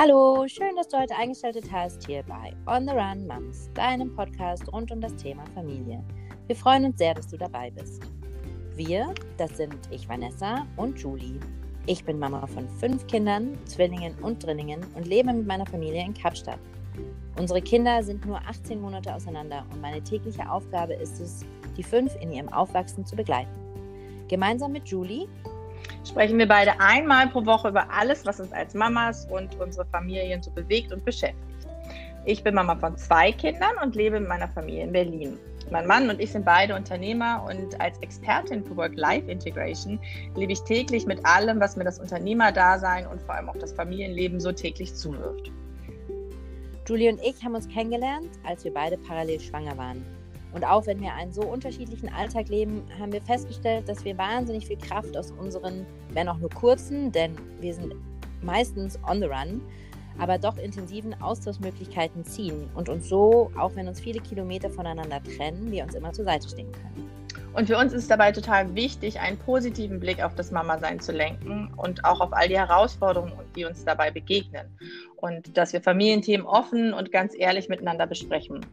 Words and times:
Hallo, 0.00 0.46
schön, 0.46 0.76
dass 0.76 0.86
du 0.86 0.96
heute 0.96 1.16
eingeschaltet 1.16 1.64
hast 1.72 2.06
hier 2.06 2.22
bei 2.22 2.54
On 2.72 2.86
the 2.86 2.94
Run 2.94 3.26
Moms, 3.26 3.68
deinem 3.74 4.14
Podcast 4.14 4.72
rund 4.72 4.92
um 4.92 5.00
das 5.00 5.16
Thema 5.16 5.42
Familie. 5.56 6.04
Wir 6.46 6.54
freuen 6.54 6.84
uns 6.84 6.98
sehr, 6.98 7.14
dass 7.14 7.26
du 7.26 7.36
dabei 7.36 7.72
bist. 7.72 8.04
Wir, 8.76 9.12
das 9.38 9.56
sind 9.56 9.76
ich 9.90 10.08
Vanessa 10.08 10.64
und 10.76 11.00
Julie. 11.00 11.40
Ich 11.86 12.04
bin 12.04 12.16
Mama 12.16 12.46
von 12.46 12.68
fünf 12.78 13.08
Kindern, 13.08 13.58
Zwillingen 13.64 14.14
und 14.22 14.40
Drinningen 14.40 14.86
und 14.94 15.08
lebe 15.08 15.32
mit 15.32 15.48
meiner 15.48 15.66
Familie 15.66 16.04
in 16.04 16.14
Kapstadt. 16.14 16.60
Unsere 17.36 17.60
Kinder 17.60 18.00
sind 18.04 18.24
nur 18.24 18.38
18 18.46 18.80
Monate 18.80 19.12
auseinander 19.12 19.66
und 19.72 19.80
meine 19.80 20.00
tägliche 20.00 20.48
Aufgabe 20.48 20.94
ist 20.94 21.18
es, 21.18 21.44
die 21.76 21.82
fünf 21.82 22.14
in 22.20 22.30
ihrem 22.30 22.50
Aufwachsen 22.50 23.04
zu 23.04 23.16
begleiten. 23.16 23.50
Gemeinsam 24.28 24.70
mit 24.70 24.86
Julie 24.86 25.26
sprechen 26.08 26.38
wir 26.38 26.48
beide 26.48 26.80
einmal 26.80 27.28
pro 27.28 27.44
Woche 27.44 27.68
über 27.68 27.90
alles, 27.90 28.24
was 28.26 28.40
uns 28.40 28.52
als 28.52 28.74
Mamas 28.74 29.26
und 29.30 29.60
unsere 29.60 29.86
Familien 29.86 30.42
so 30.42 30.50
bewegt 30.50 30.92
und 30.92 31.04
beschäftigt. 31.04 31.44
Ich 32.24 32.42
bin 32.42 32.54
Mama 32.54 32.76
von 32.76 32.96
zwei 32.96 33.32
Kindern 33.32 33.76
und 33.82 33.94
lebe 33.94 34.18
mit 34.20 34.28
meiner 34.28 34.48
Familie 34.48 34.84
in 34.84 34.92
Berlin. 34.92 35.38
Mein 35.70 35.86
Mann 35.86 36.08
und 36.08 36.20
ich 36.20 36.32
sind 36.32 36.44
beide 36.44 36.74
Unternehmer 36.74 37.44
und 37.46 37.78
als 37.80 37.98
Expertin 37.98 38.64
für 38.64 38.76
Work-Life-Integration 38.76 39.98
lebe 40.34 40.52
ich 40.52 40.62
täglich 40.62 41.06
mit 41.06 41.24
allem, 41.26 41.60
was 41.60 41.76
mir 41.76 41.84
das 41.84 41.98
Unternehmerdasein 41.98 43.06
und 43.06 43.20
vor 43.20 43.34
allem 43.34 43.50
auch 43.50 43.56
das 43.56 43.72
Familienleben 43.72 44.40
so 44.40 44.50
täglich 44.50 44.94
zuwirft. 44.94 45.52
Julie 46.86 47.12
und 47.12 47.20
ich 47.22 47.44
haben 47.44 47.54
uns 47.54 47.68
kennengelernt, 47.68 48.30
als 48.44 48.64
wir 48.64 48.72
beide 48.72 48.96
parallel 48.96 49.40
schwanger 49.40 49.76
waren. 49.76 50.17
Und 50.52 50.64
auch 50.64 50.86
wenn 50.86 51.00
wir 51.00 51.14
einen 51.14 51.32
so 51.32 51.42
unterschiedlichen 51.42 52.08
Alltag 52.08 52.48
leben, 52.48 52.82
haben 52.98 53.12
wir 53.12 53.20
festgestellt, 53.20 53.88
dass 53.88 54.04
wir 54.04 54.16
wahnsinnig 54.16 54.66
viel 54.66 54.78
Kraft 54.78 55.16
aus 55.16 55.30
unseren, 55.32 55.86
wenn 56.10 56.28
auch 56.28 56.38
nur 56.38 56.50
kurzen, 56.50 57.12
denn 57.12 57.36
wir 57.60 57.74
sind 57.74 57.94
meistens 58.42 58.98
on 59.06 59.20
the 59.20 59.26
run, 59.26 59.60
aber 60.18 60.38
doch 60.38 60.56
intensiven 60.56 61.20
Austauschmöglichkeiten 61.20 62.24
ziehen 62.24 62.68
und 62.74 62.88
uns 62.88 63.08
so, 63.08 63.50
auch 63.56 63.74
wenn 63.76 63.88
uns 63.88 64.00
viele 64.00 64.20
Kilometer 64.20 64.70
voneinander 64.70 65.22
trennen, 65.22 65.70
wir 65.70 65.84
uns 65.84 65.94
immer 65.94 66.12
zur 66.12 66.24
Seite 66.24 66.48
stehen 66.48 66.72
können. 66.72 67.08
Und 67.58 67.66
für 67.66 67.76
uns 67.76 67.92
ist 67.92 68.08
dabei 68.08 68.30
total 68.30 68.72
wichtig, 68.76 69.18
einen 69.18 69.36
positiven 69.36 69.98
Blick 69.98 70.22
auf 70.22 70.32
das 70.36 70.52
Mama-Sein 70.52 71.00
zu 71.00 71.10
lenken 71.10 71.74
und 71.76 72.04
auch 72.04 72.20
auf 72.20 72.32
all 72.32 72.46
die 72.46 72.56
Herausforderungen, 72.56 73.32
die 73.56 73.64
uns 73.64 73.84
dabei 73.84 74.12
begegnen. 74.12 74.68
Und 75.16 75.56
dass 75.56 75.72
wir 75.72 75.82
Familienthemen 75.82 76.46
offen 76.46 76.94
und 76.94 77.10
ganz 77.10 77.34
ehrlich 77.36 77.68
miteinander 77.68 78.06
besprechen. 78.06 78.64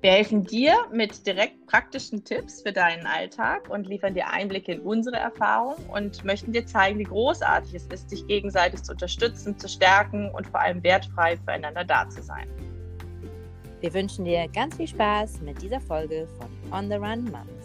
Wir 0.00 0.10
helfen 0.10 0.42
dir 0.42 0.74
mit 0.92 1.24
direkt 1.28 1.64
praktischen 1.68 2.24
Tipps 2.24 2.62
für 2.62 2.72
deinen 2.72 3.06
Alltag 3.06 3.70
und 3.70 3.86
liefern 3.86 4.14
dir 4.14 4.28
Einblicke 4.28 4.72
in 4.72 4.80
unsere 4.80 5.14
Erfahrung 5.14 5.76
und 5.94 6.24
möchten 6.24 6.52
dir 6.52 6.66
zeigen, 6.66 6.98
wie 6.98 7.04
großartig 7.04 7.72
es 7.72 7.86
ist, 7.86 8.10
sich 8.10 8.26
gegenseitig 8.26 8.82
zu 8.82 8.90
unterstützen, 8.90 9.56
zu 9.60 9.68
stärken 9.68 10.28
und 10.32 10.48
vor 10.48 10.58
allem 10.58 10.82
wertfrei 10.82 11.36
füreinander 11.36 11.84
da 11.84 12.08
zu 12.08 12.20
sein. 12.20 12.48
Wir 13.80 13.94
wünschen 13.94 14.24
dir 14.24 14.48
ganz 14.48 14.76
viel 14.76 14.88
Spaß 14.88 15.40
mit 15.42 15.62
dieser 15.62 15.80
Folge 15.80 16.26
von 16.36 16.48
On 16.72 16.88
the 16.88 16.96
Run 16.96 17.26
Moms. 17.26 17.63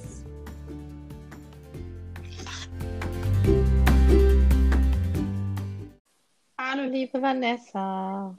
Hallo, 6.72 6.84
liebe 6.84 7.20
Vanessa. 7.20 8.38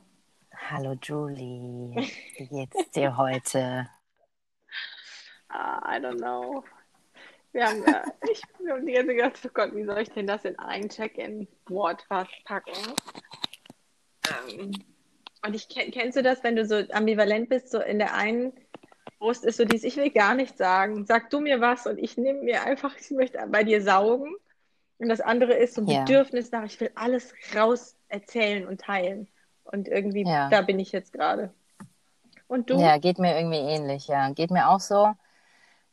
Hallo 0.71 0.95
Julie, 1.03 1.97
wie 2.37 2.47
geht's 2.47 2.91
dir 2.93 3.17
heute? 3.17 3.89
Uh, 5.53 5.81
I 5.85 5.99
don't 5.99 6.19
know. 6.19 6.63
Wir 7.51 7.67
haben, 7.67 7.83
äh, 7.83 8.03
ich, 8.31 8.41
wir 8.61 8.75
haben 8.75 8.87
die 8.87 8.93
ganze 8.93 9.09
Zeit 9.09 9.17
gedacht, 9.17 9.41
oh 9.47 9.51
Gott, 9.53 9.75
wie 9.75 9.85
soll 9.85 9.99
ich 9.99 10.11
denn 10.11 10.29
das 10.29 10.45
in 10.45 10.57
ein 10.61 10.89
Check-in-Wort 10.89 12.07
packen? 12.45 12.95
Ähm, 14.29 14.71
und 15.45 15.57
ich 15.57 15.69
kennst 15.69 16.17
du 16.17 16.23
das, 16.23 16.45
wenn 16.45 16.55
du 16.55 16.65
so 16.65 16.85
ambivalent 16.93 17.49
bist, 17.49 17.73
so 17.73 17.81
in 17.81 17.99
der 17.99 18.15
einen 18.15 18.53
Brust 19.19 19.45
ist 19.45 19.57
so 19.57 19.65
dieses, 19.65 19.83
ich 19.83 19.97
will 19.97 20.11
gar 20.11 20.37
nichts 20.37 20.57
sagen, 20.57 21.05
sag 21.05 21.31
du 21.31 21.41
mir 21.41 21.61
was 21.61 21.85
und 21.89 21.99
ich 21.99 22.17
nehme 22.17 22.43
mir 22.43 22.63
einfach, 22.63 22.97
ich 22.97 23.11
möchte 23.11 23.45
bei 23.49 23.65
dir 23.65 23.83
saugen. 23.83 24.37
Und 24.99 25.09
das 25.09 25.21
andere 25.21 25.55
ist 25.55 25.75
so 25.75 25.81
ein 25.81 25.89
ja. 25.89 26.05
Bedürfnis 26.05 26.53
nach, 26.53 26.65
ich 26.65 26.79
will 26.79 26.93
alles 26.95 27.35
raus 27.57 27.97
erzählen 28.11 28.67
und 28.67 28.81
teilen. 28.81 29.29
Und 29.65 29.89
irgendwie, 29.89 30.25
ja. 30.25 30.49
da 30.49 30.63
bin 30.63 30.79
ich 30.79 30.93
jetzt 30.93 31.13
gerade. 31.13 31.53
Und 32.47 32.71
du? 32.71 32.79
Ja, 32.79 32.99
geht 32.99 33.19
mir 33.19 33.37
irgendwie 33.37 33.59
ähnlich, 33.59 34.09
ja. 34.09 34.31
Geht 34.33 34.51
mir 34.51 34.69
auch 34.69 34.81
so. 34.81 35.13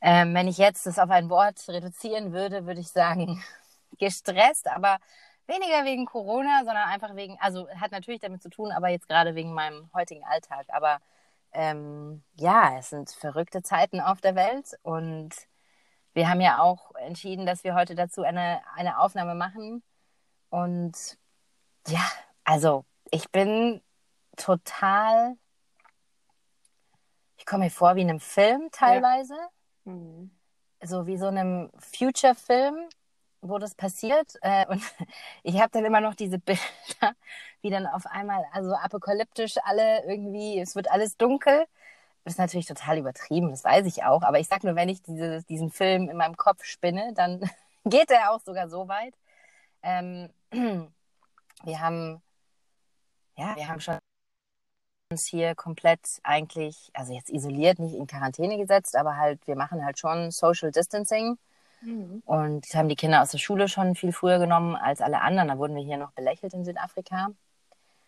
Ähm, 0.01 0.33
wenn 0.33 0.47
ich 0.47 0.57
jetzt 0.57 0.85
das 0.85 0.99
auf 0.99 1.09
ein 1.09 1.29
Wort 1.29 1.67
reduzieren 1.67 2.33
würde, 2.33 2.65
würde 2.65 2.81
ich 2.81 2.89
sagen, 2.89 3.43
gestresst, 3.97 4.67
aber 4.67 4.97
weniger 5.47 5.85
wegen 5.85 6.05
Corona, 6.05 6.59
sondern 6.65 6.89
einfach 6.89 7.15
wegen, 7.15 7.37
also 7.39 7.69
hat 7.69 7.91
natürlich 7.91 8.19
damit 8.19 8.41
zu 8.41 8.49
tun, 8.49 8.71
aber 8.71 8.89
jetzt 8.89 9.07
gerade 9.07 9.35
wegen 9.35 9.53
meinem 9.53 9.89
heutigen 9.93 10.23
Alltag. 10.25 10.65
Aber 10.69 10.99
ähm, 11.53 12.23
ja, 12.35 12.77
es 12.77 12.89
sind 12.89 13.11
verrückte 13.11 13.63
Zeiten 13.63 14.01
auf 14.01 14.21
der 14.21 14.35
Welt 14.35 14.77
und 14.83 15.33
wir 16.13 16.29
haben 16.29 16.41
ja 16.41 16.59
auch 16.59 16.95
entschieden, 16.95 17.45
dass 17.45 17.63
wir 17.63 17.75
heute 17.75 17.93
dazu 17.93 18.23
eine, 18.23 18.61
eine 18.75 18.99
Aufnahme 18.99 19.35
machen. 19.35 19.83
Und 20.49 21.17
ja, 21.87 22.05
also 22.43 22.85
ich 23.11 23.29
bin 23.31 23.81
total, 24.35 25.37
ich 27.37 27.45
komme 27.45 27.65
mir 27.65 27.71
vor 27.71 27.95
wie 27.95 28.01
in 28.01 28.09
einem 28.09 28.19
Film 28.19 28.69
teilweise, 28.71 29.35
ja. 29.85 29.91
mhm. 29.91 30.31
so 30.83 31.07
wie 31.07 31.17
so 31.17 31.27
einem 31.27 31.71
Future-Film, 31.79 32.89
wo 33.41 33.57
das 33.57 33.75
passiert. 33.75 34.33
Äh, 34.41 34.65
und 34.67 34.81
ich 35.43 35.59
habe 35.59 35.69
dann 35.71 35.85
immer 35.85 36.01
noch 36.01 36.15
diese 36.15 36.39
Bilder, 36.39 37.15
wie 37.61 37.69
dann 37.69 37.87
auf 37.87 38.05
einmal, 38.05 38.45
also 38.51 38.73
apokalyptisch 38.75 39.55
alle 39.63 40.03
irgendwie, 40.05 40.59
es 40.59 40.75
wird 40.75 40.91
alles 40.91 41.17
dunkel. 41.17 41.65
Das 42.23 42.33
ist 42.33 42.39
natürlich 42.39 42.65
total 42.65 42.97
übertrieben, 42.97 43.51
das 43.51 43.63
weiß 43.63 43.85
ich 43.85 44.03
auch. 44.03 44.21
Aber 44.23 44.39
ich 44.39 44.47
sag 44.49 44.63
nur, 44.63 44.75
wenn 44.75 44.89
ich 44.89 45.01
diese, 45.01 45.43
diesen 45.43 45.71
Film 45.71 46.09
in 46.09 46.17
meinem 46.17 46.35
Kopf 46.35 46.63
spinne, 46.65 47.13
dann 47.13 47.49
geht 47.85 48.11
er 48.11 48.31
auch 48.31 48.41
sogar 48.41 48.69
so 48.69 48.87
weit. 48.87 49.13
Ähm, 49.81 50.29
wir 51.63 51.79
haben 51.79 52.21
ja, 53.37 53.55
wir 53.55 53.67
haben 53.67 53.79
schon 53.79 53.99
uns 55.09 55.25
hier 55.25 55.55
komplett 55.55 56.19
eigentlich, 56.23 56.89
also 56.93 57.13
jetzt 57.13 57.29
isoliert, 57.29 57.79
nicht 57.79 57.95
in 57.95 58.07
Quarantäne 58.07 58.57
gesetzt, 58.57 58.95
aber 58.95 59.15
halt, 59.15 59.45
wir 59.47 59.55
machen 59.55 59.85
halt 59.85 59.99
schon 59.99 60.31
Social 60.31 60.71
Distancing. 60.71 61.37
Mhm. 61.81 62.23
Und 62.25 62.65
haben 62.73 62.89
die 62.89 62.95
Kinder 62.95 63.21
aus 63.21 63.29
der 63.29 63.37
Schule 63.37 63.67
schon 63.67 63.95
viel 63.95 64.11
früher 64.11 64.39
genommen 64.39 64.75
als 64.75 64.99
alle 64.99 65.21
anderen. 65.21 65.47
Da 65.47 65.57
wurden 65.59 65.75
wir 65.75 65.83
hier 65.83 65.97
noch 65.97 66.11
belächelt 66.11 66.53
in 66.53 66.65
Südafrika. 66.65 67.29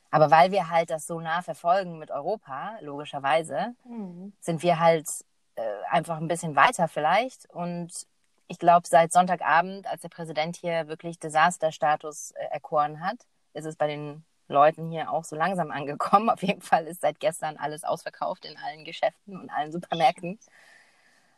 Aber 0.10 0.32
weil 0.32 0.52
wir 0.52 0.70
halt 0.70 0.90
das 0.90 1.06
so 1.06 1.20
nah 1.22 1.44
verfolgen 1.44 2.00
mit 2.00 2.10
Europa, 2.10 2.78
logischerweise, 2.82 3.76
mhm. 3.86 4.34
sind 4.40 4.64
wir 4.64 4.80
halt 4.80 5.08
äh, 5.56 5.62
einfach 5.92 6.18
ein 6.18 6.28
bisschen 6.28 6.56
weiter 6.56 6.88
vielleicht. 6.88 7.48
Und 7.52 8.08
ich 8.48 8.58
glaube, 8.58 8.88
seit 8.88 9.14
Sonntagabend, 9.14 9.86
als 9.86 10.02
der 10.02 10.10
Präsident 10.10 10.56
hier 10.56 10.88
wirklich 10.88 11.20
Desasterstatus 11.20 12.32
äh, 12.32 12.46
erkoren 12.46 13.02
hat, 13.02 13.20
ist 13.60 13.66
es 13.66 13.76
bei 13.76 13.88
den 13.88 14.24
Leuten 14.48 14.90
hier 14.90 15.12
auch 15.12 15.24
so 15.24 15.36
langsam 15.36 15.72
angekommen. 15.72 16.30
Auf 16.30 16.42
jeden 16.42 16.62
Fall 16.62 16.88
ist 16.88 17.02
seit 17.02 17.20
gestern 17.20 17.58
alles 17.58 17.84
ausverkauft 17.84 18.46
in 18.46 18.58
allen 18.58 18.84
Geschäften 18.84 19.40
und 19.40 19.50
allen 19.50 19.72
Supermärkten. 19.72 20.40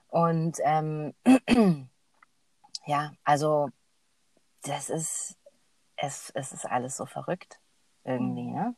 Und 0.08 0.58
ähm, 0.64 1.14
ja, 2.86 3.14
also 3.24 3.70
das 4.64 4.90
ist, 4.90 5.38
es, 5.98 6.32
es 6.32 6.52
ist 6.52 6.66
alles 6.66 6.98
so 6.98 7.06
verrückt 7.06 7.60
irgendwie, 8.04 8.48
ne? 8.48 8.76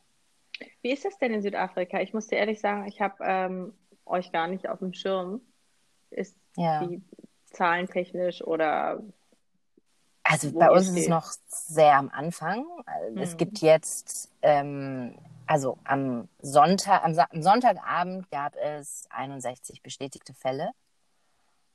Wie 0.82 0.92
ist 0.92 1.04
das 1.04 1.18
denn 1.18 1.32
in 1.32 1.42
Südafrika? 1.42 2.00
Ich 2.00 2.12
muss 2.12 2.28
dir 2.28 2.36
ehrlich 2.36 2.60
sagen, 2.60 2.86
ich 2.86 3.00
habe 3.00 3.16
ähm, 3.22 3.74
euch 4.04 4.30
gar 4.30 4.46
nicht 4.46 4.68
auf 4.68 4.78
dem 4.78 4.92
Schirm. 4.92 5.40
Ist 6.10 6.36
ja. 6.56 6.86
die 6.86 7.02
zahlentechnisch 7.46 8.42
oder 8.42 9.02
also 10.24 10.50
bei 10.52 10.70
uns 10.70 10.88
ist 10.88 10.96
es 10.96 11.08
noch 11.08 11.32
sehr 11.48 11.96
am 11.96 12.08
Anfang. 12.08 12.64
Mhm. 13.10 13.18
Es 13.18 13.36
gibt 13.36 13.58
jetzt, 13.58 14.30
ähm, 14.42 15.14
also 15.46 15.78
am 15.84 16.28
Sonntag, 16.40 17.04
am, 17.04 17.16
am, 17.18 17.42
Sonntagabend 17.42 18.30
gab 18.30 18.56
es 18.56 19.06
61 19.10 19.82
bestätigte 19.82 20.32
Fälle. 20.32 20.70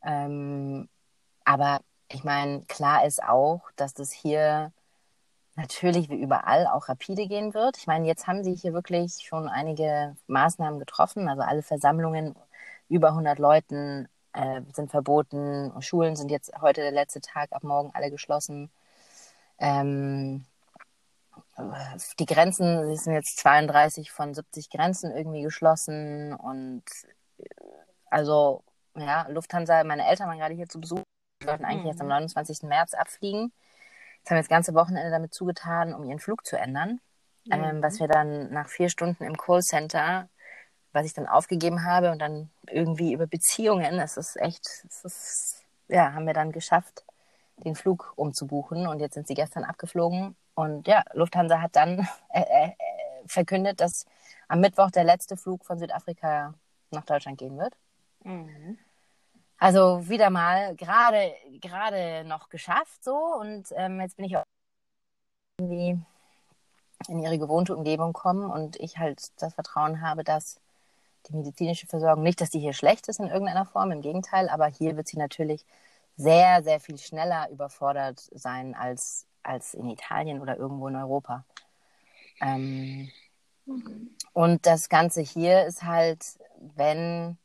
Ähm, 0.04 0.90
aber 1.46 1.82
ich 2.12 2.24
meine, 2.24 2.62
klar 2.64 3.06
ist 3.06 3.22
auch, 3.24 3.62
dass 3.76 3.94
das 3.94 4.12
hier 4.12 4.72
natürlich 5.56 6.10
wie 6.10 6.20
überall 6.20 6.66
auch 6.68 6.90
rapide 6.90 7.28
gehen 7.28 7.54
wird. 7.54 7.78
Ich 7.78 7.86
meine, 7.86 8.08
jetzt 8.08 8.28
haben 8.28 8.44
sie 8.44 8.56
hier 8.56 8.74
wirklich 8.74 9.20
schon 9.22 9.48
einige 9.48 10.16
Maßnahmen 10.28 10.80
getroffen, 10.80 11.30
also 11.30 11.44
alle 11.44 11.62
Versammlungen 11.62 12.36
über 12.88 13.10
100 13.10 13.38
Leuten 13.38 14.08
äh, 14.34 14.62
sind 14.74 14.92
verboten. 14.92 15.72
Schulen 15.82 16.16
sind 16.16 16.32
jetzt 16.32 16.52
heute 16.62 16.82
der 16.82 16.92
letzte 16.92 17.22
Tag, 17.22 17.52
ab 17.52 17.64
morgen 17.64 17.92
alle 17.94 18.12
geschlossen. 18.12 18.70
Ähm, 19.60 20.46
die 22.20 22.26
Grenzen, 22.26 22.96
sind 22.96 23.14
jetzt 23.14 23.38
32 23.40 24.12
von 24.12 24.34
70 24.34 24.70
Grenzen 24.70 25.12
irgendwie 25.16 25.42
geschlossen 25.42 26.34
und 26.34 26.84
äh, 27.38 27.46
also 28.10 28.64
ja, 28.96 29.28
Lufthansa, 29.30 29.84
meine 29.84 30.08
Eltern 30.08 30.28
waren 30.28 30.40
gerade 30.40 30.56
hier 30.56 30.68
zu 30.68 30.80
Besuch, 30.80 31.02
die 31.42 31.48
wollten 31.48 31.66
eigentlich 31.66 31.84
mhm. 31.84 31.90
jetzt 31.90 32.02
am 32.02 32.08
29. 32.08 32.64
März 32.64 32.94
abfliegen. 32.94 33.54
Jetzt 34.18 34.30
haben 34.30 34.38
wir 34.38 34.42
das 34.42 34.50
ganze 34.50 34.74
Wochenende 34.74 35.12
damit 35.12 35.34
zugetan, 35.34 35.94
um 35.94 36.04
ihren 36.04 36.20
Flug 36.20 36.46
zu 36.46 36.58
ändern. 36.58 37.00
mhm. 37.60 37.64
ähm, 37.64 37.84
was 37.84 38.00
wir 38.00 38.08
dann 38.08 38.52
nach 38.52 38.68
vier 38.68 38.90
Stunden 38.90 39.24
im 39.24 39.38
Callcenter, 39.38 40.30
was 40.92 41.06
ich 41.06 41.14
dann 41.14 41.28
aufgegeben 41.28 41.84
habe 41.84 42.12
und 42.12 42.20
dann 42.20 42.50
irgendwie 42.68 43.14
über 43.14 43.28
Beziehungen, 43.28 44.00
es 44.00 44.18
ist 44.18 44.38
echt, 44.38 44.66
es 44.88 45.06
ist, 45.06 45.64
ja, 45.88 46.14
haben 46.14 46.26
wir 46.26 46.34
dann 46.34 46.52
geschafft, 46.52 47.04
den 47.58 47.76
Flug 47.76 48.14
umzubuchen 48.16 48.88
und 48.88 49.00
jetzt 49.00 49.14
sind 49.14 49.28
sie 49.28 49.34
gestern 49.34 49.64
abgeflogen 49.64 50.36
und 50.56 50.88
ja, 50.88 51.04
Lufthansa 51.14 51.62
hat 51.62 51.76
dann 51.76 52.08
äh, 52.30 52.42
äh, 52.42 52.72
verkündet, 53.28 53.80
dass 53.82 54.06
am 54.48 54.62
Mittwoch 54.62 54.92
der 54.92 55.04
letzte 55.04 55.38
Flug 55.38 55.66
von 55.66 55.78
Südafrika 55.80 56.54
nach 56.92 57.06
Deutschland 57.06 57.38
gehen 57.38 57.58
wird. 57.58 57.74
Mhm. 58.24 58.78
Also 59.58 60.08
wieder 60.08 60.30
mal 60.30 60.76
gerade 60.76 61.34
gerade 61.60 62.24
noch 62.24 62.50
geschafft 62.50 63.04
so 63.04 63.16
und 63.16 63.68
ähm, 63.76 64.00
jetzt 64.00 64.16
bin 64.16 64.26
ich 64.26 64.38
auch 64.38 64.44
irgendwie 65.60 66.02
in 67.08 67.20
ihre 67.20 67.38
gewohnte 67.38 67.76
Umgebung 67.76 68.14
kommen 68.14 68.50
und 68.50 68.78
ich 68.78 68.98
halt 68.98 69.20
das 69.42 69.54
Vertrauen 69.54 70.02
habe, 70.02 70.24
dass 70.24 70.60
die 71.28 71.36
medizinische 71.36 71.88
Versorgung 71.88 72.24
nicht, 72.24 72.42
dass 72.42 72.50
die 72.50 72.60
hier 72.60 72.74
schlecht 72.74 73.08
ist 73.08 73.20
in 73.20 73.28
irgendeiner 73.28 73.66
Form, 73.66 73.92
im 73.92 74.02
Gegenteil, 74.02 74.50
aber 74.50 74.68
hier 74.68 74.96
wird 74.98 75.08
sie 75.08 75.18
natürlich 75.18 75.66
sehr, 76.18 76.64
sehr 76.64 76.80
viel 76.80 76.98
schneller 76.98 77.50
überfordert 77.50 78.20
sein 78.34 78.76
als, 78.76 79.26
als 79.44 79.74
in 79.74 79.90
Italien 79.90 80.42
oder 80.42 80.58
irgendwo 80.58 80.88
in 80.88 80.96
Europa. 80.96 81.46
Ähm, 82.42 83.10
mhm. 83.66 84.16
Und 84.34 84.66
das 84.66 84.90
Ganze 84.90 85.22
hier 85.22 85.66
ist 85.66 85.84
halt, 85.84 86.26
wenn 86.58 87.38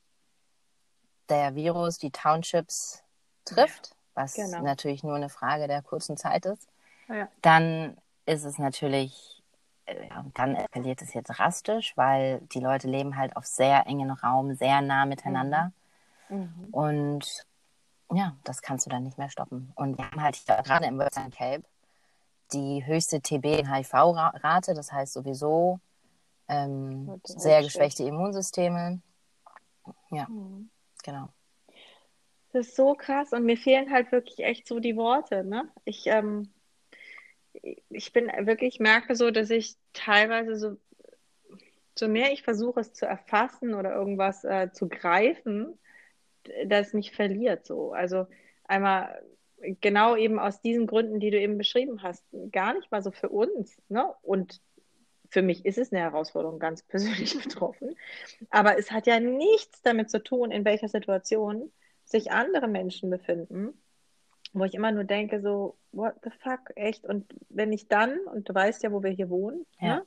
der 1.29 1.55
Virus 1.55 1.99
die 1.99 2.11
Townships 2.11 3.03
trifft, 3.44 3.94
was 4.15 4.35
genau. 4.35 4.62
natürlich 4.62 5.03
nur 5.03 5.17
eine 5.17 5.29
Frage 5.29 5.67
der 5.67 5.82
kurzen 5.82 6.17
Zeit 6.17 6.47
ist, 6.47 6.69
ja. 7.09 7.29
dann 7.43 7.97
ist 8.26 8.44
es 8.44 8.59
natürlich, 8.59 9.43
dann 10.35 10.57
eskaliert 10.57 11.03
es 11.03 11.15
jetzt 11.15 11.29
drastisch, 11.29 11.97
weil 11.97 12.41
die 12.53 12.61
Leute 12.61 12.89
leben 12.89 13.17
halt 13.17 13.37
auf 13.37 13.47
sehr 13.47 13.87
engen 13.87 14.11
Raum, 14.11 14.55
sehr 14.55 14.81
nah 14.81 15.07
miteinander. 15.07 15.73
Mhm. 16.29 16.37
Mhm. 16.39 16.69
Und 16.71 17.47
ja, 18.13 18.37
das 18.45 18.63
kannst 18.63 18.87
du 18.87 18.91
dann 18.91 19.05
nicht 19.05 19.19
mehr 19.19 19.31
stoppen. 19.31 19.73
Und 19.75 19.99
wir 19.99 20.11
haben 20.11 20.23
halt 20.23 20.45
gerade 20.47 20.87
im 20.87 20.99
Western 20.99 21.31
Cape 21.31 21.65
die 22.53 22.85
höchste 22.85 23.17
TB- 23.19 23.61
und 23.61 23.75
HIV-Rate, 23.75 24.75
das 24.75 24.93
heißt 24.93 25.13
sowieso 25.13 25.81
ähm, 26.49 27.21
sehr 27.25 27.63
geschwächte 27.63 28.05
Immunsysteme. 28.05 29.01
Ja, 30.11 30.27
mhm. 30.29 30.71
genau. 31.03 31.29
Das 32.53 32.69
ist 32.69 32.77
so 32.77 32.95
krass 32.95 33.33
und 33.33 33.45
mir 33.45 33.57
fehlen 33.57 33.91
halt 33.91 34.13
wirklich 34.13 34.39
echt 34.45 34.69
so 34.69 34.79
die 34.79 34.97
Worte. 34.97 35.43
Ne? 35.43 35.69
Ich, 35.85 36.07
ähm, 36.07 36.53
ich 37.62 38.12
bin 38.12 38.27
wirklich, 38.47 38.81
merke 38.81 39.15
so, 39.15 39.31
dass 39.31 39.51
ich 39.51 39.77
teilweise 39.93 40.56
so, 40.56 40.77
so 41.97 42.09
mehr 42.09 42.33
ich 42.33 42.43
versuche 42.43 42.81
es 42.81 42.93
zu 42.93 43.06
erfassen 43.06 43.75
oder 43.75 43.95
irgendwas 43.95 44.45
äh, 44.45 44.71
zu 44.73 44.89
greifen, 44.89 45.79
das 46.67 46.93
mich 46.93 47.12
verliert 47.12 47.67
so. 47.67 47.93
Also 47.93 48.27
einmal 48.65 49.23
genau 49.81 50.17
eben 50.17 50.39
aus 50.39 50.61
diesen 50.61 50.87
Gründen, 50.87 51.21
die 51.21 51.31
du 51.31 51.39
eben 51.39 51.59
beschrieben 51.59 52.03
hast, 52.03 52.25
gar 52.53 52.75
nicht 52.75 52.91
mal 52.91 53.03
so 53.03 53.11
für 53.11 53.29
uns. 53.29 53.81
Ne? 53.89 54.05
Und 54.23 54.61
für 55.31 55.43
mich 55.43 55.65
ist 55.65 55.79
es 55.79 55.93
eine 55.93 56.03
Herausforderung, 56.03 56.59
ganz 56.59 56.83
persönlich 56.89 57.41
betroffen. 57.43 57.97
Aber 58.50 58.79
es 58.79 58.91
hat 58.91 59.07
ja 59.07 59.21
nichts 59.21 59.83
damit 59.83 60.11
zu 60.11 60.23
tun, 60.23 60.50
in 60.50 60.65
welcher 60.65 60.89
Situation 60.89 61.73
sich 62.05 62.33
andere 62.33 62.69
Menschen 62.69 63.09
befinden, 63.11 63.81
wo 64.55 64.65
ich 64.65 64.75
immer 64.75 64.93
nur 64.93 65.05
denke, 65.05 65.41
so, 65.41 65.77
what 65.93 66.15
the 66.23 66.31
fuck, 66.43 66.71
echt? 66.77 67.05
Und 67.05 67.27
wenn 67.51 67.73
ich 67.73 67.89
dann, 67.89 68.19
und 68.21 68.49
du 68.49 68.55
weißt 68.55 68.85
ja, 68.85 68.93
wo 68.93 69.03
wir 69.03 69.11
hier 69.11 69.29
wohnen, 69.29 69.67
ja. 69.81 69.97
ne, 69.97 70.06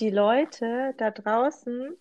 die 0.00 0.10
Leute 0.10 0.94
da 0.98 1.10
draußen 1.10 1.96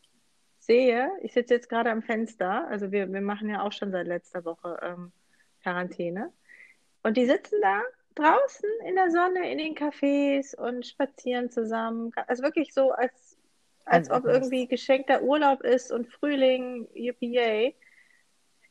sehe, 0.59 1.09
ich 1.21 1.33
sitze 1.33 1.53
jetzt 1.53 1.69
gerade 1.69 1.91
am 1.91 2.01
Fenster, 2.01 2.67
also 2.67 2.91
wir, 2.91 3.11
wir 3.11 3.21
machen 3.21 3.49
ja 3.49 3.61
auch 3.61 3.71
schon 3.71 3.91
seit 3.91 4.07
letzter 4.07 4.43
Woche 4.43 4.77
ähm, 4.81 5.11
Quarantäne. 5.61 6.33
Und 7.03 7.15
die 7.15 7.25
sitzen 7.25 7.61
da 7.61 7.81
draußen 8.15 8.69
in 8.87 8.95
der 8.95 9.11
Sonne, 9.11 9.51
in 9.51 9.59
den 9.59 9.75
Cafés 9.75 10.55
und 10.55 10.85
spazieren 10.85 11.51
zusammen. 11.51 12.11
Also 12.25 12.41
wirklich 12.41 12.73
so, 12.73 12.91
als, 12.91 13.37
als 13.85 14.09
ob 14.09 14.25
irgendwie 14.25 14.67
geschenkter 14.67 15.21
Urlaub 15.21 15.61
ist 15.61 15.91
und 15.91 16.11
Frühling, 16.11 16.87
yippie 16.95 17.75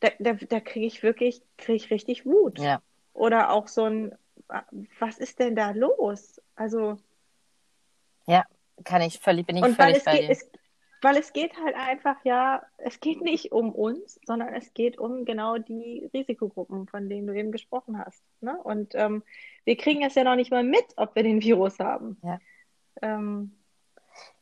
Da, 0.01 0.09
da, 0.19 0.33
da 0.33 0.59
kriege 0.59 0.85
ich 0.85 1.03
wirklich, 1.03 1.41
kriege 1.57 1.77
ich 1.77 1.89
richtig 1.89 2.25
Wut. 2.25 2.59
Ja. 2.59 2.81
Oder 3.17 3.51
auch 3.51 3.67
so 3.67 3.85
ein, 3.85 4.15
was 4.99 5.17
ist 5.17 5.39
denn 5.39 5.55
da 5.55 5.71
los? 5.71 6.39
Also. 6.55 6.97
Ja, 8.27 8.45
kann 8.83 9.01
ich 9.01 9.19
völlig, 9.19 9.47
bin 9.47 9.57
ich 9.57 9.75
völlig 9.75 10.03
bei 10.05 10.19
dir. 10.19 10.29
Es, 10.29 10.47
weil 11.01 11.17
es 11.17 11.33
geht 11.33 11.57
halt 11.57 11.75
einfach, 11.75 12.15
ja, 12.23 12.61
es 12.77 12.99
geht 12.99 13.21
nicht 13.21 13.51
um 13.51 13.73
uns, 13.73 14.19
sondern 14.25 14.53
es 14.53 14.71
geht 14.75 14.99
um 14.99 15.25
genau 15.25 15.57
die 15.57 16.09
Risikogruppen, 16.13 16.87
von 16.87 17.09
denen 17.09 17.25
du 17.25 17.33
eben 17.33 17.51
gesprochen 17.51 17.97
hast. 17.97 18.23
Ne? 18.39 18.55
Und 18.63 18.93
ähm, 18.93 19.23
wir 19.65 19.77
kriegen 19.77 20.03
es 20.03 20.13
ja 20.13 20.23
noch 20.23 20.35
nicht 20.35 20.51
mal 20.51 20.63
mit, 20.63 20.85
ob 20.95 21.15
wir 21.15 21.23
den 21.23 21.41
Virus 21.41 21.79
haben. 21.79 22.17
Ja. 22.21 22.39
Ähm, 23.01 23.57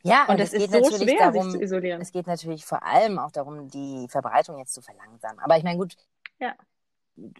ja, 0.02 0.24
und, 0.24 0.34
und 0.34 0.40
es, 0.40 0.52
es 0.52 0.70
geht 0.70 0.70
so 0.70 0.90
natürlich 0.90 1.16
schwer, 1.16 1.32
darum, 1.32 1.50
sich 1.50 1.60
zu 1.60 1.64
isolieren. 1.64 2.02
Es 2.02 2.12
geht 2.12 2.26
natürlich 2.26 2.66
vor 2.66 2.82
allem 2.82 3.18
auch 3.18 3.30
darum, 3.30 3.68
die 3.68 4.06
Verbreitung 4.08 4.58
jetzt 4.58 4.74
zu 4.74 4.82
verlangsamen. 4.82 5.38
Aber 5.38 5.56
ich 5.56 5.64
meine, 5.64 5.78
gut, 5.78 5.96
ja. 6.38 6.54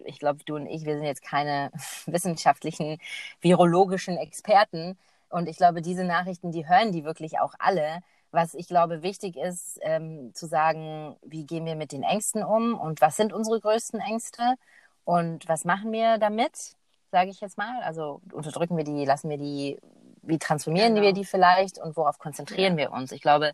Ich 0.05 0.19
glaube, 0.19 0.41
du 0.45 0.57
und 0.57 0.67
ich, 0.67 0.85
wir 0.85 0.95
sind 0.95 1.05
jetzt 1.05 1.23
keine 1.23 1.71
wissenschaftlichen, 2.07 2.99
virologischen 3.41 4.17
Experten. 4.17 4.99
Und 5.29 5.49
ich 5.49 5.57
glaube, 5.57 5.83
diese 5.83 6.05
Nachrichten, 6.05 6.53
die 6.53 6.69
hören 6.69 6.93
die 6.93 7.05
wirklich 7.05 7.41
auch 7.41 7.55
alle. 7.59 8.01
Was 8.31 8.55
ich 8.55 8.69
glaube 8.69 9.03
wichtig 9.03 9.37
ist, 9.37 9.79
ähm, 9.83 10.33
zu 10.35 10.47
sagen, 10.47 11.17
wie 11.23 11.47
gehen 11.47 11.65
wir 11.65 11.77
mit 11.77 11.93
den 11.93 12.03
Ängsten 12.03 12.43
um 12.43 12.75
und 12.79 13.01
was 13.01 13.17
sind 13.17 13.33
unsere 13.33 13.61
größten 13.61 14.01
Ängste 14.01 14.57
und 15.05 15.49
was 15.49 15.65
machen 15.65 15.93
wir 15.93 16.19
damit, 16.19 16.75
sage 17.13 17.31
ich 17.31 17.41
jetzt 17.41 17.57
mal. 17.57 17.81
Also 17.83 18.21
unterdrücken 18.33 18.77
wir 18.77 18.85
die, 18.85 19.05
lassen 19.05 19.31
wir 19.31 19.39
die, 19.39 19.79
wie 20.23 20.39
transformieren 20.39 20.95
genau. 20.95 21.07
wir 21.07 21.13
die 21.13 21.25
vielleicht 21.25 21.79
und 21.79 21.97
worauf 21.97 22.19
konzentrieren 22.19 22.79
ja. 22.79 22.91
wir 22.91 22.93
uns. 22.93 23.13
Ich 23.13 23.23
glaube, 23.23 23.53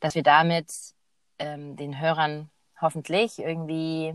dass 0.00 0.14
wir 0.14 0.24
damit 0.24 0.66
ähm, 1.38 1.76
den 1.76 2.00
Hörern 2.00 2.50
hoffentlich 2.80 3.38
irgendwie 3.38 4.14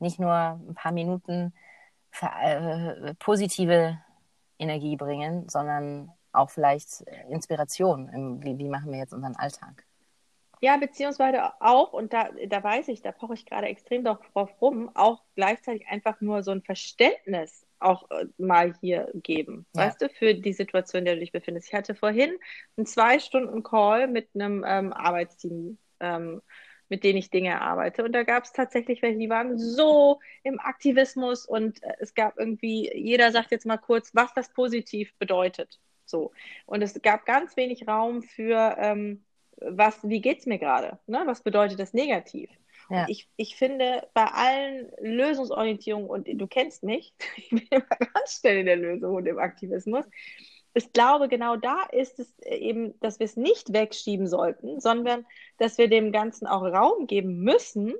nicht 0.00 0.18
nur 0.18 0.32
ein 0.32 0.74
paar 0.74 0.92
Minuten 0.92 1.52
äh, 2.20 3.14
positive 3.14 3.98
Energie 4.58 4.96
bringen, 4.96 5.48
sondern 5.48 6.12
auch 6.32 6.50
vielleicht 6.50 7.02
Inspiration. 7.28 8.40
Wie, 8.42 8.58
wie 8.58 8.68
machen 8.68 8.92
wir 8.92 8.98
jetzt 8.98 9.12
unseren 9.12 9.36
Alltag? 9.36 9.84
Ja, 10.62 10.76
beziehungsweise 10.76 11.42
auch, 11.60 11.94
und 11.94 12.12
da, 12.12 12.28
da 12.46 12.62
weiß 12.62 12.88
ich, 12.88 13.00
da 13.00 13.12
poche 13.12 13.32
ich 13.34 13.46
gerade 13.46 13.66
extrem 13.68 14.04
drauf 14.04 14.50
rum, 14.60 14.90
auch 14.94 15.22
gleichzeitig 15.34 15.86
einfach 15.88 16.20
nur 16.20 16.42
so 16.42 16.50
ein 16.50 16.62
Verständnis 16.62 17.66
auch 17.78 18.10
äh, 18.10 18.26
mal 18.36 18.74
hier 18.80 19.10
geben, 19.14 19.64
ja. 19.74 19.86
weißt 19.86 20.02
du, 20.02 20.10
für 20.10 20.34
die 20.34 20.52
Situation, 20.52 21.00
in 21.00 21.04
der 21.06 21.14
du 21.14 21.20
dich 21.20 21.32
befindest. 21.32 21.68
Ich 21.68 21.74
hatte 21.74 21.94
vorhin 21.94 22.36
einen 22.76 22.84
zwei 22.84 23.18
Stunden 23.18 23.62
Call 23.62 24.06
mit 24.06 24.28
einem 24.34 24.62
ähm, 24.66 24.92
Arbeitsteam, 24.92 25.78
ähm, 26.00 26.42
mit 26.90 27.04
denen 27.04 27.18
ich 27.18 27.30
Dinge 27.30 27.62
arbeite. 27.62 28.04
Und 28.04 28.12
da 28.12 28.24
gab 28.24 28.44
es 28.44 28.52
tatsächlich 28.52 29.00
welche, 29.00 29.18
die 29.18 29.30
waren 29.30 29.58
so 29.58 30.20
im 30.42 30.60
Aktivismus 30.60 31.46
und 31.46 31.82
äh, 31.82 31.94
es 32.00 32.14
gab 32.14 32.38
irgendwie, 32.38 32.90
jeder 32.94 33.32
sagt 33.32 33.52
jetzt 33.52 33.64
mal 33.64 33.78
kurz, 33.78 34.14
was 34.14 34.34
das 34.34 34.52
positiv 34.52 35.14
bedeutet. 35.18 35.80
So. 36.04 36.32
Und 36.66 36.82
es 36.82 37.00
gab 37.00 37.24
ganz 37.24 37.56
wenig 37.56 37.88
Raum 37.88 38.22
für, 38.22 38.76
ähm, 38.78 39.24
was, 39.56 40.06
wie 40.06 40.20
geht 40.20 40.40
es 40.40 40.46
mir 40.46 40.58
gerade? 40.58 40.98
Ne? 41.06 41.22
Was 41.24 41.42
bedeutet 41.42 41.78
das 41.78 41.94
negativ? 41.94 42.50
Ja. 42.90 43.06
ich, 43.08 43.28
ich 43.36 43.54
finde, 43.54 44.08
bei 44.14 44.24
allen 44.24 44.90
Lösungsorientierungen, 45.00 46.10
und 46.10 46.26
du 46.28 46.46
kennst 46.48 46.82
mich, 46.82 47.14
ich 47.36 47.50
bin 47.50 47.66
immer 47.70 47.86
ganz 47.86 48.40
schnell 48.40 48.58
in 48.58 48.66
der 48.66 48.76
Lösung 48.76 49.14
und 49.14 49.26
im 49.26 49.38
Aktivismus, 49.38 50.04
ich 50.74 50.92
glaube, 50.92 51.28
genau 51.28 51.56
da 51.56 51.82
ist 51.90 52.18
es 52.20 52.38
eben, 52.40 52.98
dass 53.00 53.18
wir 53.18 53.24
es 53.24 53.36
nicht 53.36 53.72
wegschieben 53.72 54.26
sollten, 54.26 54.80
sondern 54.80 55.26
dass 55.58 55.78
wir 55.78 55.88
dem 55.88 56.12
Ganzen 56.12 56.46
auch 56.46 56.62
Raum 56.62 57.06
geben 57.06 57.40
müssen, 57.40 57.94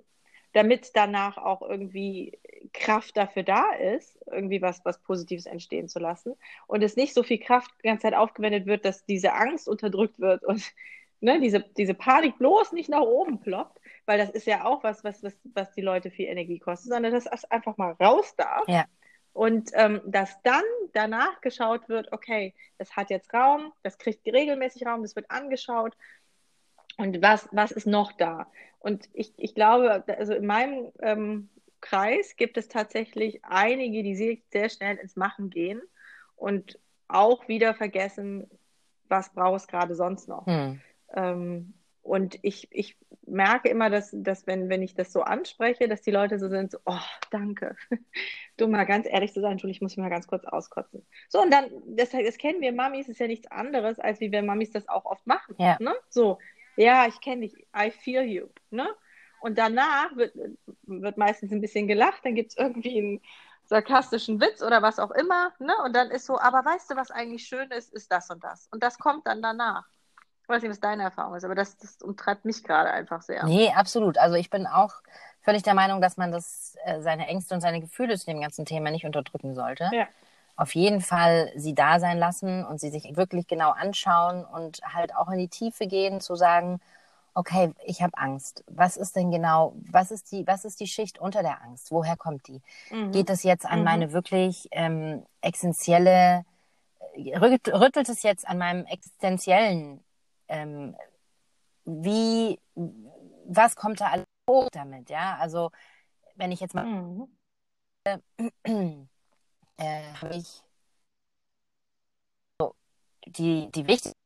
damit 0.52 0.90
danach 0.94 1.36
auch 1.36 1.62
irgendwie 1.62 2.38
Kraft 2.72 3.16
dafür 3.16 3.42
da 3.42 3.72
ist, 3.72 4.18
irgendwie 4.30 4.62
was, 4.62 4.84
was 4.84 5.02
Positives 5.02 5.46
entstehen 5.46 5.88
zu 5.88 5.98
lassen 5.98 6.34
und 6.66 6.82
es 6.82 6.96
nicht 6.96 7.14
so 7.14 7.22
viel 7.22 7.38
Kraft 7.38 7.70
die 7.82 7.88
ganze 7.88 8.02
Zeit 8.02 8.14
aufgewendet 8.14 8.66
wird, 8.66 8.84
dass 8.84 9.04
diese 9.04 9.32
Angst 9.32 9.68
unterdrückt 9.68 10.18
wird 10.20 10.44
und 10.44 10.62
ne, 11.20 11.40
diese, 11.40 11.60
diese 11.76 11.94
Panik 11.94 12.38
bloß 12.38 12.72
nicht 12.72 12.88
nach 12.88 13.02
oben 13.02 13.40
ploppt, 13.40 13.80
weil 14.06 14.18
das 14.18 14.30
ist 14.30 14.46
ja 14.46 14.64
auch 14.64 14.82
was, 14.82 15.04
was, 15.04 15.22
was, 15.22 15.36
was 15.54 15.72
die 15.72 15.82
Leute 15.82 16.10
viel 16.10 16.26
Energie 16.26 16.58
kostet, 16.58 16.92
sondern 16.92 17.12
dass 17.12 17.26
es 17.26 17.44
einfach 17.44 17.76
mal 17.76 17.92
raus 17.92 18.34
darf. 18.36 18.66
Ja. 18.68 18.86
Und 19.40 19.70
ähm, 19.72 20.02
dass 20.04 20.36
dann 20.42 20.62
danach 20.92 21.40
geschaut 21.40 21.88
wird, 21.88 22.12
okay, 22.12 22.52
das 22.76 22.94
hat 22.94 23.08
jetzt 23.08 23.32
Raum, 23.32 23.72
das 23.82 23.96
kriegt 23.96 24.26
regelmäßig 24.26 24.84
Raum, 24.84 25.00
das 25.00 25.16
wird 25.16 25.30
angeschaut 25.30 25.96
und 26.98 27.22
was, 27.22 27.48
was 27.50 27.70
ist 27.70 27.86
noch 27.86 28.12
da? 28.12 28.48
Und 28.80 29.08
ich, 29.14 29.32
ich 29.38 29.54
glaube, 29.54 30.04
also 30.06 30.34
in 30.34 30.44
meinem 30.44 30.92
ähm, 31.00 31.48
Kreis 31.80 32.36
gibt 32.36 32.58
es 32.58 32.68
tatsächlich 32.68 33.42
einige, 33.42 34.02
die 34.02 34.14
sehr, 34.14 34.36
sehr 34.50 34.68
schnell 34.68 34.98
ins 34.98 35.16
Machen 35.16 35.48
gehen 35.48 35.80
und 36.36 36.78
auch 37.08 37.48
wieder 37.48 37.72
vergessen, 37.72 38.46
was 39.08 39.32
brauchst 39.32 39.68
gerade 39.68 39.94
sonst 39.94 40.28
noch? 40.28 40.44
Hm. 40.44 40.82
Ähm, 41.14 41.72
und 42.02 42.38
ich, 42.42 42.68
ich 42.70 42.96
merke 43.26 43.68
immer, 43.68 43.90
dass, 43.90 44.10
dass 44.12 44.46
wenn, 44.46 44.68
wenn 44.68 44.82
ich 44.82 44.94
das 44.94 45.12
so 45.12 45.22
anspreche, 45.22 45.86
dass 45.86 46.02
die 46.02 46.10
Leute 46.10 46.38
so 46.38 46.48
sind, 46.48 46.70
so, 46.72 46.78
oh, 46.86 46.98
danke. 47.30 47.76
Du 48.56 48.68
mal 48.68 48.84
ganz 48.84 49.06
ehrlich 49.08 49.32
zu 49.32 49.40
sein, 49.40 49.52
Entschuldigung, 49.52 49.76
ich 49.76 49.80
muss 49.80 49.96
mich 49.96 50.02
mal 50.02 50.10
ganz 50.10 50.26
kurz 50.26 50.44
auskotzen. 50.44 51.06
So, 51.30 51.40
und 51.40 51.50
dann, 51.50 51.70
das, 51.86 52.10
das 52.10 52.36
kennen 52.36 52.60
wir 52.60 52.72
Mamis, 52.72 53.08
ist 53.08 53.20
ja 53.20 53.26
nichts 53.26 53.50
anderes, 53.50 53.98
als 53.98 54.20
wie 54.20 54.32
wir 54.32 54.42
Mamis 54.42 54.70
das 54.70 54.86
auch 54.86 55.06
oft 55.06 55.26
machen. 55.26 55.54
Ja. 55.58 55.78
Ne? 55.80 55.94
So, 56.10 56.38
ja, 56.76 57.06
ich 57.06 57.20
kenne 57.22 57.42
dich, 57.42 57.54
I 57.74 57.90
feel 57.90 58.22
you. 58.22 58.48
Ne? 58.70 58.86
Und 59.40 59.56
danach 59.56 60.14
wird, 60.14 60.34
wird 60.82 61.16
meistens 61.16 61.52
ein 61.52 61.62
bisschen 61.62 61.88
gelacht, 61.88 62.22
dann 62.24 62.34
gibt 62.34 62.50
es 62.50 62.58
irgendwie 62.58 62.98
einen 62.98 63.20
sarkastischen 63.64 64.40
Witz 64.40 64.62
oder 64.62 64.82
was 64.82 64.98
auch 64.98 65.12
immer. 65.12 65.52
Ne? 65.58 65.72
Und 65.84 65.96
dann 65.96 66.10
ist 66.10 66.26
so, 66.26 66.38
aber 66.38 66.62
weißt 66.64 66.90
du, 66.90 66.96
was 66.96 67.10
eigentlich 67.10 67.46
schön 67.46 67.70
ist, 67.70 67.94
ist 67.94 68.12
das 68.12 68.28
und 68.28 68.44
das. 68.44 68.68
Und 68.70 68.82
das 68.82 68.98
kommt 68.98 69.26
dann 69.26 69.40
danach. 69.40 69.86
Ich 70.50 70.56
weiß 70.56 70.62
nicht, 70.62 70.70
was 70.72 70.80
deine 70.80 71.04
Erfahrung 71.04 71.36
ist, 71.36 71.44
aber 71.44 71.54
das, 71.54 71.76
das 71.76 72.02
umtreibt 72.02 72.44
mich 72.44 72.64
gerade 72.64 72.90
einfach 72.90 73.22
sehr. 73.22 73.44
Nee, 73.44 73.70
absolut. 73.72 74.18
Also 74.18 74.34
ich 74.34 74.50
bin 74.50 74.66
auch 74.66 74.94
völlig 75.42 75.62
der 75.62 75.74
Meinung, 75.74 76.00
dass 76.00 76.16
man 76.16 76.32
das, 76.32 76.76
äh, 76.84 77.00
seine 77.00 77.28
Ängste 77.28 77.54
und 77.54 77.60
seine 77.60 77.80
Gefühle 77.80 78.18
zu 78.18 78.26
dem 78.26 78.40
ganzen 78.40 78.64
Thema 78.64 78.90
nicht 78.90 79.04
unterdrücken 79.04 79.54
sollte. 79.54 79.88
Ja. 79.92 80.08
Auf 80.56 80.74
jeden 80.74 81.02
Fall 81.02 81.52
sie 81.54 81.72
da 81.72 82.00
sein 82.00 82.18
lassen 82.18 82.64
und 82.64 82.80
sie 82.80 82.90
sich 82.90 83.16
wirklich 83.16 83.46
genau 83.46 83.70
anschauen 83.70 84.44
und 84.44 84.80
halt 84.82 85.14
auch 85.14 85.30
in 85.30 85.38
die 85.38 85.46
Tiefe 85.46 85.86
gehen, 85.86 86.20
zu 86.20 86.34
sagen, 86.34 86.80
okay, 87.34 87.72
ich 87.84 88.02
habe 88.02 88.18
Angst. 88.18 88.64
Was 88.66 88.96
ist 88.96 89.14
denn 89.14 89.30
genau, 89.30 89.74
was 89.88 90.10
ist 90.10 90.32
die, 90.32 90.44
was 90.48 90.64
ist 90.64 90.80
die 90.80 90.88
Schicht 90.88 91.20
unter 91.20 91.42
der 91.42 91.62
Angst? 91.62 91.92
Woher 91.92 92.16
kommt 92.16 92.48
die? 92.48 92.60
Mhm. 92.90 93.12
Geht 93.12 93.30
es 93.30 93.44
jetzt 93.44 93.66
an 93.66 93.78
mhm. 93.78 93.84
meine 93.84 94.12
wirklich 94.12 94.68
ähm, 94.72 95.22
existenzielle, 95.42 96.44
rüttelt 97.16 98.08
es 98.08 98.24
jetzt 98.24 98.48
an 98.48 98.58
meinem 98.58 98.84
existenziellen, 98.86 100.02
ähm, 100.50 100.96
wie, 101.84 102.60
was 103.46 103.76
kommt 103.76 104.00
da 104.00 104.10
alles 104.10 104.26
hoch 104.48 104.68
damit? 104.72 105.08
Ja, 105.10 105.36
also 105.38 105.70
wenn 106.34 106.52
ich 106.52 106.60
jetzt 106.60 106.74
mal, 106.74 106.84
mhm. 106.84 107.28
äh, 108.04 108.18
äh, 109.76 110.12
habe 110.14 110.34
ich 110.34 110.62
so, 112.60 112.74
die, 113.26 113.70
die 113.70 113.86
wichtigste 113.86 114.16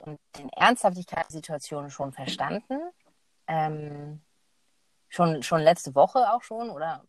und 0.00 0.18
den 0.38 0.48
Ernsthaftigkeit 0.50 1.26
der 1.26 1.32
Situation 1.32 1.90
schon 1.90 2.12
verstanden. 2.12 2.80
Ähm, 3.46 4.22
schon, 5.08 5.42
schon 5.42 5.60
letzte 5.60 5.94
Woche 5.94 6.32
auch 6.32 6.42
schon 6.42 6.70
oder 6.70 7.04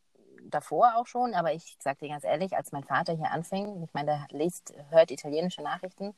davor 0.50 0.96
auch 0.98 1.08
schon, 1.08 1.34
aber 1.34 1.54
ich 1.54 1.78
sage 1.80 2.00
dir 2.00 2.10
ganz 2.10 2.24
ehrlich, 2.24 2.56
als 2.56 2.72
mein 2.72 2.84
Vater 2.84 3.14
hier 3.14 3.32
anfing, 3.32 3.82
ich 3.84 3.94
meine, 3.94 4.28
der 4.30 4.38
liest, 4.38 4.74
hört 4.90 5.12
italienische 5.12 5.62
Nachrichten, 5.62 6.14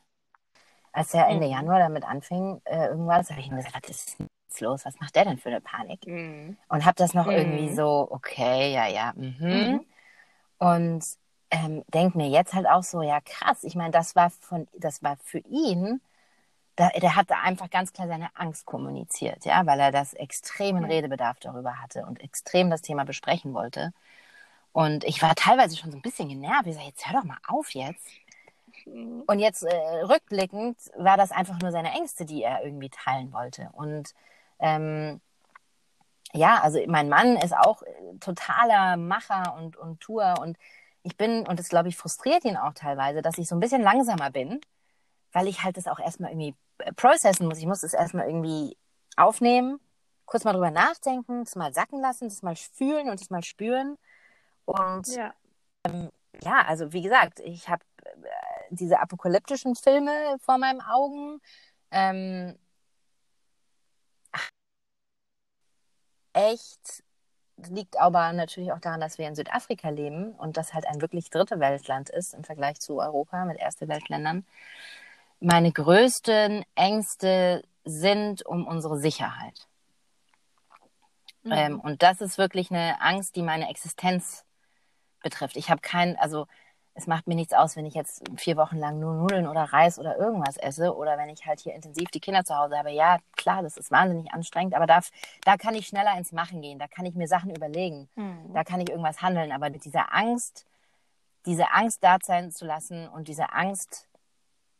als 0.98 1.14
er 1.14 1.28
Ende 1.28 1.46
mhm. 1.46 1.54
Januar 1.54 1.80
damit 1.80 2.04
anfing, 2.04 2.62
äh, 2.66 2.88
irgendwas, 2.88 3.30
habe 3.30 3.40
ich 3.40 3.48
ihm 3.48 3.56
gesagt, 3.56 3.90
was 3.90 3.90
ist 3.90 4.20
denn 4.20 4.28
los? 4.60 4.86
Was 4.86 5.00
macht 5.00 5.16
der 5.16 5.26
denn 5.26 5.38
für 5.38 5.50
eine 5.50 5.62
Panik? 5.62 6.08
Mhm. 6.08 6.58
Und 6.70 6.86
habe 6.86 6.96
das 6.96 7.14
noch 7.14 7.28
mhm. 7.28 7.34
irgendwie 7.34 7.76
so, 7.76 8.08
okay, 8.10 8.74
ja, 8.74 8.88
ja, 8.88 9.14
mhm. 9.16 9.36
mhm. 9.40 9.86
Und 10.58 11.06
ähm, 11.52 11.84
denke 11.94 12.18
mir 12.18 12.30
jetzt 12.30 12.54
halt 12.54 12.68
auch 12.68 12.84
so, 12.84 13.04
ja 13.04 13.20
krass, 13.22 13.64
ich 13.64 13.76
meine, 13.76 13.92
das 13.92 14.16
war 14.16 14.32
von, 14.32 14.68
das 14.76 15.04
war 15.04 15.18
für 15.18 15.40
ihn 15.40 16.02
da, 16.76 16.90
der 16.90 17.16
hat 17.16 17.30
da 17.32 17.42
einfach 17.42 17.70
ganz 17.70 17.92
klar 17.92 18.08
seine 18.08 18.30
Angst 18.36 18.66
kommuniziert, 18.66 19.46
ja, 19.46 19.66
weil 19.66 19.80
er 19.80 19.92
das 19.92 20.14
extremen 20.14 20.86
Redebedarf 20.86 21.40
darüber 21.40 21.82
hatte 21.82 22.06
und 22.06 22.22
extrem 22.22 22.70
das 22.70 22.82
Thema 22.84 23.04
besprechen 23.04 23.54
wollte. 23.54 23.94
Und 24.74 25.04
ich 25.04 25.22
war 25.24 25.34
teilweise 25.36 25.76
schon 25.76 25.92
so 25.92 25.98
ein 25.98 26.04
bisschen 26.04 26.30
genervt. 26.30 26.68
Ich 26.68 26.76
sage, 26.76 26.88
jetzt 26.88 27.08
hör 27.08 27.20
doch 27.20 27.26
mal 27.26 27.40
auf 27.48 27.74
jetzt. 27.74 28.06
Und 29.26 29.40
jetzt 29.40 29.64
äh, 29.64 30.02
rückblickend 30.04 30.78
war 30.98 31.18
das 31.18 31.32
einfach 31.32 31.60
nur 31.60 31.72
seine 31.72 31.92
Ängste, 31.92 32.26
die 32.26 32.44
er 32.44 32.64
irgendwie 32.64 32.90
teilen 32.90 33.34
wollte. 33.34 33.70
Und 33.74 34.14
ähm, 34.60 35.22
ja, 36.34 36.60
also 36.62 36.80
mein 36.88 37.10
Mann 37.10 37.38
ist 37.38 37.56
auch 37.56 37.82
äh, 37.84 38.18
totaler 38.20 38.98
Macher 38.98 39.56
und, 39.58 39.78
und 39.78 40.00
Tour. 40.00 40.36
Und 40.40 40.58
ich 41.04 41.18
bin, 41.18 41.48
und 41.48 41.60
das 41.60 41.70
glaube 41.70 41.90
ich 41.90 41.98
frustriert 41.98 42.46
ihn 42.46 42.58
auch 42.58 42.74
teilweise, 42.74 43.22
dass 43.22 43.38
ich 43.38 43.48
so 43.48 43.56
ein 43.56 43.60
bisschen 43.60 43.82
langsamer 43.82 44.32
bin, 44.32 44.62
weil 45.32 45.48
ich 45.48 45.64
halt 45.64 45.78
das 45.78 45.88
auch 45.88 46.00
erstmal 46.00 46.32
irgendwie 46.32 46.56
processen 46.96 47.48
muss. 47.48 47.60
Ich 47.60 47.66
muss 47.66 47.84
es 47.84 47.94
erstmal 47.94 48.28
irgendwie 48.28 48.78
aufnehmen, 49.16 49.80
kurz 50.26 50.44
mal 50.44 50.54
drüber 50.54 50.72
nachdenken, 50.72 51.44
das 51.44 51.56
mal 51.56 51.74
sacken 51.74 52.02
lassen, 52.02 52.30
das 52.30 52.44
mal 52.44 52.56
fühlen 52.56 53.10
und 53.10 53.20
das 53.20 53.30
mal 53.30 53.44
spüren. 53.44 53.98
Und 54.66 55.08
ja, 55.08 55.34
ähm, 55.86 56.12
ja 56.42 56.62
also 56.68 56.94
wie 56.94 57.02
gesagt, 57.02 57.40
ich 57.40 57.70
habe 57.70 57.84
äh, 57.84 57.87
diese 58.70 59.00
apokalyptischen 59.00 59.76
Filme 59.76 60.38
vor 60.40 60.58
meinen 60.58 60.82
Augen. 60.82 61.40
Ähm, 61.92 62.58
echt 66.34 67.04
liegt 67.70 68.00
aber 68.00 68.34
natürlich 68.34 68.72
auch 68.72 68.80
daran, 68.80 69.02
dass 69.02 69.18
wir 69.18 69.28
in 69.28 69.36
Südafrika 69.36 69.90
leben 69.90 70.32
und 70.34 70.58
das 70.58 70.74
halt 70.74 70.86
ein 70.86 71.02
wirklich 71.02 71.30
dritte 71.32 71.60
Weltland 71.60 72.10
ist 72.10 72.34
im 72.34 72.44
Vergleich 72.44 72.80
zu 72.80 73.00
Europa 73.00 73.46
mit 73.46 73.58
erste 73.58 73.88
Weltländern 73.88 74.46
meine 75.40 75.72
größten 75.72 76.66
Ängste 76.76 77.64
sind 77.84 78.46
um 78.46 78.68
unsere 78.68 78.98
Sicherheit. 79.00 79.68
Mhm. 81.44 81.52
Ähm, 81.52 81.80
und 81.80 82.04
das 82.04 82.22
ist 82.22 82.38
wirklich 82.38 82.72
eine 82.72 83.02
Angst, 83.02 83.36
die 83.36 83.44
meine 83.44 83.70
Existenz 83.70 84.46
betrifft. 85.22 85.56
Ich 85.56 85.70
habe 85.70 85.82
keinen, 85.82 86.16
also 86.18 86.48
es 86.98 87.06
macht 87.06 87.28
mir 87.28 87.36
nichts 87.36 87.54
aus, 87.54 87.76
wenn 87.76 87.86
ich 87.86 87.94
jetzt 87.94 88.24
vier 88.38 88.58
Wochen 88.58 88.78
lang 88.78 89.00
nur 89.00 89.14
Nudeln 89.14 89.48
oder 89.48 89.62
Reis 89.66 90.00
oder 90.00 90.18
irgendwas 90.18 90.58
esse 90.58 90.96
oder 90.96 91.16
wenn 91.20 91.30
ich 91.30 91.46
halt 91.46 91.60
hier 91.60 91.76
intensiv 91.76 92.10
die 92.10 92.20
Kinder 92.20 92.44
zu 92.44 92.56
Hause 92.56 92.76
habe. 92.76 92.90
Ja, 92.90 93.20
klar, 93.36 93.62
das 93.62 93.78
ist 93.78 93.92
wahnsinnig 93.92 94.34
anstrengend, 94.34 94.74
aber 94.74 94.88
da, 94.88 95.02
da 95.46 95.58
kann 95.58 95.76
ich 95.76 95.86
schneller 95.86 96.18
ins 96.18 96.32
Machen 96.32 96.60
gehen, 96.62 96.80
da 96.80 96.88
kann 96.88 97.06
ich 97.06 97.14
mir 97.14 97.28
Sachen 97.28 97.56
überlegen, 97.56 98.10
mhm. 98.16 98.52
da 98.52 98.64
kann 98.64 98.82
ich 98.82 98.90
irgendwas 98.90 99.22
handeln. 99.22 99.52
Aber 99.52 99.70
mit 99.70 99.86
dieser 99.86 100.12
Angst, 100.12 100.66
diese 101.46 101.72
Angst 101.72 102.04
da 102.04 102.18
sein 102.22 102.52
zu 102.52 102.66
lassen 102.66 103.08
und 103.08 103.28
diese 103.28 103.54
Angst 103.54 104.08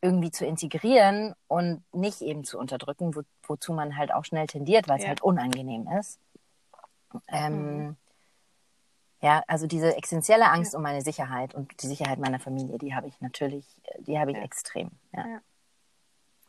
irgendwie 0.00 0.32
zu 0.32 0.44
integrieren 0.44 1.34
und 1.46 1.84
nicht 1.92 2.20
eben 2.20 2.42
zu 2.42 2.58
unterdrücken, 2.58 3.14
wo, 3.14 3.22
wozu 3.44 3.72
man 3.72 3.96
halt 3.96 4.12
auch 4.12 4.24
schnell 4.24 4.48
tendiert, 4.48 4.88
weil 4.88 4.96
es 4.96 5.04
ja. 5.04 5.10
halt 5.10 5.22
unangenehm 5.22 5.88
ist. 6.00 6.18
Ähm, 7.28 7.76
mhm. 7.76 7.96
Ja, 9.20 9.42
also 9.48 9.66
diese 9.66 9.96
essentielle 9.96 10.50
Angst 10.50 10.72
ja. 10.72 10.76
um 10.76 10.82
meine 10.82 11.02
Sicherheit 11.02 11.54
und 11.54 11.82
die 11.82 11.86
Sicherheit 11.86 12.18
meiner 12.18 12.38
Familie, 12.38 12.78
die 12.78 12.94
habe 12.94 13.08
ich 13.08 13.20
natürlich, 13.20 13.66
die 13.98 14.18
habe 14.18 14.30
ich 14.30 14.36
ja. 14.36 14.44
extrem. 14.44 14.90
Ja. 15.14 15.40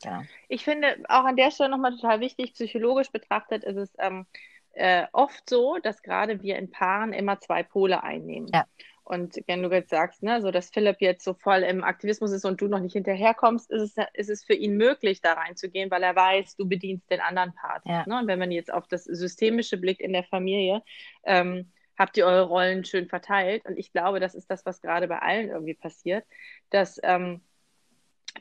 Genau. 0.03 0.21
Ich 0.47 0.63
finde 0.63 0.97
auch 1.09 1.25
an 1.25 1.35
der 1.35 1.51
Stelle 1.51 1.69
nochmal 1.69 1.95
total 1.95 2.19
wichtig, 2.19 2.53
psychologisch 2.53 3.11
betrachtet 3.11 3.63
ist 3.63 3.75
es 3.75 3.91
ähm, 3.97 4.25
äh, 4.73 5.07
oft 5.11 5.49
so, 5.49 5.77
dass 5.81 6.01
gerade 6.01 6.41
wir 6.41 6.57
in 6.57 6.71
Paaren 6.71 7.11
immer 7.11 7.39
zwei 7.39 7.63
Pole 7.63 8.03
einnehmen. 8.03 8.49
Ja. 8.53 8.65
Und 9.03 9.41
wenn 9.47 9.63
du 9.63 9.69
jetzt 9.71 9.89
sagst, 9.89 10.21
ne, 10.21 10.39
so 10.39 10.51
dass 10.51 10.69
Philipp 10.69 10.97
jetzt 10.99 11.23
so 11.23 11.33
voll 11.33 11.63
im 11.63 11.83
Aktivismus 11.83 12.31
ist 12.31 12.45
und 12.45 12.61
du 12.61 12.67
noch 12.67 12.79
nicht 12.79 12.93
hinterherkommst, 12.93 13.71
ist 13.71 13.97
es, 13.97 14.05
ist 14.13 14.29
es 14.29 14.43
für 14.43 14.53
ihn 14.53 14.77
möglich, 14.77 15.19
da 15.19 15.33
reinzugehen, 15.33 15.89
weil 15.89 16.03
er 16.03 16.15
weiß, 16.15 16.55
du 16.55 16.69
bedienst 16.69 17.09
den 17.09 17.19
anderen 17.19 17.55
Part. 17.55 17.83
Ja. 17.85 18.05
Ne? 18.05 18.19
Und 18.19 18.27
wenn 18.27 18.37
man 18.37 18.51
jetzt 18.51 18.71
auf 18.71 18.87
das 18.87 19.05
Systemische 19.05 19.77
blickt 19.77 20.01
in 20.01 20.13
der 20.13 20.25
Familie, 20.25 20.83
ähm, 21.23 21.71
habt 21.99 22.17
ihr 22.17 22.25
eure 22.25 22.47
Rollen 22.47 22.83
schön 22.85 23.07
verteilt. 23.07 23.65
Und 23.65 23.77
ich 23.77 23.91
glaube, 23.91 24.19
das 24.19 24.33
ist 24.33 24.49
das, 24.49 24.65
was 24.65 24.81
gerade 24.81 25.07
bei 25.07 25.19
allen 25.19 25.49
irgendwie 25.49 25.75
passiert, 25.75 26.25
dass 26.71 26.99
ähm, 27.03 27.41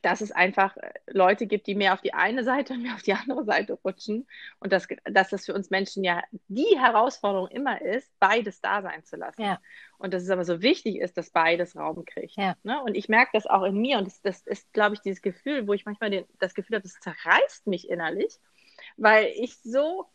dass 0.03 0.21
es 0.21 0.33
einfach 0.33 0.77
äh, 0.77 0.93
Leute 1.07 1.47
gibt, 1.47 1.67
die 1.67 1.75
mehr 1.75 1.93
auf 1.95 2.01
die 2.01 2.15
eine 2.15 2.45
Seite 2.45 2.75
und 2.75 2.83
mehr 2.83 2.95
auf 2.95 3.03
die 3.03 3.15
andere 3.15 3.45
Seite 3.45 3.75
rutschen 3.85 4.27
und 4.61 4.73
dass, 4.73 4.87
dass 5.05 5.31
das 5.31 5.47
für 5.47 5.55
uns 5.55 5.71
Menschen 5.71 6.05
ja 6.05 6.23
die 6.49 6.79
Herausforderung 6.79 7.49
immer 7.49 7.81
ist, 7.81 8.11
beides 8.21 8.61
da 8.61 8.83
sein 8.83 9.05
zu 9.05 9.17
lassen. 9.17 9.43
Ja. 9.43 9.61
Und 9.99 10.15
dass 10.15 10.23
es 10.23 10.31
aber 10.31 10.45
so 10.45 10.63
wichtig 10.63 10.97
ist, 10.97 11.17
dass 11.17 11.31
beides 11.31 11.77
Raum 11.77 12.05
kriegt. 12.05 12.37
Ja. 12.37 12.57
Ne? 12.63 12.81
Und 12.83 12.95
ich 12.95 13.09
merke 13.09 13.31
das 13.33 13.47
auch 13.47 13.65
in 13.65 13.77
mir 13.81 13.99
und 13.99 14.07
das, 14.07 14.21
das 14.21 14.43
ist, 14.43 14.73
glaube 14.73 14.95
ich, 14.95 15.01
dieses 15.01 15.23
Gefühl, 15.23 15.67
wo 15.67 15.73
ich 15.73 15.85
manchmal 15.85 16.11
den, 16.11 16.25
das 16.39 16.55
Gefühl 16.55 16.77
habe, 16.77 16.85
das 16.85 17.01
zerreißt 17.01 17.67
mich 17.67 17.89
innerlich, 17.89 18.39
weil 18.97 19.33
ich 19.37 19.57
so 19.59 20.07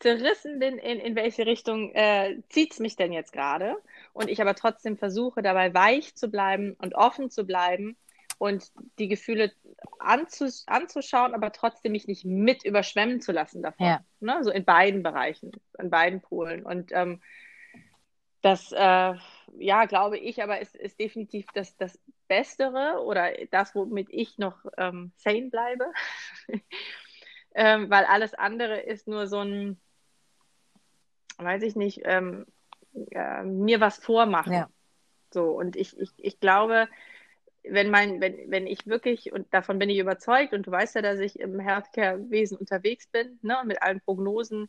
zerrissen 0.00 0.58
bin, 0.58 0.78
in, 0.78 0.98
in 1.00 1.16
welche 1.16 1.46
Richtung 1.46 1.92
äh, 1.94 2.42
zieht 2.48 2.72
es 2.72 2.80
mich 2.80 2.96
denn 2.96 3.12
jetzt 3.12 3.32
gerade 3.32 3.76
und 4.12 4.28
ich 4.28 4.40
aber 4.40 4.54
trotzdem 4.54 4.96
versuche, 4.96 5.42
dabei 5.42 5.72
weich 5.72 6.14
zu 6.14 6.28
bleiben 6.28 6.74
und 6.78 6.94
offen 6.94 7.30
zu 7.30 7.46
bleiben 7.46 7.96
und 8.38 8.70
die 8.98 9.08
Gefühle 9.08 9.52
anzus 9.98 10.64
anzuschauen, 10.66 11.34
aber 11.34 11.52
trotzdem 11.52 11.92
mich 11.92 12.06
nicht 12.06 12.24
mit 12.24 12.64
überschwemmen 12.64 13.20
zu 13.20 13.32
lassen 13.32 13.62
davon. 13.62 13.86
Ja. 13.86 14.04
Ne? 14.20 14.44
So 14.44 14.50
in 14.50 14.64
beiden 14.64 15.02
Bereichen, 15.02 15.52
in 15.78 15.90
beiden 15.90 16.20
Polen. 16.20 16.64
Und 16.64 16.92
ähm, 16.92 17.22
das, 18.42 18.72
äh, 18.72 19.14
ja, 19.58 19.84
glaube 19.86 20.18
ich, 20.18 20.42
aber 20.42 20.60
ist, 20.60 20.76
ist 20.76 21.00
definitiv 21.00 21.46
das, 21.54 21.76
das 21.76 21.98
Bestere 22.28 23.02
oder 23.02 23.32
das, 23.50 23.74
womit 23.74 24.08
ich 24.10 24.38
noch 24.38 24.58
ähm, 24.76 25.12
sane 25.16 25.48
bleibe. 25.48 25.86
ähm, 27.54 27.88
weil 27.88 28.04
alles 28.04 28.34
andere 28.34 28.80
ist 28.80 29.08
nur 29.08 29.26
so 29.26 29.40
ein, 29.40 29.80
weiß 31.38 31.62
ich 31.62 31.76
nicht, 31.76 32.02
ähm, 32.04 32.46
äh, 33.10 33.42
mir 33.42 33.80
was 33.80 33.98
vormachen. 33.98 34.52
Ja. 34.52 34.70
So, 35.32 35.50
und 35.50 35.76
ich, 35.76 35.98
ich, 35.98 36.10
ich 36.16 36.40
glaube, 36.40 36.88
wenn 37.62 37.90
mein, 37.90 38.20
wenn, 38.20 38.50
wenn 38.50 38.66
ich 38.66 38.86
wirklich, 38.86 39.32
und 39.32 39.52
davon 39.52 39.78
bin 39.78 39.90
ich 39.90 39.98
überzeugt, 39.98 40.52
und 40.52 40.66
du 40.66 40.70
weißt 40.70 40.94
ja, 40.94 41.02
dass 41.02 41.18
ich 41.18 41.38
im 41.40 41.58
Healthcare-Wesen 41.58 42.56
unterwegs 42.56 43.06
bin, 43.08 43.38
ne, 43.42 43.56
mit 43.64 43.82
allen 43.82 44.00
Prognosen, 44.00 44.68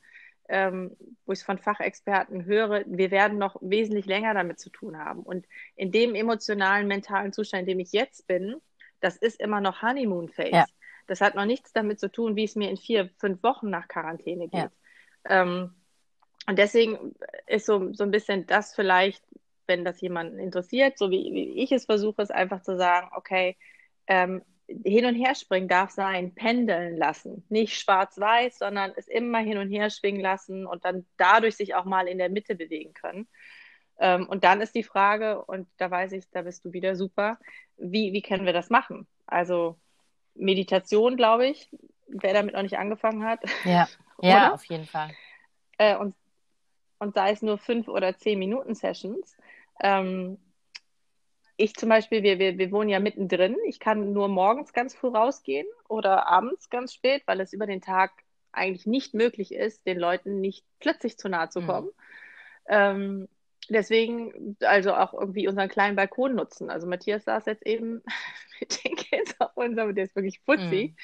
ähm, 0.49 0.95
wo 1.25 1.33
ich 1.33 1.39
es 1.39 1.45
von 1.45 1.57
Fachexperten 1.57 2.45
höre, 2.45 2.83
wir 2.85 3.11
werden 3.11 3.37
noch 3.37 3.57
wesentlich 3.61 4.05
länger 4.05 4.33
damit 4.33 4.59
zu 4.59 4.69
tun 4.69 4.97
haben. 4.97 5.21
Und 5.21 5.45
in 5.75 5.91
dem 5.91 6.15
emotionalen, 6.15 6.87
mentalen 6.87 7.33
Zustand, 7.33 7.61
in 7.61 7.67
dem 7.67 7.79
ich 7.79 7.91
jetzt 7.91 8.27
bin, 8.27 8.55
das 8.99 9.17
ist 9.17 9.39
immer 9.39 9.61
noch 9.61 9.81
Honeymoon 9.81 10.29
Phase. 10.29 10.51
Ja. 10.51 10.65
Das 11.05 11.21
hat 11.21 11.35
noch 11.35 11.45
nichts 11.45 11.73
damit 11.73 11.99
zu 11.99 12.11
tun, 12.11 12.35
wie 12.35 12.45
es 12.45 12.55
mir 12.55 12.69
in 12.69 12.77
vier, 12.77 13.09
fünf 13.17 13.43
Wochen 13.43 13.69
nach 13.69 13.87
Quarantäne 13.87 14.47
geht. 14.47 14.53
Ja. 14.59 14.71
Ähm, 15.25 15.73
und 16.47 16.57
deswegen 16.57 17.15
ist 17.45 17.65
so, 17.65 17.93
so 17.93 18.03
ein 18.03 18.11
bisschen 18.11 18.45
das 18.47 18.73
vielleicht, 18.73 19.23
wenn 19.67 19.83
das 19.83 19.99
jemanden 20.01 20.39
interessiert, 20.39 20.97
so 20.97 21.11
wie, 21.11 21.31
wie 21.33 21.61
ich 21.61 21.71
es 21.71 21.85
versuche, 21.85 22.21
ist 22.21 22.33
einfach 22.33 22.61
zu 22.61 22.77
sagen, 22.77 23.09
okay, 23.15 23.57
ähm, 24.07 24.41
hin 24.67 25.05
und 25.05 25.15
her 25.15 25.35
springen 25.35 25.67
darf 25.67 25.91
sein, 25.91 26.33
pendeln 26.33 26.97
lassen. 26.97 27.45
Nicht 27.49 27.79
schwarz-weiß, 27.79 28.59
sondern 28.59 28.91
es 28.95 29.07
immer 29.07 29.39
hin 29.39 29.57
und 29.57 29.69
her 29.69 29.89
schwingen 29.89 30.21
lassen 30.21 30.65
und 30.65 30.83
dann 30.83 31.05
dadurch 31.17 31.55
sich 31.55 31.75
auch 31.75 31.85
mal 31.85 32.07
in 32.07 32.17
der 32.17 32.29
Mitte 32.29 32.55
bewegen 32.55 32.93
können. 32.93 33.27
Ähm, 33.99 34.27
und 34.27 34.43
dann 34.43 34.61
ist 34.61 34.75
die 34.75 34.83
Frage, 34.83 35.43
und 35.45 35.67
da 35.77 35.89
weiß 35.89 36.11
ich, 36.13 36.29
da 36.31 36.43
bist 36.43 36.65
du 36.65 36.73
wieder 36.73 36.95
super, 36.95 37.39
wie, 37.77 38.13
wie 38.13 38.21
können 38.21 38.45
wir 38.45 38.53
das 38.53 38.69
machen? 38.69 39.07
Also 39.25 39.77
Meditation, 40.35 41.17
glaube 41.17 41.47
ich, 41.47 41.69
wer 42.07 42.33
damit 42.33 42.53
noch 42.53 42.61
nicht 42.61 42.77
angefangen 42.77 43.25
hat. 43.25 43.39
Ja, 43.63 43.87
ja 44.21 44.53
auf 44.53 44.65
jeden 44.65 44.85
Fall. 44.85 45.11
Äh, 45.77 45.95
und, 45.97 46.15
und 46.99 47.13
sei 47.13 47.31
es 47.31 47.41
nur 47.41 47.57
fünf 47.57 47.87
oder 47.87 48.17
zehn 48.17 48.39
Minuten 48.39 48.75
Sessions. 48.75 49.37
Ähm, 49.81 50.37
ich 51.57 51.73
zum 51.73 51.89
Beispiel, 51.89 52.21
wir, 52.23 52.37
wir, 52.39 52.57
wir 52.57 52.71
wohnen 52.71 52.89
ja 52.89 52.99
mittendrin. 52.99 53.57
Ich 53.65 53.79
kann 53.79 54.13
nur 54.13 54.27
morgens 54.27 54.73
ganz 54.73 54.95
früh 54.95 55.07
rausgehen 55.07 55.67
oder 55.89 56.27
abends 56.27 56.69
ganz 56.69 56.93
spät, 56.93 57.23
weil 57.25 57.39
es 57.41 57.51
über 57.51 57.65
den 57.65 57.81
Tag 57.81 58.11
eigentlich 58.51 58.85
nicht 58.85 59.13
möglich 59.13 59.53
ist, 59.53 59.85
den 59.85 59.99
Leuten 59.99 60.39
nicht 60.39 60.65
plötzlich 60.79 61.17
zu 61.17 61.29
nahe 61.29 61.49
zu 61.49 61.61
mhm. 61.61 61.67
kommen. 61.67 61.87
Mhm. 61.87 61.93
Ähm, 62.67 63.27
deswegen 63.69 64.55
also 64.61 64.93
auch 64.93 65.13
irgendwie 65.13 65.47
unseren 65.47 65.69
kleinen 65.69 65.95
Balkon 65.95 66.35
nutzen. 66.35 66.69
Also 66.69 66.87
Matthias 66.87 67.25
saß 67.25 67.45
jetzt 67.47 67.65
eben 67.65 68.03
mit 68.59 68.83
den 68.83 68.95
Kids 68.95 69.35
auf 69.39 69.55
unserem, 69.55 69.95
der 69.95 70.05
ist 70.05 70.15
wirklich 70.15 70.43
putzig, 70.45 70.91
mhm. 70.91 70.95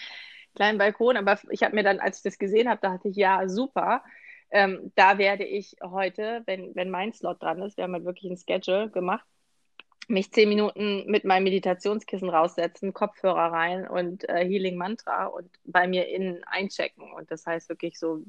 kleinen 0.55 0.77
Balkon. 0.77 1.17
Aber 1.17 1.39
ich 1.49 1.63
habe 1.63 1.75
mir 1.75 1.83
dann, 1.83 1.99
als 1.99 2.17
ich 2.17 2.23
das 2.23 2.37
gesehen 2.37 2.69
habe, 2.69 2.81
dachte 2.81 3.07
ich, 3.07 3.15
ja, 3.15 3.47
super. 3.49 4.03
Ähm, 4.53 4.91
da 4.93 5.17
werde 5.17 5.45
ich 5.45 5.75
heute, 5.81 6.43
wenn, 6.45 6.75
wenn 6.75 6.91
mein 6.91 7.11
Slot 7.11 7.41
dran 7.41 7.63
ist, 7.63 7.75
wir 7.75 7.85
haben 7.85 7.93
halt 7.93 8.05
wirklich 8.05 8.31
ein 8.31 8.37
Schedule 8.37 8.87
gemacht, 8.91 9.25
mich 10.07 10.31
zehn 10.31 10.47
Minuten 10.47 11.05
mit 11.07 11.25
meinem 11.25 11.45
Meditationskissen 11.45 12.29
raussetzen, 12.29 12.93
Kopfhörer 12.93 13.51
rein 13.51 13.87
und 13.87 14.29
äh, 14.29 14.45
Healing 14.45 14.77
Mantra 14.77 15.25
und 15.25 15.49
bei 15.63 15.87
mir 15.87 16.07
innen 16.07 16.43
einchecken. 16.43 17.11
Und 17.13 17.31
das 17.31 17.47
heißt 17.47 17.67
wirklich 17.67 17.97
so 17.97 18.23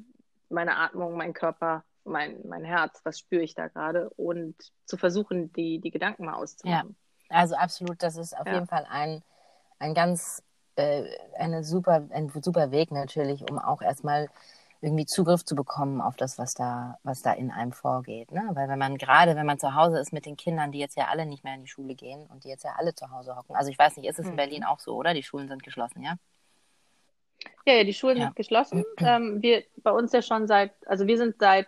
meine 0.48 0.78
Atmung, 0.78 1.14
mein 1.18 1.34
Körper, 1.34 1.84
mein, 2.04 2.40
mein 2.46 2.64
Herz, 2.64 3.00
was 3.04 3.18
spüre 3.18 3.42
ich 3.42 3.54
da 3.54 3.68
gerade 3.68 4.08
und 4.16 4.54
zu 4.86 4.96
versuchen, 4.96 5.52
die, 5.52 5.78
die 5.78 5.90
Gedanken 5.90 6.24
mal 6.24 6.36
auszumachen. 6.36 6.96
Ja, 7.28 7.36
also 7.36 7.54
absolut, 7.54 8.02
das 8.02 8.16
ist 8.16 8.34
auf 8.34 8.46
ja. 8.46 8.54
jeden 8.54 8.66
Fall 8.66 8.86
ein, 8.88 9.22
ein 9.78 9.92
ganz, 9.92 10.42
äh, 10.76 11.04
eine 11.36 11.64
super, 11.64 12.08
ein 12.10 12.32
super 12.40 12.70
Weg 12.70 12.92
natürlich, 12.92 13.42
um 13.50 13.58
auch 13.58 13.82
erstmal 13.82 14.30
irgendwie 14.84 15.06
Zugriff 15.06 15.44
zu 15.44 15.54
bekommen 15.56 16.00
auf 16.00 16.16
das, 16.16 16.38
was 16.38 16.54
da, 16.54 16.98
was 17.02 17.22
da 17.22 17.32
in 17.32 17.50
einem 17.50 17.72
vorgeht. 17.72 18.30
Ne? 18.30 18.50
Weil 18.52 18.68
wenn 18.68 18.78
man 18.78 18.98
gerade, 18.98 19.34
wenn 19.34 19.46
man 19.46 19.58
zu 19.58 19.74
Hause 19.74 19.98
ist 19.98 20.12
mit 20.12 20.26
den 20.26 20.36
Kindern, 20.36 20.72
die 20.72 20.78
jetzt 20.78 20.96
ja 20.96 21.08
alle 21.08 21.26
nicht 21.26 21.42
mehr 21.42 21.54
in 21.54 21.62
die 21.62 21.68
Schule 21.68 21.94
gehen 21.94 22.26
und 22.26 22.44
die 22.44 22.48
jetzt 22.48 22.64
ja 22.64 22.74
alle 22.76 22.94
zu 22.94 23.10
Hause 23.10 23.34
hocken. 23.36 23.56
Also 23.56 23.70
ich 23.70 23.78
weiß 23.78 23.96
nicht, 23.96 24.08
ist 24.08 24.18
es 24.18 24.26
in 24.26 24.32
mhm. 24.32 24.36
Berlin 24.36 24.64
auch 24.64 24.78
so, 24.78 24.94
oder? 24.94 25.14
Die 25.14 25.22
Schulen 25.22 25.48
sind 25.48 25.62
geschlossen, 25.62 26.02
ja? 26.02 26.16
Ja, 27.66 27.74
ja 27.74 27.84
die 27.84 27.94
Schulen 27.94 28.18
ja. 28.18 28.24
sind 28.24 28.36
geschlossen. 28.36 28.84
Ähm, 28.98 29.42
wir 29.42 29.64
bei 29.82 29.90
uns 29.90 30.12
ja 30.12 30.22
schon 30.22 30.46
seit, 30.46 30.72
also 30.86 31.06
wir 31.06 31.16
sind 31.16 31.36
seit 31.38 31.66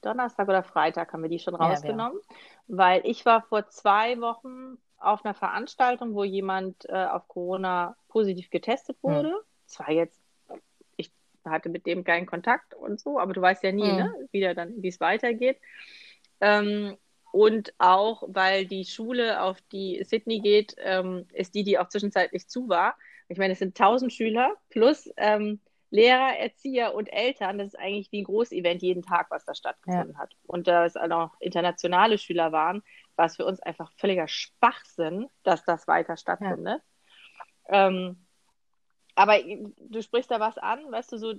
Donnerstag 0.00 0.48
oder 0.48 0.62
Freitag 0.62 1.12
haben 1.12 1.22
wir 1.22 1.30
die 1.30 1.38
schon 1.38 1.54
rausgenommen, 1.54 2.18
ja, 2.28 2.36
weil 2.66 3.02
ich 3.04 3.24
war 3.24 3.42
vor 3.42 3.68
zwei 3.68 4.20
Wochen 4.20 4.78
auf 4.98 5.24
einer 5.24 5.34
Veranstaltung, 5.34 6.14
wo 6.14 6.24
jemand 6.24 6.88
äh, 6.88 7.06
auf 7.06 7.28
Corona 7.28 7.96
positiv 8.08 8.50
getestet 8.50 8.96
hm. 9.02 9.10
wurde. 9.10 9.28
Hm. 9.28 9.78
war 9.78 9.90
jetzt 9.90 10.21
hatte 11.44 11.68
mit 11.68 11.86
dem 11.86 12.04
keinen 12.04 12.26
Kontakt 12.26 12.74
und 12.74 13.00
so, 13.00 13.18
aber 13.18 13.32
du 13.32 13.40
weißt 13.40 13.62
ja 13.62 13.72
nie, 13.72 13.90
mhm. 13.90 13.96
ne, 13.96 14.28
wie 14.30 14.54
dann, 14.54 14.82
wie 14.82 14.88
es 14.88 15.00
weitergeht. 15.00 15.58
Ähm, 16.40 16.96
und 17.32 17.72
auch, 17.78 18.24
weil 18.26 18.66
die 18.66 18.84
Schule, 18.84 19.40
auf 19.42 19.58
die 19.72 20.04
Sydney 20.04 20.40
geht, 20.40 20.76
ähm, 20.78 21.26
ist 21.32 21.54
die, 21.54 21.64
die 21.64 21.78
auch 21.78 21.88
zwischenzeitlich 21.88 22.46
zu 22.46 22.68
war. 22.68 22.96
Ich 23.28 23.38
meine, 23.38 23.54
es 23.54 23.58
sind 23.58 23.78
1000 23.78 24.12
Schüler 24.12 24.54
plus 24.68 25.10
ähm, 25.16 25.60
Lehrer, 25.92 26.36
Erzieher 26.38 26.94
und 26.94 27.06
Eltern. 27.12 27.58
Das 27.58 27.68
ist 27.68 27.78
eigentlich 27.78 28.12
wie 28.12 28.22
ein 28.22 28.24
Großevent 28.24 28.82
jeden 28.82 29.02
Tag, 29.02 29.30
was 29.30 29.44
da 29.44 29.54
stattgefunden 29.54 30.12
ja. 30.12 30.18
hat. 30.18 30.34
Und 30.46 30.66
da 30.66 30.84
es 30.84 30.96
auch 30.96 31.06
noch 31.06 31.34
internationale 31.40 32.18
Schüler 32.18 32.52
waren, 32.52 32.82
war 33.16 33.26
es 33.26 33.36
für 33.36 33.46
uns 33.46 33.60
einfach 33.60 33.92
völliger 33.96 34.28
Schwachsinn, 34.28 35.28
dass 35.42 35.64
das 35.64 35.86
weiter 35.86 36.16
stattfindet. 36.16 36.82
Ja. 37.68 37.88
Ähm, 37.88 38.26
aber 39.14 39.38
du 39.78 40.02
sprichst 40.02 40.30
da 40.30 40.40
was 40.40 40.56
an, 40.56 40.90
weißt 40.90 41.12
du, 41.12 41.18
so, 41.18 41.34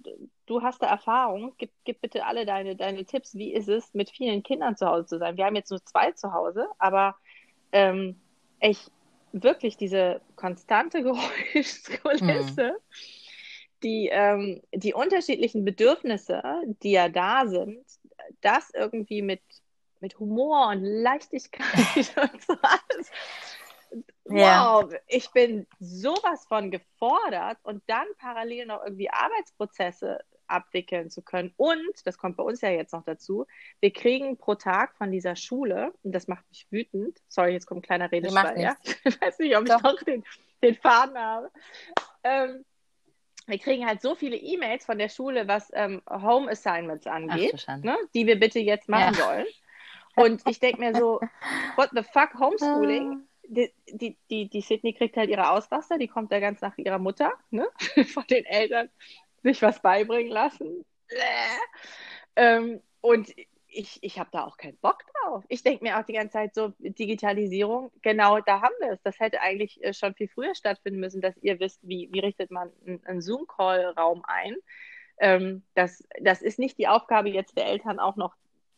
du 0.46 0.62
hast 0.62 0.82
da 0.82 0.88
Erfahrung. 0.88 1.54
Gib, 1.58 1.72
gib 1.86 2.02
bitte 2.02 2.26
alle 2.26 2.46
deine, 2.46 2.76
deine 2.76 3.06
Tipps. 3.06 3.36
Wie 3.36 3.54
ist 3.54 3.68
es, 3.68 3.94
mit 3.94 4.12
vielen 4.12 4.44
Kindern 4.44 4.78
zu 4.78 4.86
Hause 4.86 5.08
zu 5.08 5.18
sein? 5.18 5.38
Wir 5.38 5.46
haben 5.46 5.56
jetzt 5.56 5.72
nur 5.72 5.84
zwei 5.84 6.12
zu 6.12 6.34
Hause, 6.34 6.68
aber 6.78 7.16
ähm, 7.72 8.20
ich 8.60 8.92
wirklich 9.32 9.78
diese 9.78 10.22
konstante 10.36 11.02
Geräuschkulisse, 11.04 12.74
mhm. 12.74 12.98
die, 13.82 14.10
ähm, 14.12 14.62
die 14.74 14.94
unterschiedlichen 14.94 15.66
Bedürfnisse, 15.66 16.44
die 16.84 16.92
ja 16.92 17.10
da 17.10 17.48
sind, 17.48 17.84
das 18.42 18.70
irgendwie 18.70 19.24
mit, 19.24 19.42
mit 20.00 20.20
Humor 20.20 20.68
und 20.68 20.84
Leichtigkeit 20.84 21.66
und 21.96 22.42
so 22.42 22.56
alles 22.62 23.12
wow, 24.26 24.92
ja. 24.92 25.00
ich 25.08 25.32
bin 25.32 25.68
sowas 25.80 26.46
von 26.48 26.72
gefordert 26.72 27.58
und 27.64 27.84
dann 27.88 28.08
parallel 28.18 28.66
noch 28.68 28.84
irgendwie 28.84 29.10
Arbeitsprozesse 29.10 30.20
abwickeln 30.48 31.10
zu 31.10 31.22
können. 31.22 31.54
Und, 31.58 32.06
das 32.06 32.18
kommt 32.18 32.38
bei 32.38 32.44
uns 32.44 32.62
ja 32.62 32.70
jetzt 32.70 32.94
noch 32.94 33.04
dazu, 33.04 33.46
wir 33.80 33.92
kriegen 33.92 34.38
pro 34.38 34.56
Tag 34.56 34.96
von 34.98 35.12
dieser 35.12 35.36
Schule, 35.36 35.94
und 36.04 36.14
das 36.14 36.28
macht 36.28 36.48
mich 36.50 36.68
wütend, 36.70 37.20
sorry, 37.28 37.54
jetzt 37.54 37.66
kommt 37.66 37.80
ein 37.80 37.84
kleiner 37.84 38.12
Redeschwall, 38.12 38.60
ja? 38.60 38.76
Ich 39.06 39.20
weiß 39.20 39.40
nicht, 39.40 39.58
ob 39.58 39.66
Doch. 39.66 39.78
ich 39.78 39.84
noch 39.84 40.04
den, 40.04 40.24
den 40.62 40.76
Faden 40.76 41.18
habe. 41.18 41.52
Ähm, 42.24 42.66
wir 43.48 43.60
kriegen 43.60 43.86
halt 43.86 44.02
so 44.02 44.16
viele 44.16 44.38
E-Mails 44.38 44.86
von 44.86 44.98
der 44.98 45.10
Schule, 45.10 45.48
was 45.48 45.70
ähm, 45.74 46.02
Home 46.10 46.50
Assignments 46.50 47.08
angeht, 47.08 47.66
Ach, 47.68 47.78
ne, 47.78 47.98
die 48.14 48.26
wir 48.26 48.40
bitte 48.40 48.60
jetzt 48.60 48.88
machen 48.88 49.16
ja. 49.18 49.24
sollen. 49.24 49.46
Und 50.16 50.48
ich 50.48 50.60
denke 50.60 50.80
mir 50.80 50.96
so, 50.96 51.20
what 51.76 51.90
the 51.94 52.04
fuck, 52.04 52.34
Homeschooling? 52.40 53.28
Die, 53.48 53.72
die, 53.88 54.18
die, 54.30 54.50
die 54.50 54.62
Sydney 54.62 54.94
kriegt 54.94 55.18
halt 55.18 55.30
ihre 55.30 55.50
Ausraster, 55.50 55.98
die 55.98 56.08
kommt 56.08 56.32
da 56.32 56.40
ganz 56.40 56.62
nach 56.62 56.78
ihrer 56.78 57.00
Mutter, 57.00 57.34
ne? 57.52 57.68
Von 58.14 58.26
den 58.28 58.46
Eltern 58.46 58.90
sich 59.44 59.62
was 59.62 59.82
beibringen 59.82 60.32
lassen. 60.32 60.86
Ähm, 62.36 62.82
und 63.02 63.34
ich, 63.68 64.00
ich 64.02 64.20
habe 64.20 64.30
da 64.32 64.46
auch 64.46 64.58
keinen 64.58 64.78
Bock 64.78 65.04
drauf. 65.14 65.44
Ich 65.50 65.64
denke 65.64 65.84
mir 65.84 66.00
auch 66.00 66.06
die 66.06 66.14
ganze 66.14 66.34
Zeit 66.34 66.56
so, 66.56 66.74
Digitalisierung, 66.80 67.92
genau 68.02 68.40
da 68.40 68.62
haben 68.62 68.74
wir 68.80 68.92
es. 68.92 69.02
Das 69.04 69.20
hätte 69.20 69.42
eigentlich 69.42 69.84
äh, 69.84 69.94
schon 69.94 70.14
viel 70.14 70.28
früher 70.28 70.56
stattfinden 70.56 71.00
müssen, 71.00 71.22
dass 71.22 71.38
ihr 71.38 71.60
wisst, 71.60 71.80
wie, 71.82 72.10
wie 72.12 72.20
richtet 72.20 72.52
man 72.52 72.72
einen, 72.86 73.22
Zoom-Call-Raum 73.22 74.24
ein. 74.26 74.56
Ähm, 75.20 75.64
das, 75.74 76.04
das 76.22 76.42
ist 76.42 76.60
nicht 76.60 76.78
die 76.78 76.88
Aufgabe 76.88 77.30
jetzt 77.30 77.58
der 77.58 77.68
Eltern 77.68 78.00
auch 78.00 78.16
noch 78.16 78.36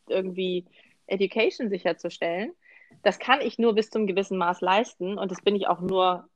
irgendwie 0.08 0.66
Education 1.08 1.70
sicherzustellen 1.70 2.54
das 3.04 3.20
kann 3.20 3.42
ich 3.42 3.58
nur 3.58 3.76
bis 3.76 3.90
zum 3.90 4.08
gewissen 4.08 4.38
Maß 4.38 4.62
leisten 4.62 5.18
und 5.18 5.32
das 5.32 5.42
bin 5.42 5.56
ich 5.56 5.68
auch 5.68 5.82
nur 5.82 6.28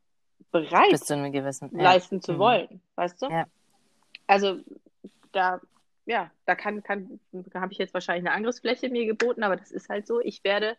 bereit, 0.52 0.92
bis 0.92 1.02
zu 1.02 1.14
einem 1.14 1.32
gewissen, 1.32 1.70
leisten 1.72 2.16
ja. 2.16 2.22
zu 2.22 2.34
mhm. 2.34 2.40
wollen, 2.40 2.82
weißt 2.96 3.22
du? 3.22 3.30
Ja. 3.30 3.46
Also 4.28 4.60
da, 5.32 5.60
ja, 6.06 6.32
da 6.46 6.56
kann, 6.56 6.84
kann, 6.84 7.20
da 7.32 7.62
habe 7.62 7.72
ich 7.72 7.78
jetzt 7.78 7.94
wahrscheinlich 7.94 8.26
eine 8.26 8.36
Angriffsfläche 8.36 8.90
mir 8.90 9.06
geboten, 9.06 9.44
aber 9.44 9.56
das 9.56 9.72
ist 9.72 9.90
halt 9.90 10.08
so, 10.08 10.20
ich 10.20 10.44
werde 10.44 10.78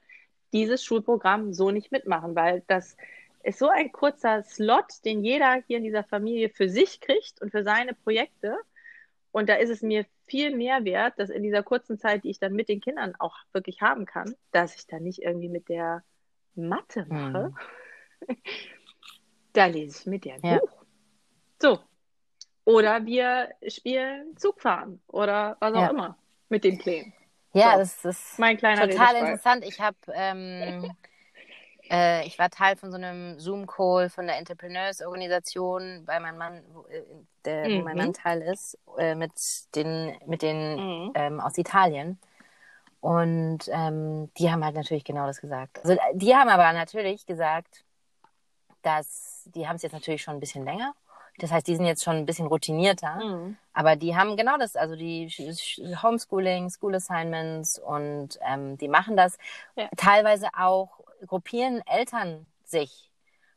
dieses 0.53 0.85
Schulprogramm 0.85 1.53
so 1.53 1.71
nicht 1.71 1.93
mitmachen, 1.93 2.35
weil 2.35 2.63
das 2.67 2.97
ist 3.43 3.59
so 3.59 3.69
ein 3.69 3.93
kurzer 3.93 4.43
Slot, 4.43 5.05
den 5.05 5.25
jeder 5.25 5.63
hier 5.67 5.79
in 5.79 5.85
dieser 5.85 6.05
Familie 6.05 6.51
für 6.51 6.69
sich 6.69 7.01
kriegt 7.01 7.41
und 7.41 7.51
für 7.51 7.63
seine 7.63 7.95
Projekte. 7.95 8.57
Und 9.33 9.49
da 9.49 9.55
ist 9.55 9.71
es 9.71 9.83
mir 9.83 10.05
viel 10.31 10.57
mehr 10.57 10.85
wert, 10.85 11.15
dass 11.19 11.29
in 11.29 11.43
dieser 11.43 11.63
kurzen 11.63 11.99
Zeit, 11.99 12.25
die 12.25 12.31
ich 12.31 12.39
dann 12.39 12.53
mit 12.53 12.69
den 12.69 12.81
Kindern 12.81 13.15
auch 13.19 13.37
wirklich 13.53 13.83
haben 13.83 14.07
kann, 14.07 14.35
dass 14.53 14.77
ich 14.77 14.87
dann 14.87 15.03
nicht 15.03 15.23
irgendwie 15.23 15.49
mit 15.49 15.69
der 15.69 16.05
Mathe 16.55 17.05
mache. 17.09 17.53
Mhm. 18.29 18.37
da 19.53 19.67
lese 19.67 20.01
ich 20.01 20.07
mit 20.07 20.25
der 20.25 20.35
ein 20.35 20.41
ja. 20.45 20.59
Buch. 20.59 20.85
So. 21.61 21.81
Oder 22.65 23.05
wir 23.07 23.49
spielen 23.67 24.37
Zugfahren 24.37 25.03
oder 25.09 25.57
was 25.59 25.75
auch 25.75 25.83
ja. 25.83 25.91
immer 25.91 26.19
mit 26.49 26.63
den 26.63 26.79
Plänen. 26.79 27.13
Ja, 27.53 27.73
so. 27.73 27.79
das 27.79 28.05
ist 28.05 28.39
mein 28.39 28.57
kleiner 28.57 28.89
total 28.89 29.17
interessant. 29.17 29.65
Ich 29.67 29.81
habe 29.81 29.97
ähm, 30.13 30.95
Äh, 31.91 32.27
ich 32.27 32.39
war 32.39 32.51
Teil 32.51 32.77
von 32.77 32.91
so 32.91 32.97
einem 32.97 33.39
Zoom-Call 33.41 34.11
von 34.11 34.27
der 34.27 34.39
Entrepreneurs-Organisation 34.39 36.05
bei 36.07 36.21
meinem 36.21 36.39
Mann, 36.39 36.63
wo, 36.73 36.83
äh, 36.83 37.03
der, 37.45 37.69
mhm. 37.69 37.81
wo 37.81 37.85
mein 37.85 37.97
Mann 37.97 38.09
mhm. 38.09 38.13
Teil 38.13 38.43
ist, 38.43 38.79
äh, 38.97 39.15
mit 39.15 39.33
den, 39.75 40.17
mit 40.27 40.43
den 40.43 40.77
mhm. 40.77 41.13
ähm, 41.15 41.41
aus 41.41 41.59
Italien. 41.59 42.19
Und 43.01 43.69
ähm, 43.73 44.31
die 44.35 44.51
haben 44.51 44.65
halt 44.65 44.77
natürlich 44.77 45.05
genau 45.05 45.27
das 45.27 45.41
gesagt. 45.41 45.79
Also 45.83 45.97
die 46.15 46.35
haben 46.37 46.49
aber 46.49 46.73
natürlich 46.73 47.27
gesagt, 47.27 47.85
dass 48.83 49.49
die 49.55 49.67
haben 49.67 49.77
es 49.77 49.83
jetzt 49.83 49.93
natürlich 49.93 50.23
schon 50.23 50.35
ein 50.35 50.41
bisschen 50.41 50.65
länger. 50.65 50.95
Das 51.39 51.51
heißt, 51.51 51.67
die 51.67 51.77
sind 51.77 51.87
jetzt 51.87 52.05
schon 52.05 52.17
ein 52.17 52.27
bisschen 52.27 52.47
routinierter. 52.47 53.17
Mhm. 53.17 53.57
Aber 53.73 53.97
die 53.97 54.15
haben 54.15 54.37
genau 54.37 54.59
das, 54.59 54.77
also 54.77 54.95
die 54.95 55.29
Homeschooling, 56.03 56.69
School 56.71 56.95
Assignments 56.95 57.79
und 57.79 58.39
ähm, 58.47 58.77
die 58.77 58.89
machen 58.89 59.17
das. 59.17 59.39
Ja. 59.77 59.89
Teilweise 59.97 60.49
auch 60.57 61.00
gruppieren 61.27 61.83
Eltern 61.87 62.47
sich 62.65 63.11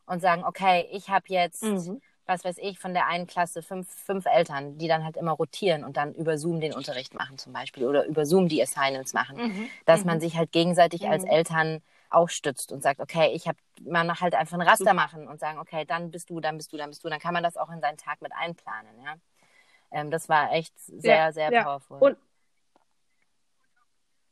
und 0.05 0.21
sagen, 0.21 0.43
okay, 0.43 0.87
ich 0.91 1.09
habe 1.09 1.25
jetzt 1.27 1.63
mhm 1.63 2.01
was 2.25 2.45
weiß 2.45 2.57
ich, 2.59 2.79
von 2.79 2.93
der 2.93 3.07
einen 3.07 3.27
Klasse 3.27 3.61
fünf, 3.61 3.89
fünf 3.89 4.25
Eltern, 4.25 4.77
die 4.77 4.87
dann 4.87 5.03
halt 5.03 5.17
immer 5.17 5.33
rotieren 5.33 5.83
und 5.83 5.97
dann 5.97 6.13
über 6.13 6.37
Zoom 6.37 6.61
den 6.61 6.73
Unterricht 6.73 7.13
machen 7.13 7.37
zum 7.37 7.53
Beispiel 7.53 7.85
oder 7.85 8.05
über 8.05 8.25
Zoom 8.25 8.47
die 8.47 8.61
Assignments 8.61 9.13
machen, 9.13 9.37
mhm. 9.37 9.69
dass 9.85 10.01
mhm. 10.01 10.07
man 10.07 10.19
sich 10.21 10.37
halt 10.37 10.51
gegenseitig 10.51 11.01
mhm. 11.01 11.11
als 11.11 11.23
Eltern 11.25 11.81
auch 12.09 12.29
stützt 12.29 12.71
und 12.71 12.81
sagt, 12.83 12.99
okay, 12.99 13.31
ich 13.33 13.47
habe, 13.47 13.57
man 13.81 14.13
halt 14.19 14.35
einfach 14.35 14.57
ein 14.57 14.61
Raster 14.61 14.93
machen 14.93 15.27
und 15.27 15.39
sagen, 15.39 15.59
okay, 15.59 15.83
dann 15.85 16.11
bist 16.11 16.29
du, 16.29 16.39
dann 16.39 16.57
bist 16.57 16.71
du, 16.71 16.77
dann 16.77 16.89
bist 16.89 17.03
du, 17.03 17.09
dann 17.09 17.19
kann 17.19 17.33
man 17.33 17.43
das 17.43 17.57
auch 17.57 17.71
in 17.71 17.81
seinen 17.81 17.97
Tag 17.97 18.21
mit 18.21 18.31
einplanen, 18.33 18.91
ja. 19.03 19.15
Ähm, 19.91 20.09
das 20.09 20.29
war 20.29 20.51
echt 20.53 20.73
sehr, 20.79 21.15
ja, 21.15 21.31
sehr 21.31 21.51
ja. 21.51 21.63
powerful. 21.63 21.99
Und 21.99 22.17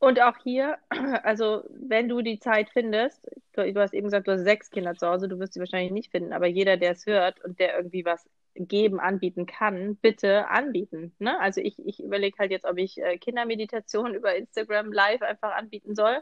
und 0.02 0.20
auch 0.20 0.36
hier, 0.42 0.78
also 1.22 1.62
wenn 1.70 2.08
du 2.08 2.22
die 2.22 2.40
Zeit 2.40 2.70
findest, 2.70 3.24
du, 3.52 3.72
du, 3.72 3.80
hast 3.80 3.94
eben 3.94 4.08
gesagt, 4.08 4.26
du 4.26 4.32
hast 4.32 4.42
sechs 4.42 4.68
Kinder 4.68 4.96
zu 4.96 5.06
Hause, 5.06 5.28
du 5.28 5.38
wirst 5.38 5.54
sie 5.54 5.60
wahrscheinlich 5.60 5.92
nicht 5.92 6.10
finden, 6.10 6.32
aber 6.32 6.48
jeder, 6.48 6.76
der 6.76 6.90
es 6.90 7.06
hört 7.06 7.38
und 7.44 7.60
der 7.60 7.76
irgendwie 7.76 8.04
was 8.04 8.28
geben, 8.56 8.98
anbieten 8.98 9.46
kann, 9.46 9.94
bitte 9.94 10.48
anbieten. 10.48 11.14
Ne? 11.20 11.38
Also 11.38 11.60
ich, 11.60 11.78
ich 11.86 12.02
überlege 12.02 12.36
halt 12.36 12.50
jetzt, 12.50 12.64
ob 12.64 12.78
ich 12.78 12.98
äh, 12.98 13.16
Kindermeditation 13.16 14.12
über 14.14 14.34
Instagram 14.34 14.90
live 14.90 15.22
einfach 15.22 15.54
anbieten 15.54 15.94
soll. 15.94 16.18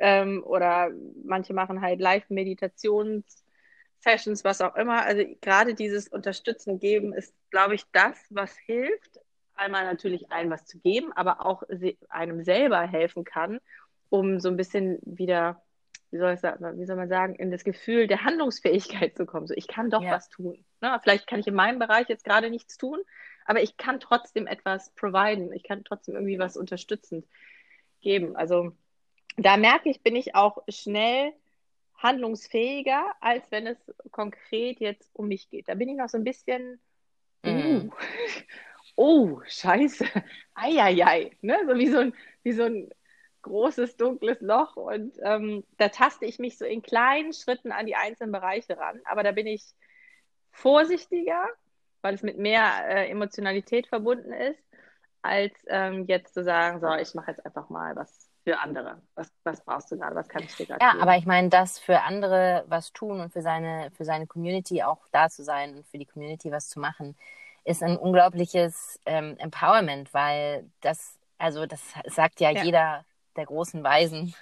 Ähm, 0.00 0.42
oder 0.44 0.90
manche 1.24 1.54
machen 1.54 1.80
halt 1.80 2.00
Live-Meditations-Sessions, 2.00 4.42
was 4.42 4.60
auch 4.60 4.74
immer. 4.74 5.04
Also 5.04 5.22
gerade 5.40 5.74
dieses 5.74 6.08
Unterstützen 6.08 6.80
geben 6.80 7.12
ist, 7.12 7.32
glaube 7.50 7.76
ich, 7.76 7.84
das, 7.92 8.26
was 8.30 8.56
hilft 8.56 9.20
einmal 9.58 9.84
natürlich 9.84 10.30
allen 10.30 10.50
was 10.50 10.64
zu 10.64 10.78
geben, 10.78 11.12
aber 11.14 11.44
auch 11.44 11.62
einem 12.08 12.44
selber 12.44 12.80
helfen 12.80 13.24
kann, 13.24 13.60
um 14.10 14.40
so 14.40 14.48
ein 14.48 14.56
bisschen 14.56 14.98
wieder, 15.02 15.62
wie 16.10 16.18
soll, 16.18 16.34
ich 16.34 16.40
sagen, 16.40 16.78
wie 16.78 16.86
soll 16.86 16.96
man 16.96 17.08
sagen, 17.08 17.34
in 17.34 17.50
das 17.50 17.64
Gefühl 17.64 18.06
der 18.06 18.24
Handlungsfähigkeit 18.24 19.16
zu 19.16 19.26
kommen. 19.26 19.46
So, 19.46 19.54
ich 19.54 19.66
kann 19.66 19.90
doch 19.90 20.02
ja. 20.02 20.12
was 20.12 20.28
tun. 20.28 20.64
Ne? 20.80 20.98
Vielleicht 21.02 21.26
kann 21.26 21.40
ich 21.40 21.46
in 21.46 21.54
meinem 21.54 21.78
Bereich 21.78 22.08
jetzt 22.08 22.24
gerade 22.24 22.50
nichts 22.50 22.76
tun, 22.76 23.00
aber 23.44 23.62
ich 23.62 23.76
kann 23.76 24.00
trotzdem 24.00 24.46
etwas 24.46 24.90
providen. 24.94 25.52
Ich 25.52 25.62
kann 25.62 25.84
trotzdem 25.84 26.14
irgendwie 26.14 26.38
was 26.38 26.56
unterstützend 26.56 27.26
geben. 28.00 28.36
Also 28.36 28.72
da 29.36 29.56
merke 29.56 29.88
ich, 29.88 30.02
bin 30.02 30.16
ich 30.16 30.34
auch 30.34 30.58
schnell 30.68 31.32
handlungsfähiger, 31.96 33.12
als 33.20 33.50
wenn 33.50 33.66
es 33.66 33.78
konkret 34.10 34.80
jetzt 34.80 35.10
um 35.14 35.28
mich 35.28 35.50
geht. 35.50 35.68
Da 35.68 35.74
bin 35.74 35.88
ich 35.88 35.96
noch 35.96 36.08
so 36.08 36.16
ein 36.16 36.24
bisschen, 36.24 36.80
mm. 37.42 37.48
uh, 37.48 37.90
oh, 38.98 39.40
scheiße, 39.46 40.04
eieiei, 40.54 41.30
ne? 41.40 41.56
so 41.66 41.76
wie 41.76 41.88
so 41.88 41.98
ein, 41.98 42.14
wie 42.42 42.52
so 42.52 42.64
ein 42.64 42.90
großes, 43.42 43.96
dunkles 43.96 44.40
Loch. 44.40 44.76
Und 44.76 45.14
ähm, 45.22 45.64
da 45.78 45.88
taste 45.88 46.26
ich 46.26 46.38
mich 46.38 46.58
so 46.58 46.64
in 46.64 46.82
kleinen 46.82 47.32
Schritten 47.32 47.72
an 47.72 47.86
die 47.86 47.94
einzelnen 47.94 48.32
Bereiche 48.32 48.76
ran. 48.76 49.00
Aber 49.04 49.22
da 49.22 49.32
bin 49.32 49.46
ich 49.46 49.64
vorsichtiger, 50.50 51.46
weil 52.02 52.14
es 52.14 52.22
mit 52.22 52.38
mehr 52.38 52.88
äh, 52.88 53.08
Emotionalität 53.08 53.86
verbunden 53.86 54.32
ist, 54.32 54.60
als 55.22 55.54
ähm, 55.68 56.04
jetzt 56.06 56.34
zu 56.34 56.42
sagen, 56.42 56.80
so, 56.80 56.92
ich 56.94 57.14
mache 57.14 57.30
jetzt 57.30 57.46
einfach 57.46 57.70
mal 57.70 57.94
was 57.94 58.28
für 58.42 58.58
andere. 58.58 59.00
Was, 59.14 59.30
was 59.44 59.64
brauchst 59.64 59.92
du 59.92 59.98
gerade? 59.98 60.16
Was 60.16 60.28
kann 60.28 60.42
ich 60.42 60.56
dir 60.56 60.66
gerade 60.66 60.84
Ja, 60.84 60.92
geben? 60.92 61.02
aber 61.02 61.16
ich 61.16 61.26
meine, 61.26 61.50
das 61.50 61.78
für 61.78 62.02
andere 62.02 62.64
was 62.66 62.92
tun 62.92 63.20
und 63.20 63.32
für 63.32 63.42
seine, 63.42 63.90
für 63.92 64.04
seine 64.04 64.26
Community 64.26 64.82
auch 64.82 65.06
da 65.12 65.28
zu 65.28 65.44
sein 65.44 65.76
und 65.76 65.86
für 65.86 65.98
die 65.98 66.06
Community 66.06 66.50
was 66.50 66.68
zu 66.68 66.80
machen, 66.80 67.16
ist 67.68 67.82
ein 67.82 67.96
unglaubliches 67.98 68.98
ähm, 69.04 69.36
Empowerment, 69.38 70.14
weil 70.14 70.70
das, 70.80 71.18
also 71.36 71.66
das 71.66 71.82
sagt 72.06 72.40
ja, 72.40 72.50
ja, 72.50 72.64
jeder 72.64 73.04
der 73.36 73.46
großen 73.46 73.84
Weisen, 73.84 74.34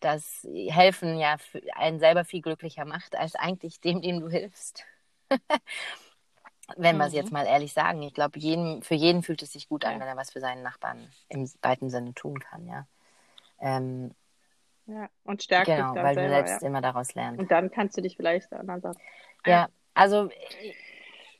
dass 0.00 0.46
helfen 0.68 1.18
ja 1.18 1.36
einen 1.74 1.98
selber 1.98 2.24
viel 2.24 2.42
glücklicher 2.42 2.84
macht, 2.84 3.16
als 3.16 3.34
eigentlich 3.34 3.80
dem, 3.80 4.02
dem 4.02 4.20
du 4.20 4.28
hilfst. 4.28 4.84
wenn 6.76 6.96
wir 6.96 7.06
es 7.06 7.12
jetzt 7.12 7.28
mhm. 7.28 7.34
mal 7.34 7.46
ehrlich 7.46 7.72
sagen. 7.72 8.02
Ich 8.02 8.14
glaube, 8.14 8.38
für 8.40 8.94
jeden 8.94 9.22
fühlt 9.22 9.42
es 9.42 9.52
sich 9.52 9.68
gut 9.68 9.84
an, 9.84 9.98
wenn 10.00 10.08
er 10.08 10.16
was 10.16 10.32
für 10.32 10.40
seinen 10.40 10.62
Nachbarn 10.62 11.08
im 11.28 11.48
weiten 11.62 11.90
Sinne 11.90 12.12
tun 12.14 12.38
kann, 12.40 12.66
ja. 12.66 12.86
Ähm, 13.60 14.14
ja, 14.86 15.08
und 15.24 15.42
stärkt 15.42 15.66
genau, 15.66 15.88
dich 15.88 15.94
dann 15.94 16.04
weil 16.04 16.14
selber, 16.14 16.28
du 16.28 16.34
selbst 16.34 16.62
ja. 16.62 16.68
immer 16.68 16.80
daraus 16.80 17.14
lernst. 17.14 17.40
Und 17.40 17.50
dann 17.50 17.70
kannst 17.70 17.96
du 17.96 18.02
dich 18.02 18.16
vielleicht 18.16 18.52
anderen 18.52 18.82
Sachen. 18.82 19.00
Ja, 19.46 19.68
also 19.94 20.28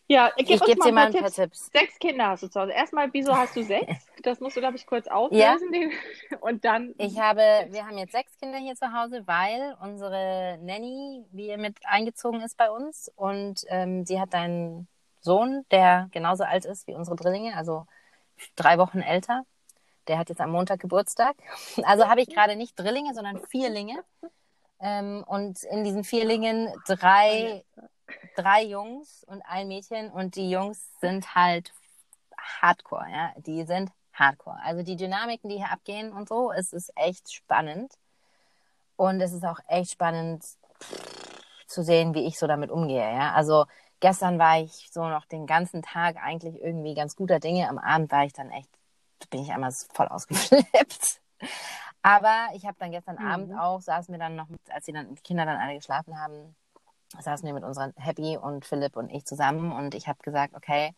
ja, 0.08 0.30
gib 0.36 0.50
ich 0.50 0.60
gebe 0.60 0.80
dir 0.80 0.92
mal 0.92 1.06
ein 1.06 1.12
paar 1.12 1.22
Tipps. 1.22 1.36
Tipps. 1.36 1.70
Sechs 1.72 1.98
Kinder 1.98 2.28
hast 2.28 2.42
du 2.42 2.48
zu 2.48 2.60
Hause. 2.60 2.72
Erstmal, 2.72 3.12
wieso 3.12 3.36
hast 3.36 3.56
du 3.56 3.62
sechs? 3.62 4.06
Das 4.22 4.40
musst 4.40 4.56
du, 4.56 4.60
glaube 4.60 4.76
ich, 4.76 4.86
kurz 4.86 5.06
auflösen. 5.06 5.72
Ja. 5.72 6.38
Und 6.40 6.64
dann. 6.64 6.94
Ich 6.98 7.20
habe, 7.20 7.66
wir 7.70 7.86
haben 7.86 7.96
jetzt 7.96 8.10
sechs 8.10 8.36
Kinder 8.38 8.58
hier 8.58 8.74
zu 8.74 8.92
Hause, 8.92 9.22
weil 9.26 9.76
unsere 9.80 10.58
Nanny 10.62 11.24
wie 11.30 11.56
mit 11.56 11.76
eingezogen 11.84 12.40
ist 12.40 12.56
bei 12.56 12.68
uns 12.68 13.12
und 13.14 13.64
ähm, 13.68 14.04
sie 14.04 14.20
hat 14.20 14.34
einen 14.34 14.88
Sohn, 15.20 15.64
der 15.70 16.08
genauso 16.10 16.44
alt 16.44 16.64
ist 16.64 16.86
wie 16.88 16.94
unsere 16.94 17.14
Drillinge, 17.14 17.56
also 17.56 17.86
drei 18.56 18.78
Wochen 18.78 19.00
älter. 19.00 19.44
Der 20.08 20.18
hat 20.18 20.28
jetzt 20.28 20.40
am 20.40 20.50
Montag 20.50 20.80
Geburtstag. 20.80 21.36
Also 21.84 22.08
habe 22.08 22.20
ich 22.20 22.28
gerade 22.28 22.56
nicht 22.56 22.78
Drillinge, 22.78 23.14
sondern 23.14 23.38
Vierlinge. 23.46 24.02
Ähm, 24.80 25.24
und 25.26 25.62
in 25.64 25.84
diesen 25.84 26.04
Vierlingen 26.04 26.72
drei 26.86 27.64
drei 28.36 28.62
Jungs 28.62 29.24
und 29.24 29.42
ein 29.42 29.68
Mädchen 29.68 30.10
und 30.10 30.36
die 30.36 30.50
Jungs 30.50 30.90
sind 31.00 31.34
halt 31.34 31.72
Hardcore, 32.60 33.06
ja. 33.10 33.32
Die 33.38 33.64
sind 33.64 33.90
Hardcore. 34.12 34.58
Also 34.62 34.82
die 34.82 34.96
Dynamiken, 34.96 35.50
die 35.50 35.56
hier 35.56 35.72
abgehen 35.72 36.12
und 36.12 36.28
so, 36.28 36.52
es 36.52 36.72
ist 36.72 36.92
echt 36.96 37.32
spannend. 37.32 37.92
Und 38.96 39.20
es 39.20 39.32
ist 39.32 39.44
auch 39.44 39.60
echt 39.68 39.92
spannend 39.92 40.44
zu 41.66 41.82
sehen, 41.82 42.14
wie 42.14 42.26
ich 42.26 42.38
so 42.38 42.46
damit 42.46 42.70
umgehe, 42.70 43.12
ja. 43.12 43.32
Also 43.32 43.66
gestern 44.00 44.38
war 44.38 44.60
ich 44.60 44.88
so 44.90 45.08
noch 45.08 45.26
den 45.26 45.46
ganzen 45.46 45.82
Tag 45.82 46.16
eigentlich 46.16 46.60
irgendwie 46.62 46.94
ganz 46.94 47.16
guter 47.16 47.40
Dinge. 47.40 47.68
Am 47.68 47.78
Abend 47.78 48.10
war 48.10 48.24
ich 48.24 48.32
dann 48.32 48.50
echt, 48.50 48.70
bin 49.30 49.42
ich 49.42 49.52
einmal 49.52 49.72
voll 49.92 50.08
ausgeflippt. 50.08 51.20
Aber 52.02 52.48
ich 52.54 52.64
habe 52.64 52.76
dann 52.78 52.92
gestern 52.92 53.16
mhm. 53.16 53.26
Abend 53.26 53.58
auch, 53.58 53.80
saßen 53.80 54.12
wir 54.12 54.18
dann 54.18 54.36
noch, 54.36 54.46
als 54.70 54.84
die, 54.84 54.92
dann, 54.92 55.14
die 55.14 55.22
Kinder 55.22 55.44
dann 55.44 55.60
alle 55.60 55.74
geschlafen 55.74 56.18
haben, 56.18 56.54
saßen 57.20 57.46
wir 57.46 57.54
mit 57.54 57.64
unseren 57.64 57.92
Happy 57.96 58.36
und 58.36 58.64
Philipp 58.64 58.96
und 58.96 59.10
ich 59.10 59.24
zusammen 59.24 59.72
und 59.72 59.94
ich 59.94 60.08
habe 60.08 60.18
gesagt, 60.22 60.54
okay, 60.54 60.94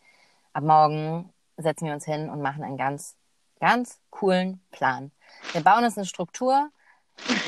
ab 0.52 0.64
morgen 0.64 1.32
setzen 1.56 1.86
wir 1.86 1.92
uns 1.92 2.04
hin 2.04 2.30
und 2.30 2.40
machen 2.40 2.62
einen 2.64 2.76
ganz, 2.76 3.16
ganz 3.60 4.00
coolen 4.10 4.60
Plan. 4.70 5.10
Wir 5.52 5.62
bauen 5.62 5.84
uns 5.84 5.96
eine 5.96 6.06
Struktur. 6.06 6.70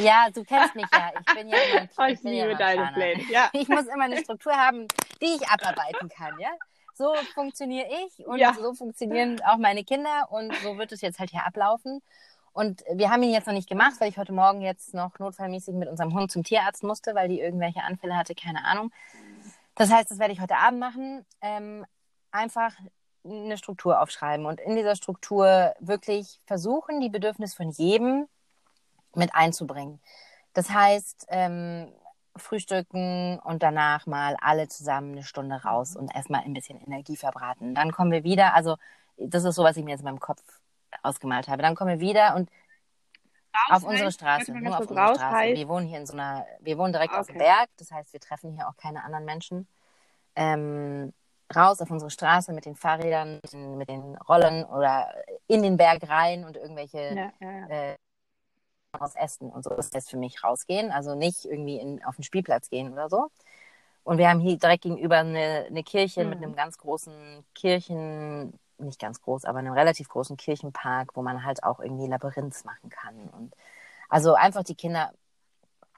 Ja, 0.01 0.29
du 0.35 0.45
kennst 0.45 0.75
mich 0.75 0.87
ja. 0.93 1.13
Ich 1.21 1.35
bin 1.35 1.49
ja 1.49 1.57
immer, 1.59 1.89
oh, 1.99 2.05
ich, 2.05 2.15
ich 2.15 2.23
liebe 2.23 2.57
deine 2.57 2.91
Pläne. 2.93 3.23
Ja. 3.31 3.51
Ich 3.53 3.69
muss 3.69 3.87
immer 3.87 4.05
eine 4.05 4.19
Struktur 4.19 4.53
haben, 4.53 4.87
die 5.21 5.37
ich 5.37 5.49
abarbeiten 5.49 6.09
kann, 6.09 6.39
ja. 6.39 6.51
So 6.95 7.15
funktioniere 7.35 7.87
ich 8.05 8.27
und 8.27 8.39
ja. 8.39 8.53
so 8.53 8.75
funktionieren 8.75 9.41
auch 9.47 9.57
meine 9.57 9.85
Kinder 9.85 10.29
und 10.31 10.55
so 10.63 10.77
wird 10.77 10.93
es 10.93 11.01
jetzt 11.01 11.19
halt 11.19 11.31
hier 11.31 11.47
ablaufen. 11.47 12.03
Und 12.53 12.83
wir 12.93 13.11
haben 13.11 13.23
ihn 13.23 13.33
jetzt 13.33 13.47
noch 13.47 13.55
nicht 13.55 13.69
gemacht, 13.69 13.95
weil 14.01 14.09
ich 14.09 14.19
heute 14.19 14.33
Morgen 14.33 14.61
jetzt 14.61 14.93
noch 14.93 15.19
notfallmäßig 15.19 15.75
mit 15.75 15.89
unserem 15.89 16.15
Hund 16.15 16.31
zum 16.31 16.43
Tierarzt 16.43 16.83
musste, 16.83 17.15
weil 17.15 17.29
die 17.29 17.41
irgendwelche 17.41 17.83
Anfälle 17.83 18.17
hatte, 18.17 18.35
keine 18.35 18.65
Ahnung. 18.65 18.93
Das 19.77 19.91
heißt, 19.91 20.11
das 20.11 20.19
werde 20.19 20.33
ich 20.33 20.41
heute 20.41 20.57
Abend 20.57 20.81
machen. 20.81 21.25
Ähm, 21.41 21.87
einfach 22.33 22.75
eine 23.25 23.57
Struktur 23.57 24.01
aufschreiben 24.01 24.47
und 24.47 24.61
in 24.61 24.77
dieser 24.77 24.97
Struktur 24.97 25.75
wirklich 25.79 26.41
versuchen, 26.47 27.01
die 27.01 27.11
Bedürfnisse 27.11 27.57
von 27.57 27.71
jedem 27.71 28.27
mit 29.15 29.35
einzubringen. 29.35 30.01
Das 30.55 30.71
heißt, 30.71 31.27
ähm, 31.29 31.93
frühstücken 32.37 33.39
und 33.41 33.63
danach 33.63 34.07
mal 34.07 34.37
alle 34.41 34.69
zusammen 34.69 35.13
eine 35.13 35.23
Stunde 35.23 35.57
raus 35.57 35.97
und 35.97 36.15
erstmal 36.15 36.43
ein 36.43 36.55
bisschen 36.55 36.81
Energie 36.81 37.17
verbraten. 37.17 37.75
Dann 37.75 37.93
kommen 37.93 38.13
wir 38.13 38.25
wieder. 38.25 38.55
Also, 38.55 38.77
das 39.17 39.45
ist 39.45 39.55
so, 39.57 39.65
was 39.65 39.77
ich 39.77 39.85
mir 39.85 39.91
jetzt 39.91 40.01
in 40.01 40.07
meinem 40.07 40.21
Kopf 40.21 40.43
ausgemalt 41.03 41.49
habe. 41.49 41.63
Dann 41.63 41.75
kommen 41.75 41.99
wir 41.99 42.01
wieder 42.01 42.35
und 42.37 42.51
raus 43.71 43.83
auf 43.83 43.85
unsere 43.85 44.13
Straße, 44.13 44.53
nur 44.53 44.75
auf 44.79 44.89
unsere 44.89 45.15
Straße. 45.15 45.31
Heißt. 45.31 45.57
Wir 45.59 45.69
wohnen 45.69 45.87
hier 45.87 45.99
in 45.99 46.07
so 46.07 46.15
einer, 46.15 46.47
wir 46.61 46.79
wohnen 46.79 46.93
direkt 46.93 47.13
okay. 47.13 47.21
auf 47.21 47.27
dem 47.27 47.39
Berg, 47.39 47.69
das 47.77 47.91
heißt, 47.91 48.13
wir 48.13 48.21
treffen 48.21 48.53
hier 48.53 48.69
auch 48.69 48.77
keine 48.77 49.05
anderen 49.05 49.25
Menschen. 49.25 49.67
Ähm, 50.37 51.13
raus 51.55 51.81
auf 51.81 51.91
unsere 51.91 52.11
Straße 52.11 52.53
mit 52.53 52.65
den 52.65 52.77
Fahrrädern, 52.77 53.41
mit 53.77 53.89
den 53.89 54.17
Rollen 54.17 54.65
oder 54.65 55.13
in 55.49 55.63
den 55.63 55.77
Berg 55.77 56.09
rein 56.09 56.45
und 56.45 56.57
irgendwelche 56.57 57.15
ja, 57.15 57.33
ja, 57.41 57.51
ja. 57.51 57.69
Äh, 57.69 57.97
aus 58.93 59.15
Essen 59.15 59.51
und 59.51 59.63
so 59.63 59.71
ist 59.75 59.95
das 59.95 60.09
für 60.09 60.17
mich 60.17 60.43
rausgehen. 60.43 60.91
Also 60.91 61.15
nicht 61.15 61.45
irgendwie 61.45 61.79
in, 61.79 62.05
auf 62.05 62.17
den 62.17 62.25
Spielplatz 62.25 62.71
gehen 62.71 62.93
oder 62.93 63.09
so. 63.09 63.29
Und 64.03 64.19
wir 64.19 64.29
haben 64.29 64.41
hier 64.41 64.59
direkt 64.59 64.83
gegenüber 64.83 65.19
eine, 65.19 65.67
eine 65.69 65.83
Kirche 65.83 66.25
mhm. 66.25 66.31
mit 66.31 66.39
einem 66.39 66.57
ganz 66.57 66.79
großen 66.79 67.45
Kirchen, 67.55 68.59
nicht 68.85 69.01
ganz 69.01 69.21
groß, 69.23 69.45
aber 69.45 69.59
einem 69.59 69.73
relativ 69.73 70.09
großen 70.09 70.37
Kirchenpark, 70.37 71.17
wo 71.17 71.23
man 71.23 71.45
halt 71.45 71.63
auch 71.63 71.81
irgendwie 71.81 72.07
Labyrinth 72.07 72.65
machen 72.65 72.91
kann. 72.91 73.29
Und 73.37 73.55
also 74.09 74.35
einfach 74.35 74.65
die 74.65 74.75
Kinder. 74.75 75.13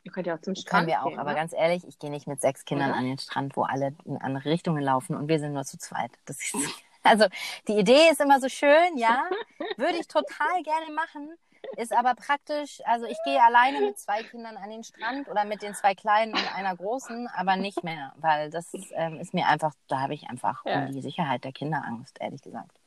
Ihr 0.04 0.10
könnt 0.10 0.26
ja 0.26 0.34
auch 0.34 0.40
zum 0.40 0.54
Strand. 0.54 0.86
Können 0.86 0.86
wir 0.88 1.02
auch, 1.02 1.10
gehen, 1.10 1.18
aber 1.18 1.30
ne? 1.30 1.36
ganz 1.36 1.52
ehrlich, 1.52 1.86
ich 1.86 1.98
gehe 1.98 2.10
nicht 2.10 2.26
mit 2.26 2.40
sechs 2.40 2.64
Kindern 2.64 2.90
mhm. 2.90 2.94
an 2.94 3.04
den 3.04 3.18
Strand, 3.18 3.56
wo 3.56 3.62
alle 3.62 3.94
in 4.04 4.16
andere 4.16 4.50
Richtungen 4.50 4.82
laufen 4.82 5.14
und 5.14 5.28
wir 5.28 5.38
sind 5.38 5.52
nur 5.52 5.64
zu 5.64 5.78
zweit. 5.78 6.10
Das 6.24 6.40
ist, 6.40 6.54
also 7.04 7.26
die 7.68 7.78
Idee 7.78 8.08
ist 8.10 8.20
immer 8.20 8.40
so 8.40 8.48
schön, 8.48 8.96
ja, 8.96 9.28
würde 9.76 9.98
ich 9.98 10.08
total 10.08 10.62
gerne 10.64 10.92
machen. 10.92 11.36
Ist 11.76 11.92
aber 11.96 12.14
praktisch, 12.14 12.82
also 12.84 13.06
ich 13.06 13.16
gehe 13.24 13.42
alleine 13.42 13.80
mit 13.80 13.98
zwei 13.98 14.22
Kindern 14.22 14.56
an 14.56 14.68
den 14.68 14.84
Strand 14.84 15.28
oder 15.28 15.44
mit 15.44 15.62
den 15.62 15.74
zwei 15.74 15.94
kleinen 15.94 16.34
und 16.34 16.54
einer 16.54 16.76
großen, 16.76 17.28
aber 17.28 17.56
nicht 17.56 17.82
mehr, 17.82 18.12
weil 18.16 18.50
das 18.50 18.72
ähm, 18.92 19.18
ist 19.18 19.32
mir 19.32 19.46
einfach, 19.46 19.72
da 19.88 20.00
habe 20.00 20.12
ich 20.12 20.28
einfach 20.28 20.64
ja. 20.66 20.84
um 20.84 20.92
die 20.92 21.00
Sicherheit 21.00 21.44
der 21.44 21.52
Kinder 21.52 21.82
Angst, 21.84 22.18
ehrlich 22.20 22.42
gesagt. 22.42 22.78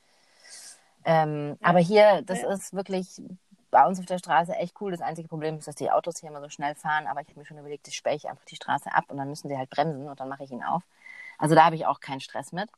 Ähm, 1.03 1.57
ja. 1.61 1.67
Aber 1.67 1.79
hier, 1.79 2.21
das 2.23 2.41
ja. 2.41 2.51
ist 2.51 2.73
wirklich 2.73 3.21
bei 3.71 3.85
uns 3.87 3.99
auf 3.99 4.05
der 4.05 4.19
Straße 4.19 4.53
echt 4.53 4.79
cool. 4.79 4.91
Das 4.91 5.01
einzige 5.01 5.27
Problem 5.27 5.57
ist, 5.57 5.67
dass 5.67 5.75
die 5.75 5.89
Autos 5.89 6.19
hier 6.19 6.29
immer 6.29 6.41
so 6.41 6.49
schnell 6.49 6.75
fahren, 6.75 7.07
aber 7.07 7.21
ich 7.21 7.27
habe 7.29 7.39
mir 7.39 7.45
schon 7.45 7.57
überlegt, 7.57 7.87
ich 7.87 7.95
sperre 7.95 8.15
ich 8.15 8.29
einfach 8.29 8.45
die 8.45 8.55
Straße 8.55 8.93
ab 8.93 9.05
und 9.07 9.17
dann 9.17 9.29
müssen 9.29 9.49
sie 9.49 9.57
halt 9.57 9.71
bremsen 9.71 10.07
und 10.07 10.19
dann 10.19 10.29
mache 10.29 10.43
ich 10.43 10.51
ihn 10.51 10.63
auf. 10.63 10.83
Also 11.39 11.55
da 11.55 11.65
habe 11.65 11.75
ich 11.75 11.87
auch 11.87 11.99
keinen 11.99 12.21
Stress 12.21 12.51
mit. 12.51 12.69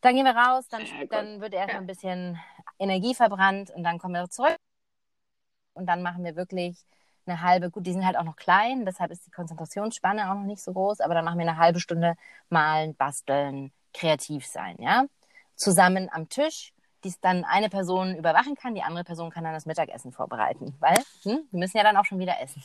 Dann 0.00 0.16
gehen 0.16 0.24
wir 0.24 0.34
raus, 0.34 0.66
dann, 0.68 0.82
dann 1.08 1.40
wird 1.40 1.54
erst 1.54 1.72
ja. 1.72 1.78
ein 1.78 1.86
bisschen 1.86 2.40
Energie 2.78 3.14
verbrannt 3.14 3.70
und 3.70 3.84
dann 3.84 3.98
kommen 3.98 4.14
wir 4.14 4.28
zurück 4.28 4.56
und 5.74 5.86
dann 5.86 6.02
machen 6.02 6.24
wir 6.24 6.36
wirklich 6.36 6.84
eine 7.26 7.42
halbe, 7.42 7.70
gut, 7.70 7.86
die 7.86 7.92
sind 7.92 8.04
halt 8.04 8.16
auch 8.16 8.24
noch 8.24 8.36
klein, 8.36 8.84
deshalb 8.84 9.10
ist 9.10 9.26
die 9.26 9.30
Konzentrationsspanne 9.30 10.30
auch 10.30 10.34
noch 10.34 10.44
nicht 10.44 10.62
so 10.62 10.72
groß, 10.72 11.00
aber 11.00 11.14
dann 11.14 11.24
machen 11.24 11.38
wir 11.38 11.48
eine 11.48 11.58
halbe 11.58 11.80
Stunde 11.80 12.16
malen, 12.48 12.94
basteln, 12.94 13.72
kreativ 13.94 14.46
sein, 14.46 14.76
ja. 14.78 15.04
Zusammen 15.54 16.08
am 16.10 16.28
Tisch, 16.28 16.72
die 17.04 17.08
es 17.08 17.20
dann 17.20 17.44
eine 17.44 17.68
Person 17.68 18.16
überwachen 18.16 18.54
kann, 18.54 18.74
die 18.74 18.82
andere 18.82 19.04
Person 19.04 19.30
kann 19.30 19.44
dann 19.44 19.52
das 19.52 19.66
Mittagessen 19.66 20.12
vorbereiten, 20.12 20.74
weil 20.80 20.96
hm, 21.22 21.46
wir 21.50 21.58
müssen 21.58 21.76
ja 21.76 21.82
dann 21.82 21.96
auch 21.96 22.04
schon 22.04 22.18
wieder 22.18 22.40
essen. 22.40 22.62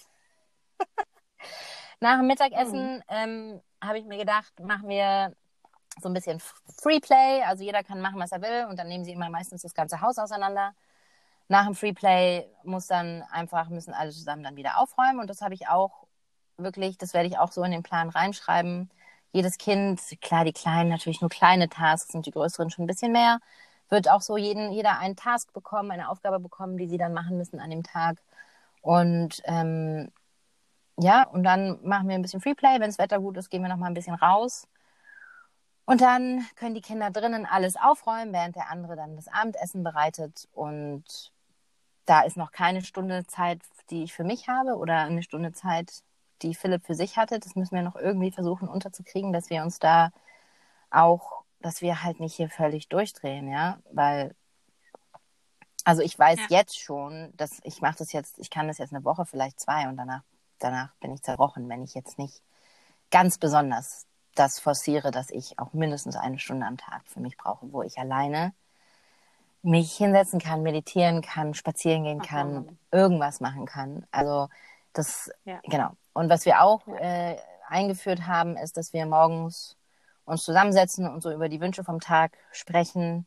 Nach 1.99 2.17
dem 2.17 2.27
Mittagessen 2.27 2.97
mhm. 2.97 3.03
ähm, 3.09 3.61
habe 3.81 3.99
ich 3.99 4.05
mir 4.05 4.17
gedacht, 4.17 4.59
machen 4.59 4.89
wir 4.89 5.35
so 6.01 6.09
ein 6.09 6.13
bisschen 6.13 6.41
Freeplay, 6.81 7.43
also 7.43 7.63
jeder 7.63 7.83
kann 7.83 8.01
machen, 8.01 8.19
was 8.19 8.31
er 8.31 8.41
will 8.41 8.65
und 8.69 8.77
dann 8.77 8.87
nehmen 8.87 9.05
sie 9.05 9.13
immer 9.13 9.29
meistens 9.29 9.61
das 9.61 9.73
ganze 9.73 10.01
Haus 10.01 10.17
auseinander 10.17 10.73
nach 11.47 11.65
dem 11.65 11.75
Freeplay 11.75 12.47
muss 12.63 12.87
dann 12.87 13.23
einfach, 13.31 13.69
müssen 13.69 13.93
alle 13.93 14.11
zusammen 14.11 14.43
dann 14.43 14.55
wieder 14.55 14.79
aufräumen. 14.79 15.19
Und 15.19 15.29
das 15.29 15.41
habe 15.41 15.53
ich 15.53 15.67
auch 15.67 16.07
wirklich, 16.57 16.97
das 16.97 17.13
werde 17.13 17.27
ich 17.27 17.37
auch 17.37 17.51
so 17.51 17.63
in 17.63 17.71
den 17.71 17.83
Plan 17.83 18.09
reinschreiben. 18.09 18.89
Jedes 19.31 19.57
Kind, 19.57 20.01
klar, 20.21 20.45
die 20.45 20.53
Kleinen 20.53 20.89
natürlich 20.89 21.21
nur 21.21 21.29
kleine 21.29 21.69
Tasks 21.69 22.15
und 22.15 22.25
die 22.25 22.31
Größeren 22.31 22.69
schon 22.69 22.85
ein 22.85 22.87
bisschen 22.87 23.11
mehr, 23.11 23.39
wird 23.89 24.09
auch 24.09 24.21
so 24.21 24.37
jeden, 24.37 24.71
jeder 24.71 24.97
einen 24.99 25.15
Task 25.15 25.53
bekommen, 25.53 25.91
eine 25.91 26.09
Aufgabe 26.09 26.39
bekommen, 26.39 26.77
die 26.77 26.87
sie 26.87 26.97
dann 26.97 27.13
machen 27.13 27.37
müssen 27.37 27.59
an 27.59 27.69
dem 27.69 27.83
Tag. 27.83 28.17
Und 28.81 29.41
ähm, 29.45 30.11
ja, 30.97 31.23
und 31.27 31.43
dann 31.43 31.79
machen 31.83 32.07
wir 32.07 32.15
ein 32.15 32.21
bisschen 32.21 32.41
Freeplay. 32.41 32.79
Wenn 32.79 32.89
das 32.89 32.97
Wetter 32.99 33.19
gut 33.19 33.37
ist, 33.37 33.49
gehen 33.49 33.61
wir 33.61 33.69
noch 33.69 33.77
mal 33.77 33.87
ein 33.87 33.93
bisschen 33.93 34.15
raus. 34.15 34.67
Und 35.85 36.01
dann 36.01 36.45
können 36.55 36.73
die 36.73 36.81
Kinder 36.81 37.11
drinnen 37.11 37.45
alles 37.45 37.75
aufräumen, 37.75 38.33
während 38.33 38.55
der 38.55 38.69
andere 38.71 38.95
dann 38.95 39.15
das 39.15 39.27
Abendessen 39.27 39.83
bereitet. 39.83 40.47
Und 40.53 41.31
da 42.05 42.21
ist 42.21 42.37
noch 42.37 42.51
keine 42.51 42.83
Stunde 42.83 43.25
Zeit, 43.27 43.61
die 43.89 44.03
ich 44.03 44.13
für 44.13 44.23
mich 44.23 44.47
habe 44.47 44.75
oder 44.75 45.01
eine 45.01 45.23
Stunde 45.23 45.51
Zeit, 45.53 46.03
die 46.41 46.55
Philipp 46.55 46.85
für 46.85 46.95
sich 46.95 47.17
hatte. 47.17 47.39
Das 47.39 47.55
müssen 47.55 47.75
wir 47.75 47.81
noch 47.81 47.95
irgendwie 47.95 48.31
versuchen 48.31 48.67
unterzukriegen, 48.67 49.33
dass 49.33 49.49
wir 49.49 49.63
uns 49.63 49.79
da 49.79 50.11
auch, 50.91 51.43
dass 51.59 51.81
wir 51.81 52.03
halt 52.03 52.19
nicht 52.19 52.35
hier 52.35 52.49
völlig 52.49 52.89
durchdrehen, 52.89 53.49
ja, 53.49 53.79
weil 53.91 54.35
also 55.83 56.01
ich 56.01 56.17
weiß 56.17 56.39
ja. 56.49 56.57
jetzt 56.59 56.79
schon, 56.79 57.31
dass 57.37 57.59
ich 57.63 57.79
mache 57.79 57.99
das 57.99 58.11
jetzt, 58.11 58.39
ich 58.39 58.49
kann 58.49 58.67
das 58.67 58.79
jetzt 58.79 58.93
eine 58.93 59.05
Woche, 59.05 59.25
vielleicht 59.25 59.59
zwei 59.59 59.87
und 59.87 59.97
danach, 59.97 60.23
danach 60.57 60.95
bin 60.95 61.13
ich 61.13 61.21
zerbrochen, 61.21 61.69
wenn 61.69 61.83
ich 61.83 61.93
jetzt 61.93 62.17
nicht 62.17 62.41
ganz 63.11 63.37
besonders 63.37 64.07
das 64.33 64.59
forciere, 64.59 65.11
dass 65.11 65.29
ich 65.29 65.59
auch 65.59 65.73
mindestens 65.73 66.15
eine 66.15 66.39
Stunde 66.39 66.65
am 66.65 66.77
Tag 66.77 67.03
für 67.05 67.19
mich 67.19 67.37
brauche, 67.37 67.71
wo 67.71 67.83
ich 67.83 67.97
alleine 67.99 68.53
mich 69.65 69.95
hinsetzen 69.95 70.39
kann, 70.39 70.61
meditieren 70.61 71.21
kann, 71.21 71.53
spazieren 71.53 72.03
gehen 72.03 72.21
kann, 72.21 72.67
Ach, 72.69 72.97
irgendwas 72.97 73.39
machen 73.39 73.65
kann. 73.65 74.05
Also 74.11 74.47
das, 74.93 75.31
ja. 75.43 75.59
genau. 75.63 75.91
Und 76.13 76.29
was 76.29 76.45
wir 76.45 76.61
auch 76.61 76.87
äh, 76.87 77.35
eingeführt 77.67 78.27
haben, 78.27 78.57
ist, 78.57 78.77
dass 78.77 78.93
wir 78.93 79.05
morgens 79.05 79.75
uns 80.25 80.43
zusammensetzen 80.43 81.07
und 81.07 81.21
so 81.21 81.31
über 81.31 81.49
die 81.49 81.59
Wünsche 81.59 81.83
vom 81.83 81.99
Tag 81.99 82.37
sprechen 82.51 83.25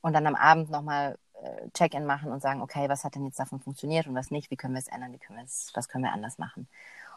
und 0.00 0.12
dann 0.12 0.26
am 0.26 0.34
Abend 0.34 0.70
nochmal 0.70 1.18
äh, 1.42 1.68
Check-in 1.70 2.04
machen 2.04 2.32
und 2.32 2.42
sagen, 2.42 2.62
okay, 2.62 2.88
was 2.88 3.04
hat 3.04 3.14
denn 3.14 3.24
jetzt 3.24 3.38
davon 3.38 3.60
funktioniert 3.60 4.06
und 4.06 4.14
was 4.14 4.30
nicht, 4.30 4.50
wie 4.50 4.56
können 4.56 4.74
wir 4.74 4.80
es 4.80 4.88
ändern, 4.88 5.12
wie 5.12 5.18
können 5.18 5.38
wir 5.38 5.44
es, 5.44 5.70
was 5.74 5.88
können 5.88 6.04
wir 6.04 6.12
anders 6.12 6.38
machen. 6.38 6.68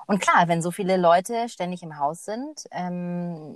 Und 0.06 0.20
klar, 0.22 0.48
wenn 0.48 0.62
so 0.62 0.72
viele 0.72 0.98
Leute 0.98 1.50
ständig 1.50 1.82
im 1.82 1.98
Haus 1.98 2.24
sind, 2.26 2.66
ähm, 2.72 3.56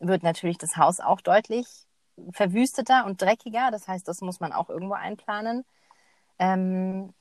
wird 0.00 0.22
natürlich 0.24 0.58
das 0.58 0.76
Haus 0.76 1.00
auch 1.00 1.20
deutlich 1.20 1.86
verwüsteter 2.32 3.04
und 3.06 3.20
dreckiger. 3.20 3.70
Das 3.70 3.88
heißt, 3.88 4.06
das 4.06 4.20
muss 4.20 4.40
man 4.40 4.52
auch 4.52 4.68
irgendwo 4.68 4.94
einplanen. 4.94 5.64
Ähm, 6.38 7.14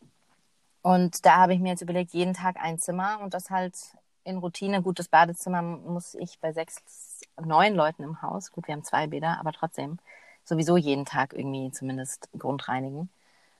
und 0.81 1.25
da 1.25 1.37
habe 1.37 1.53
ich 1.53 1.59
mir 1.59 1.69
jetzt 1.69 1.81
überlegt, 1.81 2.13
jeden 2.13 2.33
Tag 2.33 2.57
ein 2.59 2.79
Zimmer 2.79 3.19
und 3.21 3.33
das 3.33 3.49
halt 3.49 3.75
in 4.23 4.37
Routine. 4.37 4.81
Gut, 4.81 4.99
das 4.99 5.09
Badezimmer 5.09 5.61
muss 5.61 6.15
ich 6.15 6.39
bei 6.39 6.53
sechs, 6.53 7.21
neun 7.39 7.75
Leuten 7.75 8.03
im 8.03 8.21
Haus, 8.21 8.51
gut, 8.51 8.67
wir 8.67 8.75
haben 8.75 8.83
zwei 8.83 9.07
Bäder, 9.07 9.39
aber 9.39 9.51
trotzdem 9.51 9.99
sowieso 10.43 10.77
jeden 10.77 11.05
Tag 11.05 11.33
irgendwie 11.33 11.71
zumindest 11.71 12.29
grundreinigen. 12.37 13.09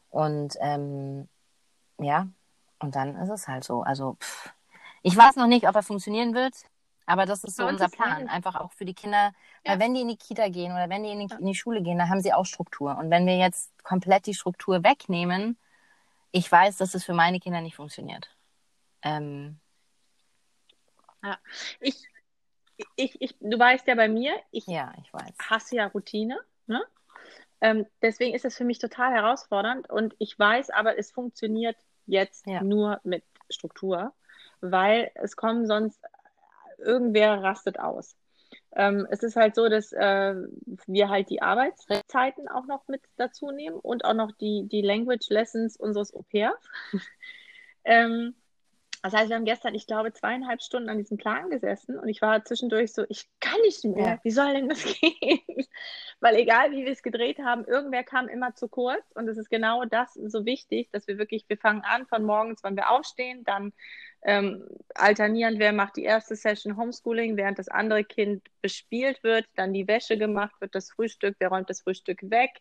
Und 0.10 0.58
ähm, 0.60 1.28
ja, 2.00 2.28
und 2.80 2.96
dann 2.96 3.15
ist 3.17 3.30
es 3.30 3.48
halt 3.48 3.63
so. 3.63 3.82
Also 3.84 4.17
pff, 4.20 4.52
ich 5.04 5.15
weiß 5.15 5.36
noch 5.36 5.48
nicht, 5.48 5.67
ob 5.67 5.76
er 5.76 5.84
funktionieren 5.84 6.34
wird. 6.34 6.54
Aber 7.06 7.26
das 7.26 7.44
ist 7.44 7.58
so 7.58 7.66
unser 7.66 7.90
Plan, 7.90 8.30
einfach 8.30 8.56
auch 8.56 8.72
für 8.72 8.86
die 8.86 8.94
Kinder. 8.94 9.34
Ja. 9.66 9.72
Weil 9.74 9.80
wenn 9.80 9.94
die 9.94 10.02
in 10.02 10.08
die 10.08 10.18
Kita 10.18 10.48
gehen 10.50 10.72
oder 10.72 10.90
wenn 10.90 11.04
die 11.04 11.12
in 11.12 11.28
die, 11.28 11.34
in 11.34 11.46
die 11.46 11.56
Schule 11.56 11.82
gehen, 11.82 11.98
dann 11.98 12.10
haben 12.10 12.22
sie 12.22 12.34
auch 12.34 12.46
Struktur. 12.46 12.98
Und 12.98 13.10
wenn 13.10 13.26
wir 13.26 13.38
jetzt 13.38 13.72
komplett 13.84 14.26
die 14.28 14.34
Struktur 14.34 14.84
wegnehmen, 14.84 15.58
ich 16.32 16.50
weiß, 16.50 16.78
dass 16.78 16.94
es 16.94 17.04
für 17.04 17.14
meine 17.14 17.40
Kinder 17.40 17.62
nicht 17.62 17.76
funktioniert. 17.76 18.30
Ähm, 19.02 19.60
ja, 21.24 21.38
ich, 21.80 22.08
ich, 22.96 23.22
ich, 23.22 23.36
du 23.40 23.60
weißt 23.60 23.88
ja 23.88 23.96
bei 23.96 24.08
mir, 24.08 24.34
ich, 24.52 24.66
ja, 24.68 24.94
ich 25.02 25.14
weiß. 25.14 25.34
hasse 25.50 25.76
ja 25.76 25.88
Routine. 25.88 26.40
Ne? 26.68 26.84
Ähm, 27.62 27.86
deswegen 28.02 28.34
ist 28.34 28.46
es 28.46 28.58
für 28.58 28.64
mich 28.64 28.80
total 28.80 29.14
herausfordernd 29.14 29.90
und 29.90 30.16
ich 30.18 30.38
weiß 30.38 30.72
aber, 30.72 30.98
es 30.98 31.12
funktioniert 31.12 31.78
jetzt 32.08 32.48
ja. 32.48 32.64
nur 32.64 33.00
mit 33.04 33.24
Struktur, 33.50 34.14
weil 34.62 35.12
es 35.16 35.36
kommen 35.36 35.68
sonst 35.68 36.04
irgendwer 36.82 37.41
rastet 37.41 37.80
aus. 37.80 38.15
Ähm, 38.74 39.08
es 39.10 39.24
ist 39.24 39.36
halt 39.36 39.56
so, 39.56 39.67
dass 39.67 39.91
äh, 39.91 40.36
wir 40.88 41.10
halt 41.10 41.30
die 41.30 41.41
Arbeitszeiten 41.41 42.48
auch 42.48 42.65
noch 42.67 42.88
mit 42.88 43.02
dazu 43.17 43.52
nehmen 43.52 43.78
und 43.78 44.06
auch 44.06 44.13
noch 44.13 44.32
die, 44.32 44.67
die 44.67 44.82
Language 44.82 45.30
Lessons 45.30 45.78
unseres 45.78 46.13
Au-pairs. 46.13 46.70
ähm, 47.84 48.36
das 49.04 49.13
heißt, 49.13 49.30
wir 49.30 49.36
haben 49.36 49.46
gestern, 49.46 49.74
ich 49.74 49.88
glaube, 49.88 50.13
zweieinhalb 50.13 50.62
Stunden 50.62 50.89
an 50.89 51.00
diesem 51.00 51.17
Plan 51.17 51.50
gesessen 51.50 51.98
und 51.98 52.08
ich 52.08 52.22
war 52.22 52.46
zwischendurch 52.46 52.94
so, 52.94 53.04
ich 53.10 53.28
kann 53.39 53.60
nicht 53.62 53.84
mehr. 53.84 54.20
Wie 54.24 54.30
soll 54.30 54.54
denn 54.54 54.70
das 54.70 54.84
gehen? 55.02 55.65
Weil 56.20 56.36
egal, 56.36 56.72
wie 56.72 56.86
wir 56.86 56.91
es 56.91 57.02
gedreht 57.02 57.39
haben, 57.39 57.65
irgendwer 57.65 58.04
kam 58.04 58.28
immer 58.28 58.54
zu 58.54 58.67
kurz 58.67 59.04
und 59.15 59.28
es 59.28 59.38
ist 59.38 59.50
genau 59.50 59.86
das 59.86 60.13
so 60.13 60.46
wichtig, 60.46 60.89
dass 60.91 61.08
wir 61.08 61.17
wirklich, 61.17 61.46
wir 61.48 61.58
fangen 61.58 61.82
an 61.82 62.06
von 62.06 62.24
morgens, 62.24 62.63
wenn 62.63 62.76
wir 62.76 62.91
aufstehen, 62.91 63.44
dann 63.44 63.74
ähm, 64.24 64.68
alternierend, 64.94 65.58
wer 65.60 65.74
macht 65.74 65.96
die 65.96 66.04
erste 66.04 66.36
Session 66.36 66.78
Homeschooling, 66.78 67.38
während 67.38 67.58
das 67.58 67.70
andere 67.70 68.04
Kind 68.04 68.48
bespielt 68.62 69.24
wird, 69.24 69.46
dann 69.56 69.74
die 69.74 69.88
Wäsche 69.88 70.18
gemacht 70.18 70.54
wird, 70.60 70.76
das 70.76 70.92
Frühstück, 70.92 71.36
wer 71.40 71.50
räumt 71.50 71.70
das 71.70 71.82
Frühstück 71.82 72.20
weg, 72.30 72.52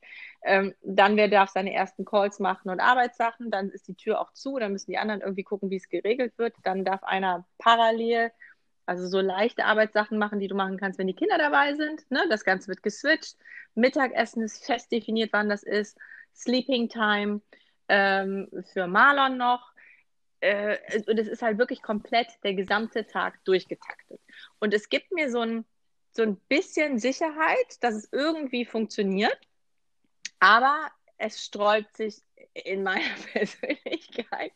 ähm, 0.43 0.75
dann 0.83 1.17
wer 1.17 1.29
darf 1.29 1.51
seine 1.51 1.75
ersten 1.75 2.05
Calls 2.05 2.39
machen 2.39 2.71
und 2.71 2.81
Arbeitssachen, 2.81 3.51
dann 3.51 3.71
ist 3.71 3.89
die 3.89 3.95
Tür 3.95 4.21
auch 4.21 4.33
zu, 4.33 4.59
dann 4.59 4.73
müssen 4.73 4.91
die 4.91 4.99
anderen 4.99 5.21
irgendwie 5.21 5.45
gucken, 5.45 5.71
wie 5.71 5.77
es 5.77 5.89
geregelt 5.89 6.33
wird, 6.39 6.55
dann 6.63 6.85
darf 6.85 7.03
einer 7.03 7.47
parallel 7.59 8.31
also 8.87 9.07
so 9.07 9.21
leichte 9.21 9.67
Arbeitssachen 9.67 10.19
machen, 10.19 10.41
die 10.41 10.49
du 10.49 10.57
machen 10.57 10.77
kannst, 10.77 10.99
wenn 10.99 11.07
die 11.07 11.15
Kinder 11.15 11.39
dabei 11.39 11.75
sind. 11.77 12.11
Ne? 12.11 12.25
Das 12.29 12.43
Ganze 12.43 12.67
wird 12.67 12.83
geswitcht. 12.83 13.37
Mittagessen 13.77 14.43
ist 14.43 14.67
fest 14.67 14.91
definiert, 14.91 15.33
wann 15.33 15.49
das 15.49 15.63
ist. 15.63 15.97
Sleeping 16.35 16.89
Time 16.89 17.41
ähm, 17.87 18.49
für 18.73 18.89
Marlon 18.89 19.37
noch 19.37 19.70
äh, 20.41 20.79
und 21.07 21.19
es 21.19 21.29
ist 21.29 21.43
halt 21.43 21.59
wirklich 21.59 21.83
komplett 21.83 22.29
der 22.43 22.55
gesamte 22.55 23.07
Tag 23.07 23.45
durchgetaktet. 23.45 24.21
Und 24.59 24.75
es 24.75 24.89
gibt 24.89 25.13
mir 25.13 25.31
so 25.31 25.41
ein, 25.41 25.65
so 26.13 26.23
ein 26.23 26.37
bisschen 26.49 26.99
Sicherheit, 26.99 27.83
dass 27.83 27.95
es 27.95 28.09
irgendwie 28.13 28.65
funktioniert, 28.65 29.39
aber 30.39 30.91
es 31.19 31.45
sträubt 31.45 31.97
sich 31.97 32.23
in 32.55 32.83
meiner 32.83 33.15
Persönlichkeit 33.33 34.53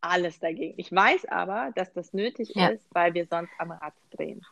alles 0.00 0.38
dagegen. 0.38 0.74
Ich 0.78 0.92
weiß 0.92 1.26
aber, 1.26 1.72
dass 1.74 1.92
das 1.92 2.12
nötig 2.12 2.52
ja. 2.54 2.68
ist, 2.68 2.86
weil 2.92 3.14
wir 3.14 3.26
sonst 3.26 3.52
am 3.58 3.72
Rad 3.72 3.94
drehen. 4.10 4.42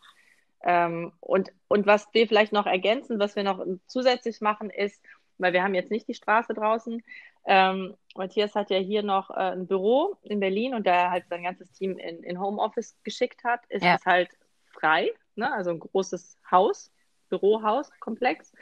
Ähm, 0.62 1.12
und, 1.20 1.52
und 1.68 1.86
was 1.86 2.08
wir 2.12 2.26
vielleicht 2.26 2.52
noch 2.52 2.66
ergänzen, 2.66 3.18
was 3.18 3.36
wir 3.36 3.44
noch 3.44 3.64
zusätzlich 3.86 4.40
machen, 4.40 4.70
ist, 4.70 5.00
weil 5.38 5.52
wir 5.52 5.62
haben 5.62 5.74
jetzt 5.74 5.90
nicht 5.90 6.08
die 6.08 6.14
Straße 6.14 6.54
draußen. 6.54 7.02
Ähm, 7.46 7.94
Matthias 8.16 8.54
hat 8.54 8.70
ja 8.70 8.78
hier 8.78 9.02
noch 9.02 9.30
äh, 9.30 9.52
ein 9.52 9.66
Büro 9.66 10.16
in 10.22 10.40
Berlin 10.40 10.74
und 10.74 10.86
da 10.86 10.92
er 10.92 11.10
halt 11.10 11.28
sein 11.28 11.44
ganzes 11.44 11.72
Team 11.72 11.98
in, 11.98 12.22
in 12.22 12.40
Homeoffice 12.40 12.96
geschickt 13.04 13.44
hat, 13.44 13.60
ist 13.68 13.84
ja. 13.84 13.94
es 13.94 14.04
halt 14.04 14.30
frei, 14.72 15.10
ne? 15.36 15.52
also 15.52 15.70
ein 15.70 15.78
großes 15.78 16.38
Haus, 16.50 16.92
Bürohaus, 17.28 17.90
Komplex 18.00 18.52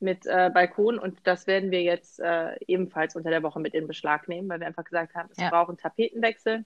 mit 0.00 0.26
äh, 0.26 0.50
Balkon 0.52 0.98
und 0.98 1.20
das 1.24 1.46
werden 1.46 1.70
wir 1.70 1.82
jetzt 1.82 2.18
äh, 2.18 2.56
ebenfalls 2.66 3.14
unter 3.14 3.30
der 3.30 3.42
Woche 3.44 3.60
mit 3.60 3.74
in 3.74 3.86
Beschlag 3.86 4.26
nehmen, 4.28 4.48
weil 4.48 4.58
wir 4.58 4.66
einfach 4.66 4.84
gesagt 4.84 5.14
haben, 5.14 5.28
es 5.30 5.38
ja. 5.38 5.48
braucht 5.48 5.68
einen 5.68 5.78
Tapetenwechsel 5.78 6.64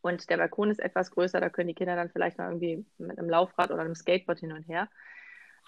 und 0.00 0.28
der 0.28 0.38
Balkon 0.38 0.70
ist 0.70 0.80
etwas 0.80 1.12
größer, 1.12 1.40
da 1.40 1.48
können 1.48 1.68
die 1.68 1.74
Kinder 1.74 1.94
dann 1.94 2.10
vielleicht 2.10 2.38
noch 2.38 2.46
irgendwie 2.46 2.84
mit 2.98 3.18
einem 3.18 3.30
Laufrad 3.30 3.70
oder 3.70 3.82
einem 3.82 3.94
Skateboard 3.94 4.40
hin 4.40 4.52
und 4.52 4.64
her. 4.64 4.88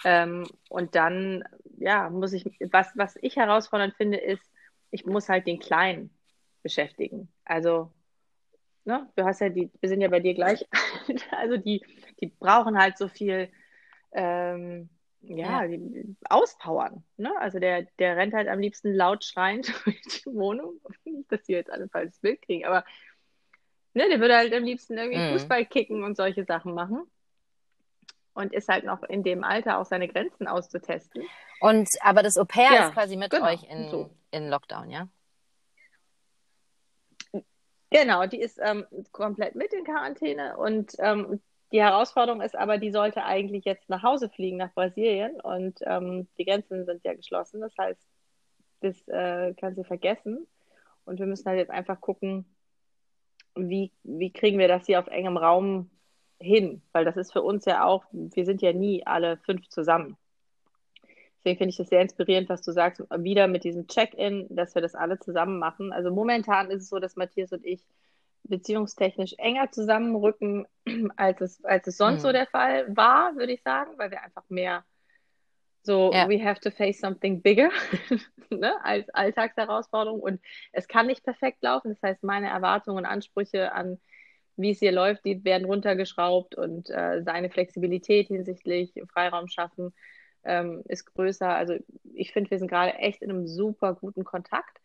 Ähm, 0.04 0.46
und 0.68 0.94
dann, 0.94 1.44
ja, 1.78 2.10
muss 2.10 2.32
ich, 2.32 2.44
was, 2.70 2.88
was 2.94 3.16
ich 3.22 3.36
herausfordernd 3.36 3.94
finde, 3.94 4.18
ist, 4.18 4.42
ich 4.90 5.06
muss 5.06 5.28
halt 5.28 5.46
den 5.46 5.58
Kleinen 5.58 6.10
beschäftigen. 6.62 7.28
Also, 7.44 7.90
ne, 8.84 9.08
du 9.16 9.24
hast 9.24 9.40
ja 9.40 9.48
die, 9.48 9.70
wir 9.80 9.88
sind 9.88 10.00
ja 10.00 10.08
bei 10.08 10.20
dir 10.20 10.34
gleich, 10.34 10.66
also 11.30 11.56
die, 11.56 11.84
die 12.20 12.26
brauchen 12.26 12.78
halt 12.78 12.98
so 12.98 13.08
viel, 13.08 13.50
ähm, 14.12 14.88
ja, 15.20 15.64
ja. 15.64 15.78
Auspowern. 16.28 17.02
Ne? 17.16 17.32
Also 17.38 17.58
der, 17.58 17.84
der 17.98 18.16
rennt 18.16 18.34
halt 18.34 18.46
am 18.46 18.60
liebsten 18.60 18.92
laut 18.92 19.24
schreiend 19.24 19.72
durch 19.84 20.00
die 20.02 20.26
Wohnung. 20.26 20.80
Nicht, 21.04 21.32
dass 21.32 21.42
die 21.44 21.52
jetzt 21.52 21.70
alle 21.70 21.88
falsches 21.88 22.18
Bild 22.18 22.42
kriegen, 22.42 22.66
aber 22.66 22.84
ne, 23.94 24.06
der 24.08 24.20
würde 24.20 24.36
halt 24.36 24.52
am 24.52 24.64
liebsten 24.64 24.98
irgendwie 24.98 25.18
mhm. 25.18 25.32
Fußball 25.32 25.64
kicken 25.64 26.04
und 26.04 26.16
solche 26.16 26.44
Sachen 26.44 26.74
machen 26.74 27.06
und 28.34 28.52
ist 28.52 28.68
halt 28.68 28.84
noch 28.84 29.02
in 29.04 29.22
dem 29.22 29.44
Alter 29.44 29.78
auch 29.78 29.86
seine 29.86 30.08
Grenzen 30.08 30.46
auszutesten. 30.46 31.22
Und 31.60 31.88
aber 32.00 32.22
das 32.22 32.36
Au 32.36 32.44
pair 32.44 32.72
ja, 32.72 32.88
ist 32.88 32.94
quasi 32.94 33.16
mit 33.16 33.30
genau, 33.30 33.46
euch 33.46 33.62
in, 33.64 33.88
so. 33.88 34.10
in 34.30 34.48
Lockdown, 34.48 34.90
ja? 34.90 35.08
Genau, 37.90 38.26
die 38.26 38.40
ist 38.40 38.58
ähm, 38.60 38.84
komplett 39.12 39.54
mit 39.54 39.72
in 39.72 39.84
Quarantäne 39.84 40.56
und 40.56 40.94
ähm, 40.98 41.40
die 41.70 41.80
Herausforderung 41.80 42.40
ist 42.40 42.56
aber, 42.56 42.78
die 42.78 42.90
sollte 42.90 43.24
eigentlich 43.24 43.64
jetzt 43.64 43.88
nach 43.88 44.02
Hause 44.02 44.28
fliegen, 44.28 44.56
nach 44.56 44.72
Brasilien 44.74 45.40
und 45.40 45.78
ähm, 45.82 46.28
die 46.38 46.44
Grenzen 46.44 46.84
sind 46.86 47.04
ja 47.04 47.14
geschlossen. 47.14 47.60
Das 47.60 47.72
heißt, 47.78 48.00
das 48.80 49.08
äh, 49.08 49.54
kann 49.54 49.74
sie 49.74 49.84
vergessen 49.84 50.46
und 51.04 51.18
wir 51.20 51.26
müssen 51.26 51.46
halt 51.46 51.58
jetzt 51.58 51.70
einfach 51.70 52.00
gucken, 52.00 52.44
wie, 53.54 53.92
wie 54.02 54.32
kriegen 54.32 54.58
wir 54.58 54.68
das 54.68 54.86
hier 54.86 54.98
auf 54.98 55.06
engem 55.06 55.36
Raum 55.36 55.90
hin, 56.40 56.82
weil 56.92 57.04
das 57.04 57.16
ist 57.16 57.32
für 57.32 57.42
uns 57.42 57.64
ja 57.64 57.84
auch, 57.84 58.04
wir 58.12 58.44
sind 58.44 58.62
ja 58.62 58.72
nie 58.72 59.06
alle 59.06 59.38
fünf 59.38 59.68
zusammen. 59.68 60.16
Deswegen 61.38 61.58
finde 61.58 61.70
ich 61.70 61.76
das 61.76 61.88
sehr 61.88 62.00
inspirierend, 62.00 62.48
was 62.48 62.62
du 62.62 62.72
sagst, 62.72 63.02
wieder 63.18 63.48
mit 63.48 63.64
diesem 63.64 63.86
Check-in, 63.86 64.46
dass 64.50 64.74
wir 64.74 64.82
das 64.82 64.94
alle 64.94 65.18
zusammen 65.18 65.58
machen. 65.58 65.92
Also 65.92 66.10
momentan 66.10 66.70
ist 66.70 66.82
es 66.82 66.88
so, 66.88 66.98
dass 66.98 67.16
Matthias 67.16 67.52
und 67.52 67.64
ich 67.64 67.86
beziehungstechnisch 68.44 69.34
enger 69.38 69.70
zusammenrücken, 69.70 70.66
als 71.16 71.40
es, 71.40 71.64
als 71.64 71.86
es 71.86 71.96
sonst 71.96 72.18
mhm. 72.18 72.26
so 72.26 72.32
der 72.32 72.46
Fall 72.46 72.96
war, 72.96 73.36
würde 73.36 73.52
ich 73.52 73.62
sagen, 73.62 73.92
weil 73.96 74.10
wir 74.10 74.22
einfach 74.22 74.44
mehr 74.48 74.84
so, 75.82 76.12
ja. 76.14 76.28
we 76.28 76.42
have 76.42 76.60
to 76.60 76.70
face 76.70 76.98
something 76.98 77.42
bigger 77.42 77.68
ne, 78.50 78.74
als 78.82 79.08
Alltagsherausforderung. 79.10 80.20
Und 80.20 80.40
es 80.72 80.88
kann 80.88 81.06
nicht 81.06 81.22
perfekt 81.22 81.62
laufen. 81.62 81.90
Das 81.90 82.02
heißt, 82.02 82.22
meine 82.22 82.48
Erwartungen 82.48 82.98
und 82.98 83.04
Ansprüche 83.04 83.72
an 83.72 84.00
wie 84.56 84.70
es 84.70 84.78
hier 84.78 84.92
läuft, 84.92 85.24
die 85.24 85.44
werden 85.44 85.64
runtergeschraubt 85.64 86.54
und 86.54 86.90
äh, 86.90 87.22
seine 87.22 87.50
Flexibilität 87.50 88.28
hinsichtlich 88.28 88.92
Freiraum 89.12 89.48
schaffen 89.48 89.92
ähm, 90.44 90.82
ist 90.88 91.06
größer. 91.06 91.48
Also 91.48 91.76
ich 92.12 92.32
finde, 92.32 92.50
wir 92.50 92.58
sind 92.58 92.70
gerade 92.70 92.94
echt 92.94 93.22
in 93.22 93.30
einem 93.30 93.46
super 93.46 93.94
guten 93.94 94.24
Kontakt. 94.24 94.80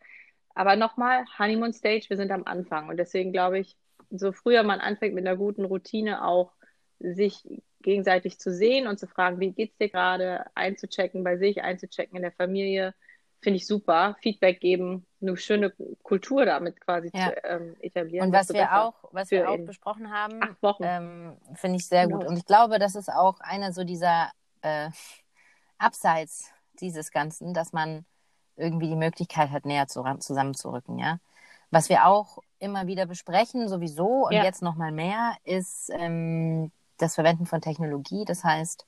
Aber 0.54 0.76
nochmal, 0.76 1.24
Honeymoon 1.38 1.72
Stage, 1.72 2.06
wir 2.08 2.16
sind 2.16 2.32
am 2.32 2.44
Anfang. 2.44 2.88
Und 2.88 2.96
deswegen 2.96 3.32
glaube 3.32 3.58
ich, 3.58 3.76
so 4.10 4.32
früher 4.32 4.62
man 4.62 4.80
anfängt 4.80 5.14
mit 5.14 5.26
einer 5.26 5.36
guten 5.36 5.64
Routine 5.64 6.24
auch 6.24 6.52
sich 6.98 7.46
gegenseitig 7.82 8.38
zu 8.38 8.52
sehen 8.52 8.86
und 8.86 8.98
zu 8.98 9.06
fragen, 9.06 9.40
wie 9.40 9.52
geht 9.52 9.70
es 9.70 9.76
dir 9.78 9.88
gerade, 9.88 10.44
einzuchecken 10.54 11.24
bei 11.24 11.36
sich, 11.38 11.62
einzuchecken 11.62 12.16
in 12.16 12.22
der 12.22 12.32
Familie, 12.32 12.94
finde 13.40 13.56
ich 13.56 13.66
super. 13.66 14.16
Feedback 14.20 14.60
geben, 14.60 15.06
eine 15.20 15.36
schöne 15.36 15.72
Kultur 16.02 16.44
damit 16.44 16.80
quasi 16.80 17.10
ja. 17.12 17.28
zu 17.28 17.44
ähm, 17.44 17.76
etablieren. 17.80 18.26
Und 18.28 18.32
was 18.32 18.52
wir 18.52 18.72
auch, 18.80 18.94
was 19.12 19.30
wir 19.30 19.48
auch 19.50 19.58
besprochen 19.58 20.10
haben, 20.10 20.40
ähm, 20.80 21.36
finde 21.54 21.76
ich 21.76 21.86
sehr 21.86 22.08
gut. 22.08 22.24
Und 22.24 22.36
ich 22.36 22.44
glaube, 22.44 22.78
das 22.78 22.94
ist 22.94 23.10
auch 23.10 23.40
einer 23.40 23.72
so 23.72 23.84
dieser 23.84 24.30
äh, 24.62 24.90
Abseits 25.78 26.50
dieses 26.80 27.10
Ganzen, 27.10 27.54
dass 27.54 27.72
man 27.72 28.04
irgendwie 28.56 28.88
die 28.88 28.96
Möglichkeit 28.96 29.50
hat, 29.50 29.64
näher 29.64 29.86
zu, 29.86 30.04
zusammenzurücken, 30.18 30.98
ja. 30.98 31.18
Was 31.72 31.88
wir 31.88 32.06
auch 32.06 32.38
immer 32.58 32.88
wieder 32.88 33.06
besprechen, 33.06 33.68
sowieso 33.68 34.26
und 34.26 34.32
ja. 34.32 34.42
jetzt 34.42 34.60
noch 34.60 34.74
mal 34.74 34.90
mehr, 34.90 35.36
ist 35.44 35.90
ähm, 35.94 36.72
das 36.98 37.14
Verwenden 37.14 37.46
von 37.46 37.60
Technologie. 37.60 38.24
Das 38.24 38.42
heißt, 38.42 38.86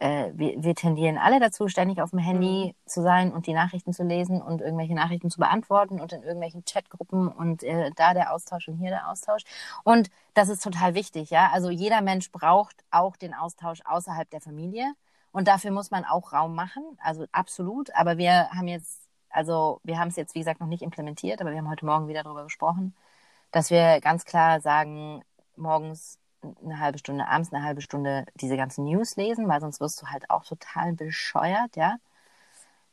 äh, 0.00 0.30
wir, 0.34 0.62
wir 0.62 0.74
tendieren 0.74 1.18
alle 1.18 1.40
dazu, 1.40 1.68
ständig 1.68 2.00
auf 2.00 2.10
dem 2.10 2.18
Handy 2.18 2.68
mhm. 2.68 2.88
zu 2.88 3.02
sein 3.02 3.32
und 3.32 3.46
die 3.46 3.52
Nachrichten 3.52 3.92
zu 3.92 4.04
lesen 4.04 4.40
und 4.40 4.60
irgendwelche 4.60 4.94
Nachrichten 4.94 5.30
zu 5.30 5.38
beantworten 5.38 6.00
und 6.00 6.12
in 6.12 6.22
irgendwelchen 6.22 6.64
Chatgruppen 6.64 7.28
und 7.28 7.62
äh, 7.62 7.90
da 7.96 8.14
der 8.14 8.32
Austausch 8.32 8.68
und 8.68 8.76
hier 8.76 8.90
der 8.90 9.08
Austausch. 9.08 9.42
Und 9.84 10.10
das 10.34 10.48
ist 10.48 10.62
total 10.62 10.94
wichtig, 10.94 11.30
ja. 11.30 11.50
Also 11.52 11.70
jeder 11.70 12.00
Mensch 12.00 12.30
braucht 12.30 12.76
auch 12.90 13.16
den 13.16 13.34
Austausch 13.34 13.80
außerhalb 13.84 14.30
der 14.30 14.40
Familie. 14.40 14.92
Und 15.32 15.48
dafür 15.48 15.70
muss 15.72 15.90
man 15.90 16.04
auch 16.04 16.32
Raum 16.32 16.54
machen, 16.54 16.82
also 17.02 17.26
absolut. 17.32 17.94
Aber 17.94 18.18
wir 18.18 18.50
haben 18.50 18.68
jetzt, 18.68 19.00
also 19.30 19.80
wir 19.84 19.98
haben 19.98 20.08
es 20.08 20.16
jetzt, 20.16 20.34
wie 20.34 20.40
gesagt, 20.40 20.60
noch 20.60 20.68
nicht 20.68 20.82
implementiert, 20.82 21.40
aber 21.40 21.50
wir 21.50 21.58
haben 21.58 21.70
heute 21.70 21.84
Morgen 21.86 22.08
wieder 22.08 22.22
darüber 22.22 22.44
gesprochen, 22.44 22.94
dass 23.50 23.70
wir 23.70 24.00
ganz 24.00 24.24
klar 24.24 24.60
sagen, 24.60 25.22
morgens 25.56 26.18
eine 26.42 26.80
halbe 26.80 26.98
Stunde, 26.98 27.26
abends 27.26 27.52
eine 27.52 27.64
halbe 27.64 27.80
Stunde 27.80 28.24
diese 28.34 28.56
ganzen 28.56 28.84
News 28.84 29.16
lesen, 29.16 29.48
weil 29.48 29.60
sonst 29.60 29.80
wirst 29.80 30.00
du 30.02 30.06
halt 30.06 30.30
auch 30.30 30.44
total 30.44 30.92
bescheuert, 30.92 31.76
ja. 31.76 31.96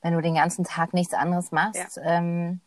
Wenn 0.01 0.13
du 0.13 0.21
den 0.21 0.35
ganzen 0.35 0.65
Tag 0.65 0.93
nichts 0.93 1.13
anderes 1.13 1.51
machst. 1.51 1.97
Ja. 1.97 2.03
Ähm, 2.03 2.61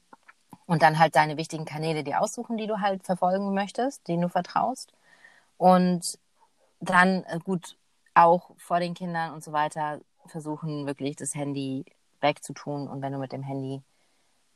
und 0.66 0.82
dann 0.82 0.98
halt 0.98 1.16
deine 1.16 1.36
wichtigen 1.36 1.64
Kanäle 1.64 2.04
dir 2.04 2.20
aussuchen, 2.20 2.58
die 2.58 2.66
du 2.66 2.80
halt 2.80 3.04
verfolgen 3.04 3.54
möchtest, 3.54 4.06
denen 4.06 4.22
du 4.22 4.28
vertraust. 4.28 4.92
Und 5.56 6.18
dann, 6.80 7.24
äh, 7.24 7.38
gut, 7.38 7.76
auch 8.14 8.50
vor 8.58 8.78
den 8.80 8.94
Kindern 8.94 9.32
und 9.32 9.42
so 9.42 9.52
weiter 9.52 10.00
versuchen, 10.26 10.86
wirklich 10.86 11.16
das 11.16 11.34
Handy 11.34 11.86
wegzutun. 12.20 12.86
Und 12.86 13.00
wenn 13.00 13.12
du 13.12 13.18
mit 13.18 13.32
dem 13.32 13.42
Handy 13.42 13.82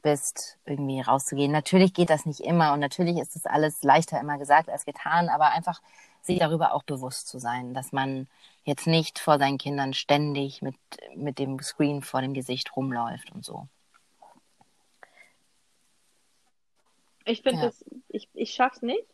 bist, 0.02 0.58
irgendwie 0.66 1.00
rauszugehen. 1.00 1.52
Natürlich 1.52 1.94
geht 1.94 2.10
das 2.10 2.26
nicht 2.26 2.40
immer 2.40 2.72
und 2.72 2.80
natürlich 2.80 3.18
ist 3.18 3.36
das 3.36 3.46
alles 3.46 3.82
leichter 3.82 4.20
immer 4.20 4.36
gesagt 4.36 4.68
als 4.68 4.84
getan, 4.84 5.28
aber 5.28 5.52
einfach 5.52 5.80
sich 6.22 6.38
darüber 6.38 6.72
auch 6.72 6.84
bewusst 6.84 7.28
zu 7.28 7.38
sein, 7.38 7.74
dass 7.74 7.92
man 7.92 8.28
jetzt 8.64 8.86
nicht 8.86 9.18
vor 9.18 9.38
seinen 9.38 9.58
Kindern 9.58 9.92
ständig 9.92 10.62
mit, 10.62 10.76
mit 11.16 11.38
dem 11.38 11.60
Screen 11.60 12.02
vor 12.02 12.20
dem 12.20 12.32
Gesicht 12.32 12.76
rumläuft 12.76 13.32
und 13.32 13.44
so. 13.44 13.66
Ich 17.24 17.42
finde 17.42 17.62
ja. 17.62 17.70
ich, 18.08 18.28
ich 18.34 18.52
schaff's 18.52 18.82
nicht, 18.82 19.06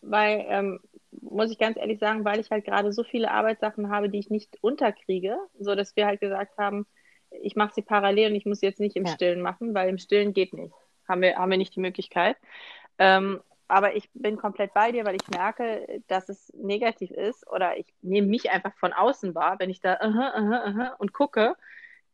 weil, 0.00 0.44
ähm, 0.48 0.80
muss 1.10 1.50
ich 1.50 1.58
ganz 1.58 1.76
ehrlich 1.76 1.98
sagen, 1.98 2.24
weil 2.24 2.40
ich 2.40 2.50
halt 2.50 2.64
gerade 2.64 2.92
so 2.92 3.04
viele 3.04 3.30
Arbeitssachen 3.30 3.90
habe, 3.90 4.10
die 4.10 4.18
ich 4.18 4.30
nicht 4.30 4.58
unterkriege, 4.62 5.38
so 5.58 5.74
dass 5.74 5.96
wir 5.96 6.06
halt 6.06 6.20
gesagt 6.20 6.58
haben, 6.58 6.86
ich 7.42 7.56
mache 7.56 7.74
sie 7.74 7.82
parallel 7.82 8.30
und 8.30 8.36
ich 8.36 8.46
muss 8.46 8.60
sie 8.60 8.66
jetzt 8.66 8.80
nicht 8.80 8.96
im 8.96 9.06
ja. 9.06 9.12
Stillen 9.12 9.40
machen, 9.40 9.74
weil 9.74 9.88
im 9.88 9.98
Stillen 9.98 10.32
geht 10.32 10.52
nicht. 10.52 10.74
Haben 11.08 11.22
wir, 11.22 11.36
haben 11.36 11.50
wir 11.50 11.58
nicht 11.58 11.74
die 11.74 11.80
Möglichkeit. 11.80 12.36
Ähm, 12.98 13.40
aber 13.68 13.96
ich 13.96 14.08
bin 14.14 14.36
komplett 14.36 14.72
bei 14.74 14.92
dir, 14.92 15.04
weil 15.04 15.16
ich 15.16 15.28
merke, 15.28 16.02
dass 16.06 16.28
es 16.28 16.52
negativ 16.54 17.10
ist 17.10 17.46
oder 17.50 17.76
ich 17.76 17.92
nehme 18.02 18.28
mich 18.28 18.50
einfach 18.50 18.74
von 18.76 18.92
außen 18.92 19.34
wahr, 19.34 19.56
wenn 19.58 19.70
ich 19.70 19.80
da 19.80 19.94
uh 19.94 20.06
-huh, 20.06 20.34
uh 20.34 20.48
-huh, 20.48 20.64
uh 20.64 20.78
-huh, 20.78 20.96
und 20.98 21.12
gucke, 21.12 21.56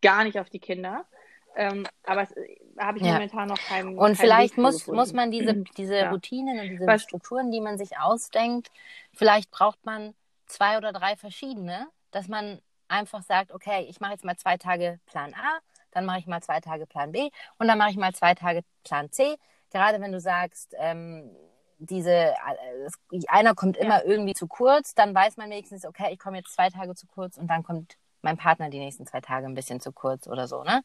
gar 0.01 0.25
nicht 0.25 0.39
auf 0.39 0.51
die 0.51 0.61
Kinder. 0.61 1.07
Ähm, 1.55 1.87
aber 2.05 2.23
äh, 2.23 2.57
habe 2.79 2.99
ich 2.99 3.05
ja. 3.05 3.13
momentan 3.13 3.49
noch 3.49 3.59
keinen. 3.59 3.99
Und 3.99 4.07
kein 4.07 4.17
vielleicht 4.17 4.57
muss, 4.57 4.87
muss 4.87 5.13
man 5.13 5.31
diese, 5.31 5.55
diese 5.77 5.97
ja. 5.97 6.11
Routinen 6.11 6.59
und 6.61 6.69
diese 6.71 6.87
Was? 6.87 7.03
Strukturen, 7.03 7.51
die 7.51 7.61
man 7.61 7.77
sich 7.77 7.99
ausdenkt, 7.99 8.71
vielleicht 9.13 9.51
braucht 9.51 9.85
man 9.85 10.15
zwei 10.47 10.79
oder 10.79 10.93
drei 10.93 11.17
verschiedene, 11.17 11.89
dass 12.11 12.29
man 12.29 12.61
einfach 12.89 13.23
sagt, 13.23 13.53
okay, 13.53 13.87
ich 13.89 14.01
mache 14.01 14.13
jetzt 14.13 14.25
mal 14.25 14.37
zwei 14.37 14.57
Tage 14.57 14.99
Plan 15.07 15.35
A, 15.35 15.59
dann 15.91 16.07
mache 16.07 16.21
ich 16.21 16.27
mal 16.27 16.43
zwei 16.43 16.61
Tage 16.61 16.87
Plan 16.87 17.13
B 17.13 17.31
und 17.59 17.69
dann 17.69 17.79
mache 17.79 17.91
ich 17.91 17.97
mal 17.97 18.15
zwei 18.15 18.35
Tage 18.35 18.63
Plan 18.85 19.11
C 19.11 19.37
gerade 19.73 20.01
wenn 20.01 20.13
du 20.13 20.21
sagst, 20.21 20.75
ähm, 20.79 21.35
diese, 21.79 22.13
äh, 22.13 23.21
einer 23.29 23.55
kommt 23.55 23.77
immer 23.77 24.05
ja. 24.05 24.05
irgendwie 24.05 24.35
zu 24.35 24.47
kurz, 24.47 24.95
dann 24.95 25.15
weiß 25.15 25.37
man 25.37 25.51
wenigstens, 25.51 25.85
okay, 25.85 26.13
ich 26.13 26.19
komme 26.19 26.39
jetzt 26.39 26.55
zwei 26.55 26.71
Tage 26.71 26.95
zu 26.95 27.07
kurz 27.07 27.37
und 27.37 27.49
dann 27.49 27.63
kommt 27.63 27.97
mein 28.23 28.37
Partner 28.37 28.71
die 28.71 28.79
nächsten 28.79 29.07
zwei 29.07 29.21
Tage 29.21 29.47
ein 29.47 29.55
bisschen 29.55 29.81
zu 29.81 29.93
kurz 29.93 30.29
oder 30.29 30.47
so, 30.47 30.63
ne? 30.63 30.85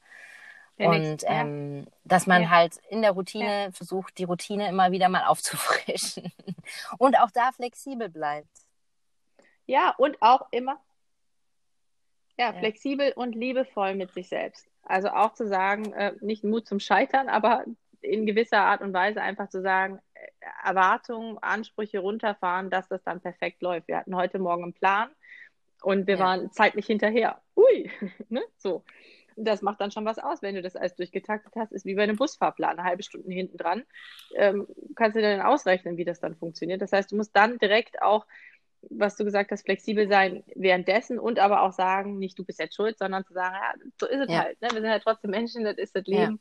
Der 0.80 0.90
und 0.90 1.00
nächste, 1.00 1.28
ähm, 1.28 1.84
ja. 1.86 1.92
dass 2.04 2.28
man 2.28 2.44
ja. 2.44 2.50
halt 2.50 2.78
in 2.90 3.02
der 3.02 3.12
Routine 3.12 3.72
versucht, 3.74 4.18
die 4.18 4.24
Routine 4.26 4.70
immer 4.70 4.92
wieder 4.92 5.10
mal 5.10 5.24
aufzufrischen 5.28 6.32
und 6.98 7.18
auch 7.20 7.32
da 7.32 7.52
flexibel 7.52 8.10
bleibt. 8.10 8.50
Ja, 9.66 9.94
und 9.98 10.22
auch 10.22 10.48
immer 10.52 10.80
ja, 12.38 12.54
flexibel 12.54 13.12
und 13.16 13.34
liebevoll 13.34 13.96
mit 13.96 14.14
sich 14.14 14.30
selbst. 14.30 14.68
Also 14.84 15.10
auch 15.10 15.34
zu 15.34 15.48
sagen, 15.48 15.92
äh, 15.94 16.14
nicht 16.22 16.44
Mut 16.44 16.68
zum 16.68 16.80
Scheitern, 16.80 17.30
aber 17.30 17.66
in 18.02 18.26
gewisser 18.26 18.60
Art 18.60 18.82
und 18.82 18.93
Weise 18.93 19.22
einfach 19.22 19.50
zu 19.50 19.62
sagen, 19.62 20.00
äh, 20.14 20.28
Erwartungen, 20.64 21.38
Ansprüche 21.39 22.00
runterfahren, 22.00 22.70
dass 22.70 22.88
das 22.88 23.04
dann 23.04 23.22
perfekt 23.22 23.62
läuft. 23.62 23.88
Wir 23.88 23.98
hatten 23.98 24.16
heute 24.16 24.39
Morgen 24.39 24.64
einen 24.64 24.74
Plan 24.74 25.10
und 25.82 26.08
wir 26.08 26.20
waren 26.20 26.52
zeitlich 26.52 26.86
hinterher. 26.86 27.41
Ui, 27.56 27.91
ne? 28.30 28.43
so 28.58 28.84
das 29.38 29.62
macht 29.62 29.80
dann 29.80 29.91
schon 29.91 30.06
was 30.06 30.20
aus, 30.20 30.41
wenn 30.41 30.56
du 30.56 30.62
das 30.62 30.76
alles 30.76 30.95
durchgetaktet 30.95 31.54
hast. 31.56 31.72
Ist 31.72 31.86
wie 31.86 31.95
bei 31.95 32.04
einem 32.04 32.18
Busfahrplan, 32.18 32.78
eine 32.78 32.84
halbe 32.84 33.04
Stunde 33.04 33.32
hinten 33.32 33.58
dran. 33.58 33.84
Ähm, 34.36 34.68
kannst 34.95 35.16
du 35.16 35.22
dann 35.22 35.41
ausrechnen, 35.41 35.98
wie 35.98 36.06
das 36.06 36.20
dann 36.20 36.36
funktioniert. 36.36 36.82
Das 36.82 36.91
heißt, 36.91 37.12
du 37.12 37.16
musst 37.16 37.36
dann 37.36 37.60
direkt 37.60 38.02
auch, 38.02 38.26
was 38.89 39.16
du 39.16 39.24
gesagt 39.24 39.52
hast, 39.52 39.64
flexibel 39.64 40.08
sein 40.08 40.43
währenddessen 40.56 41.20
und 41.20 41.39
aber 41.39 41.62
auch 41.62 41.74
sagen, 41.74 42.18
nicht 42.20 42.38
du 42.38 42.43
bist 42.43 42.60
jetzt 42.60 42.76
schuld, 42.76 42.98
sondern 42.98 43.26
zu 43.26 43.34
sagen, 43.34 43.56
ja, 43.56 43.74
so 44.00 44.08
ist 44.08 44.22
es 44.28 44.32
ja. 44.32 44.43
halt. 44.43 44.62
Ne? 44.62 44.70
Wir 44.72 44.82
sind 44.82 44.89
halt 44.89 45.04
trotzdem 45.04 45.32
Menschen, 45.32 45.64
das 45.64 45.78
ist 45.78 45.95
das 45.95 46.06
Leben, 46.06 46.39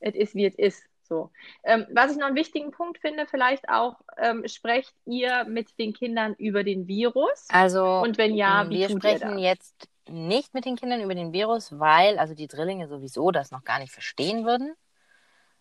es 0.00 0.14
ist 0.14 0.34
wie 0.34 0.46
es 0.46 0.54
ist. 0.54 0.82
So. 1.10 1.30
Ähm, 1.64 1.86
was 1.92 2.12
ich 2.12 2.18
noch 2.18 2.28
einen 2.28 2.36
wichtigen 2.36 2.70
Punkt 2.70 2.98
finde, 2.98 3.26
vielleicht 3.26 3.68
auch, 3.68 3.96
ähm, 4.16 4.46
sprecht 4.46 4.94
ihr 5.06 5.44
mit 5.44 5.76
den 5.76 5.92
Kindern 5.92 6.34
über 6.34 6.62
den 6.62 6.86
Virus? 6.86 7.48
Also, 7.48 7.84
und 7.84 8.16
wenn 8.16 8.34
ja, 8.34 8.70
wie 8.70 8.78
wir 8.78 8.90
sprechen 8.90 9.36
jetzt 9.36 9.88
nicht 10.08 10.54
mit 10.54 10.64
den 10.64 10.76
Kindern 10.76 11.00
über 11.00 11.16
den 11.16 11.32
Virus, 11.32 11.78
weil 11.78 12.18
also 12.18 12.34
die 12.34 12.46
Drillinge 12.46 12.86
sowieso 12.86 13.32
das 13.32 13.50
noch 13.50 13.64
gar 13.64 13.80
nicht 13.80 13.92
verstehen 13.92 14.46
würden. 14.46 14.74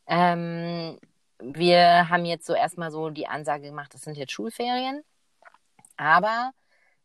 Ähm, 0.05 0.99
wir 1.39 2.09
haben 2.09 2.25
jetzt 2.25 2.45
so 2.45 2.53
erstmal 2.53 2.91
so 2.91 3.09
die 3.09 3.27
Ansage 3.27 3.63
gemacht, 3.63 3.93
das 3.93 4.01
sind 4.01 4.17
jetzt 4.17 4.31
Schulferien. 4.31 5.03
Aber 5.97 6.51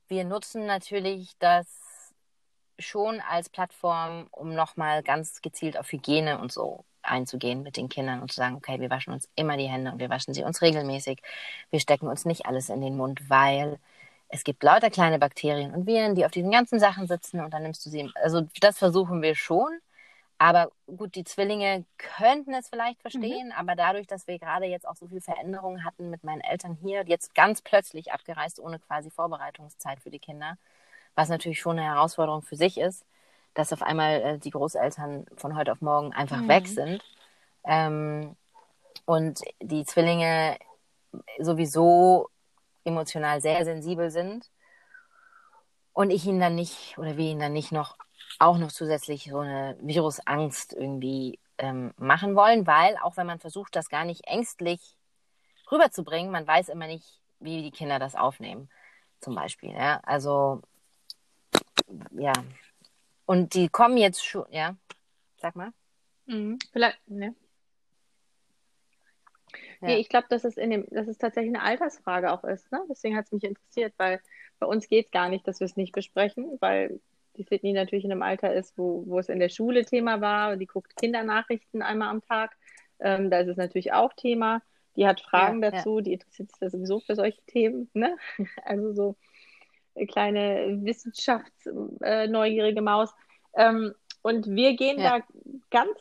wir 0.08 0.24
nutzen 0.24 0.66
natürlich 0.66 1.32
das 1.38 2.12
schon 2.78 3.20
als 3.22 3.48
Plattform, 3.48 4.26
um 4.30 4.54
nochmal 4.54 5.02
ganz 5.02 5.40
gezielt 5.40 5.78
auf 5.78 5.90
Hygiene 5.90 6.38
und 6.38 6.52
so 6.52 6.84
einzugehen 7.04 7.62
mit 7.62 7.76
den 7.76 7.88
Kindern 7.88 8.20
und 8.20 8.30
zu 8.30 8.36
sagen, 8.36 8.56
okay, 8.56 8.80
wir 8.80 8.90
waschen 8.90 9.12
uns 9.12 9.28
immer 9.34 9.56
die 9.56 9.68
Hände 9.68 9.92
und 9.92 9.98
wir 9.98 10.10
waschen 10.10 10.34
sie 10.34 10.42
uns 10.44 10.62
regelmäßig. 10.62 11.20
Wir 11.70 11.80
stecken 11.80 12.08
uns 12.08 12.24
nicht 12.24 12.46
alles 12.46 12.68
in 12.68 12.80
den 12.80 12.96
Mund, 12.96 13.28
weil 13.28 13.78
es 14.28 14.44
gibt 14.44 14.62
lauter 14.62 14.90
kleine 14.90 15.18
Bakterien 15.18 15.74
und 15.74 15.86
Viren, 15.86 16.14
die 16.14 16.24
auf 16.24 16.32
diesen 16.32 16.50
ganzen 16.50 16.80
Sachen 16.80 17.06
sitzen 17.06 17.40
und 17.40 17.52
dann 17.52 17.62
nimmst 17.62 17.84
du 17.86 17.90
sie. 17.90 18.10
Also 18.22 18.42
das 18.60 18.78
versuchen 18.78 19.22
wir 19.22 19.34
schon. 19.34 19.78
Aber 20.38 20.72
gut, 20.86 21.14
die 21.14 21.24
Zwillinge 21.24 21.84
könnten 21.96 22.52
es 22.54 22.68
vielleicht 22.68 23.00
verstehen, 23.00 23.46
mhm. 23.48 23.52
aber 23.52 23.76
dadurch, 23.76 24.06
dass 24.06 24.26
wir 24.26 24.38
gerade 24.38 24.66
jetzt 24.66 24.86
auch 24.86 24.96
so 24.96 25.06
viel 25.06 25.20
Veränderungen 25.20 25.84
hatten 25.84 26.10
mit 26.10 26.24
meinen 26.24 26.40
Eltern 26.40 26.76
hier, 26.82 27.04
jetzt 27.06 27.34
ganz 27.34 27.62
plötzlich 27.62 28.12
abgereist, 28.12 28.58
ohne 28.58 28.78
quasi 28.80 29.10
Vorbereitungszeit 29.10 30.00
für 30.00 30.10
die 30.10 30.18
Kinder, 30.18 30.58
was 31.14 31.28
natürlich 31.28 31.60
schon 31.60 31.78
eine 31.78 31.88
Herausforderung 31.88 32.42
für 32.42 32.56
sich 32.56 32.78
ist, 32.78 33.06
dass 33.54 33.72
auf 33.72 33.82
einmal 33.82 34.20
äh, 34.20 34.38
die 34.38 34.50
Großeltern 34.50 35.26
von 35.36 35.56
heute 35.56 35.72
auf 35.72 35.80
morgen 35.80 36.12
einfach 36.12 36.40
mhm. 36.40 36.48
weg 36.48 36.66
sind. 36.66 37.02
Ähm, 37.64 38.36
und 39.06 39.40
die 39.60 39.84
Zwillinge 39.84 40.58
sowieso 41.38 42.28
emotional 42.84 43.40
sehr 43.40 43.64
sensibel 43.64 44.10
sind 44.10 44.50
und 45.92 46.10
ich 46.10 46.26
ihn 46.26 46.40
dann 46.40 46.54
nicht 46.54 46.98
oder 46.98 47.16
wir 47.16 47.30
ihn 47.30 47.38
dann 47.38 47.52
nicht 47.52 47.72
noch 47.72 47.96
auch 48.38 48.58
noch 48.58 48.72
zusätzlich 48.72 49.24
so 49.30 49.38
eine 49.38 49.76
Virusangst 49.80 50.72
irgendwie 50.72 51.38
ähm, 51.58 51.94
machen 51.96 52.34
wollen, 52.34 52.66
weil 52.66 52.96
auch 52.98 53.16
wenn 53.16 53.26
man 53.26 53.38
versucht, 53.38 53.76
das 53.76 53.88
gar 53.88 54.04
nicht 54.04 54.26
ängstlich 54.26 54.96
rüberzubringen, 55.70 56.32
man 56.32 56.46
weiß 56.46 56.68
immer 56.68 56.86
nicht, 56.86 57.20
wie 57.38 57.62
die 57.62 57.70
Kinder 57.70 57.98
das 57.98 58.16
aufnehmen, 58.16 58.68
zum 59.20 59.34
Beispiel. 59.34 59.70
Ja? 59.70 60.00
Also 60.02 60.62
ja. 62.10 62.32
Und 63.26 63.54
die 63.54 63.68
kommen 63.68 63.96
jetzt 63.96 64.24
schon, 64.24 64.46
ja, 64.50 64.76
sag 65.36 65.56
mal. 65.56 65.72
Mhm. 66.26 66.58
Vielleicht, 66.72 66.98
ne. 67.08 67.34
Ja. 69.80 69.88
Nee, 69.88 69.96
ich 69.96 70.08
glaube, 70.08 70.26
dass 70.30 70.44
es 70.44 70.56
in 70.56 70.70
dem, 70.70 70.86
dass 70.90 71.08
es 71.08 71.18
tatsächlich 71.18 71.54
eine 71.54 71.62
Altersfrage 71.62 72.32
auch 72.32 72.44
ist. 72.44 72.70
Ne? 72.72 72.82
Deswegen 72.88 73.16
hat 73.16 73.26
es 73.26 73.32
mich 73.32 73.44
interessiert, 73.44 73.94
weil 73.98 74.20
bei 74.58 74.66
uns 74.66 74.88
geht 74.88 75.06
es 75.06 75.10
gar 75.10 75.28
nicht, 75.28 75.46
dass 75.46 75.60
wir 75.60 75.66
es 75.66 75.76
nicht 75.76 75.92
besprechen, 75.92 76.56
weil 76.60 77.00
die 77.36 77.42
Sydney 77.42 77.72
natürlich 77.72 78.04
in 78.04 78.12
einem 78.12 78.22
Alter 78.22 78.54
ist, 78.54 78.76
wo, 78.78 79.04
wo 79.06 79.18
es 79.18 79.28
in 79.28 79.40
der 79.40 79.48
Schule 79.48 79.84
Thema 79.84 80.20
war. 80.20 80.56
Die 80.56 80.66
guckt 80.66 80.96
Kindernachrichten 80.96 81.82
einmal 81.82 82.08
am 82.08 82.22
Tag. 82.22 82.56
Ähm, 83.00 83.30
da 83.30 83.40
ist 83.40 83.48
es 83.48 83.56
natürlich 83.56 83.92
auch 83.92 84.12
Thema. 84.14 84.62
Die 84.96 85.06
hat 85.06 85.20
Fragen 85.20 85.62
ja, 85.62 85.72
dazu, 85.72 85.98
ja. 85.98 86.02
die 86.02 86.12
interessiert 86.14 86.50
sich 86.50 86.60
ja 86.60 86.70
sowieso 86.70 87.00
für 87.00 87.16
solche 87.16 87.42
Themen. 87.46 87.90
Ne? 87.94 88.16
Also 88.64 88.92
so 88.92 89.16
kleine 90.08 90.78
wissenschaftsneugierige 90.82 92.78
äh, 92.78 92.82
Maus. 92.82 93.14
Ähm, 93.54 93.94
und 94.22 94.46
wir 94.46 94.74
gehen 94.74 94.98
ja. 94.98 95.18
da 95.18 95.24
ganz 95.70 95.98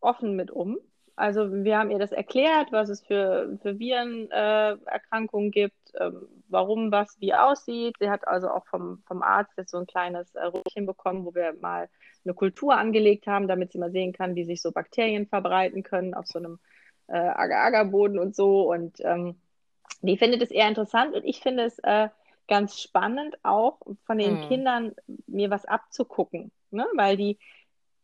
offen 0.00 0.36
mit 0.36 0.50
um. 0.50 0.78
Also 1.14 1.52
wir 1.52 1.78
haben 1.78 1.90
ihr 1.90 1.98
das 1.98 2.12
erklärt, 2.12 2.72
was 2.72 2.88
es 2.88 3.02
für, 3.02 3.58
für 3.62 3.78
Virenerkrankungen 3.78 5.48
äh, 5.48 5.50
gibt, 5.50 5.92
ähm, 6.00 6.26
warum 6.48 6.90
was 6.90 7.20
wie 7.20 7.34
aussieht. 7.34 7.96
Sie 8.00 8.10
hat 8.10 8.26
also 8.26 8.48
auch 8.48 8.66
vom, 8.66 9.02
vom 9.06 9.22
Arzt 9.22 9.52
jetzt 9.56 9.70
so 9.70 9.78
ein 9.78 9.86
kleines 9.86 10.34
äh, 10.34 10.46
Röhrchen 10.46 10.86
bekommen, 10.86 11.24
wo 11.24 11.34
wir 11.34 11.54
mal 11.60 11.88
eine 12.24 12.34
Kultur 12.34 12.76
angelegt 12.76 13.26
haben, 13.26 13.46
damit 13.46 13.72
sie 13.72 13.78
mal 13.78 13.90
sehen 13.92 14.12
kann, 14.12 14.34
wie 14.34 14.44
sich 14.44 14.62
so 14.62 14.72
Bakterien 14.72 15.26
verbreiten 15.26 15.82
können 15.82 16.14
auf 16.14 16.26
so 16.26 16.38
einem 16.38 16.58
äh, 17.08 17.16
Agar-Agar-Boden 17.16 18.18
und 18.18 18.34
so. 18.34 18.72
Und 18.72 19.00
ähm, 19.00 19.36
die 20.00 20.16
findet 20.16 20.42
es 20.42 20.50
eher 20.50 20.68
interessant 20.68 21.14
und 21.14 21.24
ich 21.24 21.40
finde 21.40 21.64
es 21.64 21.78
äh, 21.80 22.08
ganz 22.48 22.80
spannend, 22.80 23.36
auch 23.42 23.80
von 24.04 24.18
den 24.18 24.42
hm. 24.42 24.48
Kindern 24.48 24.94
mir 25.26 25.50
was 25.50 25.64
abzugucken, 25.64 26.52
ne? 26.70 26.86
weil 26.94 27.16
die 27.16 27.38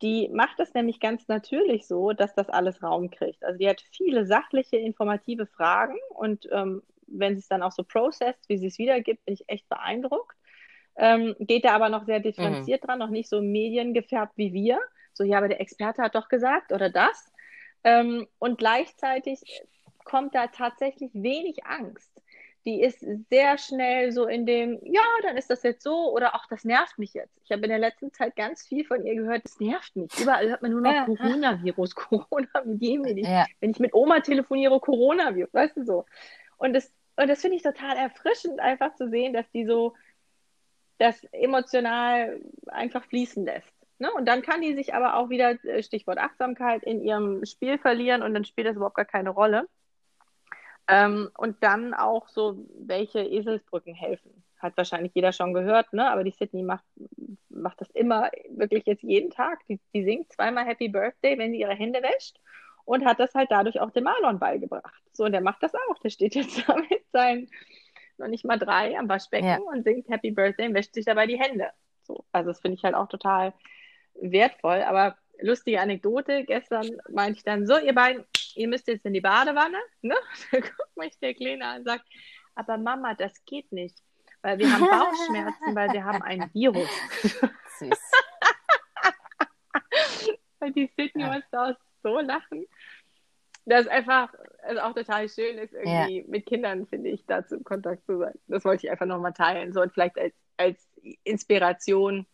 die 0.03 0.28
macht 0.28 0.61
es 0.61 0.74
nämlich 0.74 1.01
ganz 1.01 1.26
natürlich 1.28 1.86
so, 1.86 2.12
dass 2.12 2.34
das 2.34 2.49
alles 2.49 2.82
Raum 2.82 3.11
kriegt. 3.11 3.45
Also 3.45 3.59
die 3.59 3.68
hat 3.68 3.82
viele 3.91 4.26
sachliche, 4.26 4.76
informative 4.76 5.47
Fragen 5.47 5.97
und 6.11 6.49
ähm, 6.53 6.82
wenn 7.07 7.34
sie 7.34 7.41
es 7.41 7.49
dann 7.49 7.62
auch 7.62 7.72
so 7.72 7.82
processed, 7.82 8.49
wie 8.49 8.59
sie 8.59 8.66
es 8.66 8.78
wiedergibt, 8.78 9.24
bin 9.24 9.34
ich 9.34 9.49
echt 9.49 9.68
beeindruckt. 9.68 10.36
Ähm, 10.97 11.34
geht 11.39 11.64
da 11.64 11.74
aber 11.74 11.89
noch 11.89 12.05
sehr 12.05 12.20
differenziert 12.20 12.82
mhm. 12.82 12.86
dran, 12.86 12.99
noch 12.99 13.11
nicht 13.11 13.28
so 13.28 13.41
mediengefärbt 13.41 14.36
wie 14.36 14.53
wir. 14.53 14.78
So, 15.12 15.24
ja, 15.24 15.39
aber 15.39 15.49
der 15.49 15.61
Experte 15.61 16.03
hat 16.03 16.14
doch 16.14 16.28
gesagt 16.28 16.72
oder 16.72 16.91
das. 16.91 17.32
Ähm, 17.84 18.26
und 18.39 18.59
gleichzeitig 18.59 19.41
kommt 20.05 20.34
da 20.34 20.49
tatsächlich 20.49 21.11
wenig 21.14 21.64
Angst 21.64 22.22
die 22.69 22.83
ist 22.83 23.01
sehr 23.31 23.57
schnell 23.57 24.12
so 24.12 24.27
in 24.27 24.45
dem, 24.45 24.79
ja, 24.85 25.03
dann 25.23 25.39
ist 25.39 25.49
das 25.49 25.62
jetzt 25.62 25.83
so 25.83 26.12
oder 26.12 26.35
auch 26.35 26.45
das 26.51 26.64
nervt 26.64 26.99
mich 26.99 27.14
jetzt. 27.14 27.33
Ich 27.43 27.51
habe 27.51 27.62
in 27.62 27.71
der 27.71 27.79
letzten 27.79 28.12
Zeit 28.12 28.37
ganz 28.37 28.62
viel 28.62 28.85
von 28.85 29.07
ihr 29.07 29.14
gehört, 29.14 29.43
das 29.45 29.59
nervt 29.59 29.97
mich. 29.97 30.11
Überall 30.21 30.51
hört 30.51 30.61
man 30.61 30.73
nur 30.73 30.83
noch 30.83 30.93
ja. 30.93 31.07
Coronavirus, 31.07 31.95
Corona 31.95 32.49
mit 32.66 32.83
jedem, 32.83 33.16
ja. 33.16 33.47
wenn 33.61 33.71
ich 33.71 33.79
mit 33.79 33.95
Oma 33.95 34.21
telefoniere, 34.21 34.79
Coronavirus, 34.81 35.55
weißt 35.55 35.79
du 35.79 35.85
so. 35.87 36.05
Und 36.59 36.75
das, 36.75 36.93
und 37.16 37.29
das 37.29 37.41
finde 37.41 37.57
ich 37.57 37.62
total 37.62 37.97
erfrischend, 37.97 38.61
einfach 38.61 38.95
zu 38.97 39.09
sehen, 39.09 39.33
dass 39.33 39.51
die 39.51 39.64
so 39.64 39.95
das 40.99 41.25
emotional 41.33 42.39
einfach 42.66 43.03
fließen 43.05 43.47
lässt. 43.47 43.73
Ne? 43.99 44.12
Und 44.12 44.27
dann 44.27 44.43
kann 44.43 44.61
die 44.61 44.75
sich 44.75 44.93
aber 44.93 45.16
auch 45.16 45.31
wieder, 45.31 45.53
äh, 45.64 45.83
Stichwort 45.83 46.19
Achtsamkeit, 46.19 46.83
in 46.83 47.01
ihrem 47.01 47.47
Spiel 47.47 47.79
verlieren 47.79 48.23
und 48.23 48.35
dann 48.35 48.45
spielt 48.45 48.66
das 48.66 48.77
überhaupt 48.77 48.97
gar 48.97 49.07
keine 49.07 49.31
Rolle. 49.31 49.66
Ähm, 50.89 51.30
und 51.36 51.62
dann 51.62 51.95
auch 51.95 52.28
so, 52.28 52.66
welche 52.78 53.20
Eselsbrücken 53.20 53.95
helfen. 53.95 54.43
Hat 54.59 54.76
wahrscheinlich 54.76 55.12
jeder 55.14 55.32
schon 55.32 55.53
gehört, 55.53 55.93
ne? 55.93 56.11
aber 56.11 56.24
die 56.24 56.32
Sydney 56.32 56.62
macht, 56.62 56.84
macht 57.49 57.80
das 57.80 57.91
immer, 57.91 58.30
wirklich 58.51 58.86
jetzt 58.86 59.03
jeden 59.03 59.30
Tag. 59.30 59.61
Die, 59.68 59.78
die 59.95 60.03
singt 60.03 60.32
zweimal 60.32 60.64
Happy 60.64 60.89
Birthday, 60.89 61.39
wenn 61.39 61.53
sie 61.53 61.61
ihre 61.61 61.74
Hände 61.74 62.03
wäscht 62.03 62.41
und 62.89 63.05
hat 63.05 63.20
das 63.20 63.34
halt 63.34 63.51
dadurch 63.51 63.78
auch 63.80 63.91
dem 63.91 64.05
Marlon 64.05 64.39
beigebracht. 64.39 65.03
So, 65.12 65.24
und 65.24 65.32
der 65.32 65.43
macht 65.43 65.62
das 65.62 65.74
auch. 65.74 65.99
Der 66.03 66.09
steht 66.09 66.34
jetzt 66.34 66.64
da 66.68 66.74
mit 66.74 67.05
seinen 67.12 67.49
noch 68.16 68.28
nicht 68.28 68.45
mal 68.45 68.59
drei 68.59 68.99
am 68.99 69.09
Waschbecken 69.09 69.47
ja. 69.47 69.59
und 69.59 69.84
singt 69.84 70.09
Happy 70.09 70.30
Birthday 70.30 70.68
und 70.68 70.74
wäscht 70.74 70.95
sich 70.95 71.05
dabei 71.05 71.26
die 71.26 71.39
Hände. 71.39 71.70
So, 72.03 72.24
also 72.32 72.51
das 72.51 72.61
finde 72.61 72.76
ich 72.76 72.84
halt 72.84 72.95
auch 72.95 73.09
total 73.09 73.53
wertvoll. 74.14 74.82
Aber 74.82 75.16
lustige 75.41 75.80
Anekdote, 75.80 76.45
gestern 76.45 76.89
meinte 77.11 77.39
ich 77.39 77.45
dann, 77.45 77.66
so 77.66 77.78
ihr 77.78 77.95
beiden, 77.95 78.24
ihr 78.55 78.68
müsst 78.68 78.89
jetzt 78.89 79.07
in 79.07 79.14
die 79.14 79.20
Badewanne. 79.20 79.78
Ne? 80.03 80.14
Da 80.53 80.61
guckt 80.61 80.97
mich 80.97 81.18
der 81.20 81.34
Kleine 81.34 81.64
an 81.64 81.78
und 81.78 81.84
sagt, 81.84 82.05
aber 82.55 82.76
Mama, 82.76 83.14
das 83.14 83.32
geht 83.45 83.70
nicht, 83.72 83.97
weil 84.43 84.59
wir 84.59 84.72
haben 84.72 84.86
Bauchschmerzen, 84.86 85.74
weil 85.74 85.93
wir 85.93 86.05
haben 86.05 86.22
ein 86.22 86.51
Virus. 86.53 86.89
Süß. 87.78 88.12
weil 90.59 90.72
die 90.72 90.91
Sydney 90.97 91.22
ja. 91.22 91.32
musste 91.32 91.61
auch 91.61 91.74
so 92.03 92.18
lachen. 92.18 92.66
Das 93.64 93.82
ist 93.82 93.89
einfach, 93.89 94.32
also 94.62 94.80
auch 94.80 94.95
total 94.95 95.28
schön 95.28 95.59
ist, 95.59 95.74
irgendwie 95.74 96.20
ja. 96.20 96.24
mit 96.26 96.47
Kindern, 96.47 96.86
finde 96.86 97.11
ich, 97.11 97.26
dazu 97.26 97.57
in 97.57 97.64
Kontakt 97.64 98.07
zu 98.07 98.18
sein. 98.18 98.34
Das 98.47 98.64
wollte 98.64 98.86
ich 98.86 98.91
einfach 98.91 99.07
nochmal 99.07 99.34
teilen. 99.34 99.72
So 99.72 99.82
und 99.82 99.93
vielleicht 99.93 100.18
als, 100.18 100.34
als 100.57 100.89
Inspiration 101.22 102.26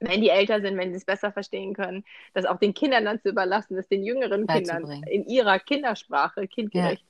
wenn 0.00 0.20
die 0.20 0.28
älter 0.28 0.60
sind, 0.60 0.76
wenn 0.76 0.90
sie 0.90 0.96
es 0.96 1.04
besser 1.04 1.32
verstehen 1.32 1.74
können, 1.74 2.04
das 2.34 2.44
auch 2.44 2.58
den 2.58 2.74
Kindern 2.74 3.04
dann 3.04 3.20
zu 3.20 3.28
überlassen, 3.30 3.76
das 3.76 3.88
den 3.88 4.04
jüngeren 4.04 4.46
Kindern 4.46 5.02
in 5.04 5.26
ihrer 5.26 5.58
Kindersprache 5.58 6.46
kindgerecht 6.48 7.04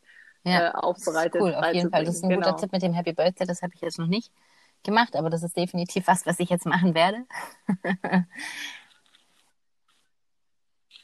ja. 0.44 0.52
Ja. 0.52 0.68
Äh, 0.68 0.74
aufbereitet. 0.74 1.40
Cool, 1.40 1.54
auf 1.54 1.72
jeden 1.72 1.90
Fall. 1.90 2.04
Das 2.04 2.16
ist 2.16 2.22
ein 2.22 2.30
genau. 2.30 2.46
guter 2.46 2.56
Tipp 2.56 2.72
mit 2.72 2.82
dem 2.82 2.94
Happy 2.94 3.12
Birthday, 3.12 3.46
das 3.46 3.62
habe 3.62 3.72
ich 3.74 3.80
jetzt 3.80 3.98
noch 3.98 4.06
nicht 4.06 4.32
gemacht, 4.84 5.16
aber 5.16 5.30
das 5.30 5.42
ist 5.42 5.56
definitiv 5.56 6.06
was, 6.06 6.24
was 6.26 6.38
ich 6.38 6.48
jetzt 6.48 6.66
machen 6.66 6.94
werde. 6.94 7.24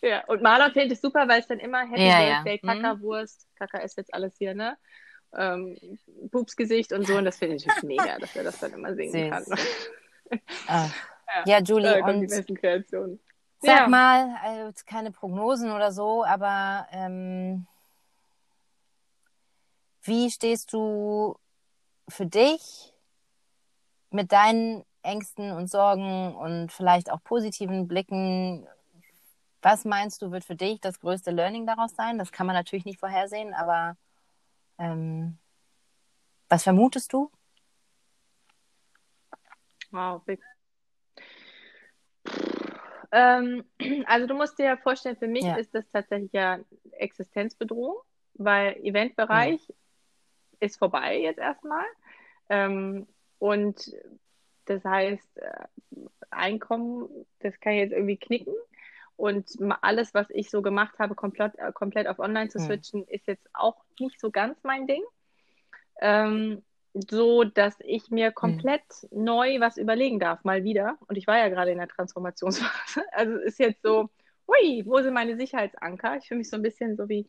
ja, 0.02 0.24
und 0.26 0.42
Marlon 0.42 0.72
findet 0.72 0.92
es 0.92 1.00
super, 1.00 1.26
weil 1.26 1.40
es 1.40 1.48
dann 1.48 1.58
immer 1.58 1.80
Happy 1.80 2.06
ja, 2.06 2.42
Birthday, 2.42 2.60
ja. 2.62 2.74
Kackerwurst, 2.74 3.48
mhm. 3.48 3.58
Kacker 3.58 3.82
ist 3.82 3.96
jetzt 3.96 4.14
alles 4.14 4.36
hier, 4.38 4.54
ne? 4.54 4.76
Ähm, 5.34 5.76
Pupsgesicht 6.30 6.92
und 6.92 7.06
so, 7.06 7.16
und 7.16 7.24
das 7.24 7.38
finde 7.38 7.56
ich 7.56 7.66
mega, 7.82 8.18
dass 8.18 8.36
er 8.36 8.44
das 8.44 8.60
dann 8.60 8.74
immer 8.74 8.94
singen 8.94 9.12
Süß. 9.12 9.30
kann. 9.30 9.58
Ach. 10.68 11.11
Ja, 11.44 11.60
Julie, 11.60 11.98
da 11.98 12.06
und 12.06 12.58
Kreationen. 12.58 13.20
sag 13.60 13.80
ja. 13.80 13.88
mal, 13.88 14.36
also 14.42 14.72
keine 14.86 15.10
Prognosen 15.10 15.72
oder 15.72 15.92
so, 15.92 16.24
aber 16.24 16.86
ähm, 16.90 17.66
wie 20.02 20.30
stehst 20.30 20.72
du 20.72 21.36
für 22.08 22.26
dich 22.26 22.92
mit 24.10 24.32
deinen 24.32 24.84
Ängsten 25.02 25.52
und 25.52 25.70
Sorgen 25.70 26.34
und 26.34 26.72
vielleicht 26.72 27.10
auch 27.10 27.22
positiven 27.22 27.88
Blicken? 27.88 28.66
Was 29.62 29.84
meinst 29.84 30.22
du, 30.22 30.32
wird 30.32 30.44
für 30.44 30.56
dich 30.56 30.80
das 30.80 31.00
größte 31.00 31.30
Learning 31.30 31.66
daraus 31.66 31.94
sein? 31.94 32.18
Das 32.18 32.32
kann 32.32 32.46
man 32.46 32.56
natürlich 32.56 32.84
nicht 32.84 32.98
vorhersehen, 32.98 33.54
aber 33.54 33.96
ähm, 34.78 35.38
was 36.48 36.64
vermutest 36.64 37.12
du? 37.12 37.30
Wow, 39.90 40.22
big 40.24 40.40
ähm, 43.12 43.64
also 44.06 44.26
du 44.26 44.34
musst 44.34 44.58
dir 44.58 44.64
ja 44.64 44.76
vorstellen, 44.76 45.16
für 45.16 45.28
mich 45.28 45.44
ja. 45.44 45.56
ist 45.56 45.74
das 45.74 45.88
tatsächlich 45.92 46.32
ja 46.32 46.58
Existenzbedrohung, 46.92 47.96
weil 48.34 48.76
Eventbereich 48.82 49.60
ja. 49.68 49.74
ist 50.60 50.78
vorbei 50.78 51.20
jetzt 51.20 51.38
erstmal. 51.38 51.84
Ähm, 52.48 53.06
und 53.38 53.92
das 54.64 54.84
heißt, 54.84 55.36
äh, 55.38 55.66
Einkommen, 56.30 57.26
das 57.40 57.60
kann 57.60 57.74
ich 57.74 57.80
jetzt 57.80 57.92
irgendwie 57.92 58.16
knicken. 58.16 58.54
Und 59.16 59.50
alles, 59.82 60.14
was 60.14 60.30
ich 60.30 60.50
so 60.50 60.62
gemacht 60.62 60.98
habe, 60.98 61.14
komplett, 61.14 61.56
äh, 61.58 61.70
komplett 61.72 62.06
auf 62.06 62.18
Online 62.18 62.48
zu 62.48 62.58
switchen, 62.58 63.00
mhm. 63.00 63.06
ist 63.08 63.26
jetzt 63.26 63.46
auch 63.52 63.84
nicht 64.00 64.18
so 64.18 64.30
ganz 64.30 64.58
mein 64.64 64.86
Ding. 64.86 65.02
Ähm, 66.00 66.62
so, 66.95 67.45
dass 67.45 67.74
ich 67.80 68.11
mir 68.11 68.28
hm. 68.28 68.34
komplett 68.34 68.82
mhm. 69.11 69.24
neu 69.24 69.61
was 69.61 69.76
überlegen 69.76 70.20
darf, 70.20 70.45
mal 70.45 70.64
wieder. 70.64 70.99
Und 71.09 71.16
ich 71.16 71.26
war 71.26 71.38
ja 71.38 71.49
gerade 71.49 71.70
in 71.70 71.78
der 71.78 71.88
Transformationsphase. 71.88 73.05
Also 73.12 73.36
es 73.36 73.53
ist 73.53 73.59
jetzt 73.59 73.82
so, 73.82 74.11
hui, 74.47 74.84
wo 74.86 75.01
sind 75.01 75.14
meine 75.14 75.36
Sicherheitsanker? 75.36 76.16
Ich 76.18 76.28
fühle 76.28 76.38
mich 76.38 76.51
so 76.51 76.57
ein 76.57 76.62
bisschen 76.62 76.97
so 76.97 77.09
wie, 77.09 77.28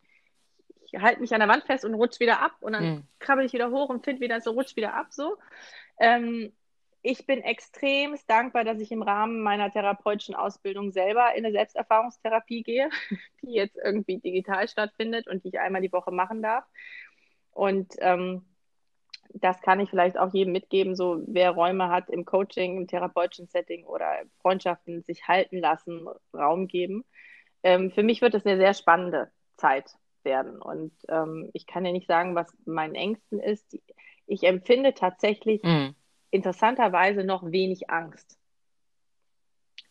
ich 0.84 1.00
halte 1.00 1.20
mich 1.20 1.32
an 1.32 1.40
der 1.40 1.48
Wand 1.48 1.64
fest 1.64 1.84
und 1.84 1.94
rutsche 1.94 2.20
wieder 2.20 2.40
ab 2.40 2.56
und 2.60 2.72
dann 2.72 2.84
mhm. 2.84 3.02
krabbel 3.18 3.46
ich 3.46 3.52
wieder 3.52 3.70
hoch 3.70 3.88
und 3.88 4.04
finde 4.04 4.20
wieder 4.20 4.40
so, 4.40 4.52
rutsche 4.52 4.76
wieder 4.76 4.94
ab 4.94 5.08
so. 5.10 5.36
Ähm, 5.98 6.52
ich 7.06 7.26
bin 7.26 7.42
extrem 7.42 8.16
dankbar, 8.26 8.64
dass 8.64 8.80
ich 8.80 8.90
im 8.90 9.02
Rahmen 9.02 9.42
meiner 9.42 9.70
therapeutischen 9.70 10.34
Ausbildung 10.34 10.90
selber 10.90 11.34
in 11.34 11.44
eine 11.44 11.52
Selbsterfahrungstherapie 11.52 12.62
gehe, 12.62 12.88
die 13.42 13.52
jetzt 13.52 13.76
irgendwie 13.76 14.18
digital 14.18 14.68
stattfindet 14.68 15.28
und 15.28 15.44
die 15.44 15.48
ich 15.48 15.60
einmal 15.60 15.82
die 15.82 15.92
Woche 15.92 16.10
machen 16.10 16.42
darf. 16.42 16.64
Und 17.50 17.94
ähm, 17.98 18.44
das 19.34 19.60
kann 19.60 19.80
ich 19.80 19.90
vielleicht 19.90 20.16
auch 20.16 20.32
jedem 20.32 20.52
mitgeben, 20.52 20.94
so 20.94 21.22
wer 21.26 21.50
Räume 21.50 21.88
hat 21.88 22.08
im 22.08 22.24
Coaching, 22.24 22.76
im 22.76 22.86
therapeutischen 22.86 23.48
Setting 23.48 23.84
oder 23.84 24.22
Freundschaften 24.40 25.02
sich 25.02 25.26
halten 25.26 25.58
lassen, 25.58 26.06
Raum 26.32 26.68
geben. 26.68 27.04
Ähm, 27.62 27.90
für 27.90 28.02
mich 28.02 28.22
wird 28.22 28.34
es 28.34 28.46
eine 28.46 28.56
sehr 28.56 28.74
spannende 28.74 29.30
Zeit 29.56 29.90
werden. 30.22 30.62
Und 30.62 30.92
ähm, 31.08 31.50
ich 31.52 31.66
kann 31.66 31.84
ja 31.84 31.92
nicht 31.92 32.06
sagen, 32.06 32.34
was 32.34 32.46
meinen 32.64 32.94
Ängsten 32.94 33.40
ist. 33.40 33.76
Ich 34.26 34.44
empfinde 34.44 34.94
tatsächlich 34.94 35.62
mhm. 35.62 35.94
interessanterweise 36.30 37.24
noch 37.24 37.50
wenig 37.50 37.90
Angst. 37.90 38.38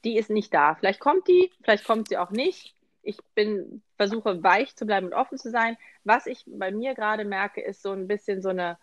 Die 0.06 0.18
ist 0.18 0.30
nicht 0.30 0.54
da. 0.54 0.76
Vielleicht 0.76 1.00
kommt 1.00 1.28
die, 1.28 1.52
vielleicht 1.64 1.86
kommt 1.86 2.08
sie 2.08 2.18
auch 2.18 2.32
nicht. 2.32 2.76
Ich 3.02 3.18
bin, 3.36 3.84
versuche 3.98 4.42
weich 4.42 4.76
zu 4.76 4.86
bleiben 4.86 5.08
und 5.08 5.14
offen 5.14 5.38
zu 5.38 5.52
sein. 5.52 5.78
Was 6.06 6.28
ich 6.28 6.46
bei 6.48 6.72
mir 6.72 6.96
gerade 6.96 7.26
merke, 7.26 7.62
ist 7.62 7.82
so 7.82 7.92
ein 7.92 8.08
bisschen 8.08 8.42
so 8.42 8.50
eine 8.50 8.78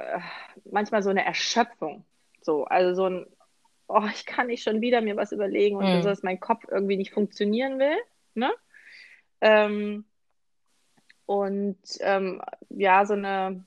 äh, 0.00 0.20
manchmal 0.70 1.02
so 1.02 1.10
eine 1.10 1.24
Erschöpfung. 1.24 2.04
So, 2.42 2.64
also 2.64 2.94
so 2.94 3.06
ein, 3.06 3.26
oh, 3.88 4.06
ich 4.12 4.26
kann 4.26 4.48
nicht 4.48 4.62
schon 4.62 4.80
wieder 4.80 5.00
mir 5.00 5.16
was 5.16 5.32
überlegen 5.32 5.76
und 5.76 5.84
mhm. 5.84 6.02
so, 6.02 6.08
dass 6.08 6.22
mein 6.22 6.40
Kopf 6.40 6.64
irgendwie 6.68 6.96
nicht 6.96 7.12
funktionieren 7.12 7.78
will. 7.78 7.96
Ne? 8.34 8.50
Ähm, 9.40 10.04
und 11.26 11.78
ähm, 12.00 12.42
ja, 12.70 13.06
so 13.06 13.14
eine, 13.14 13.64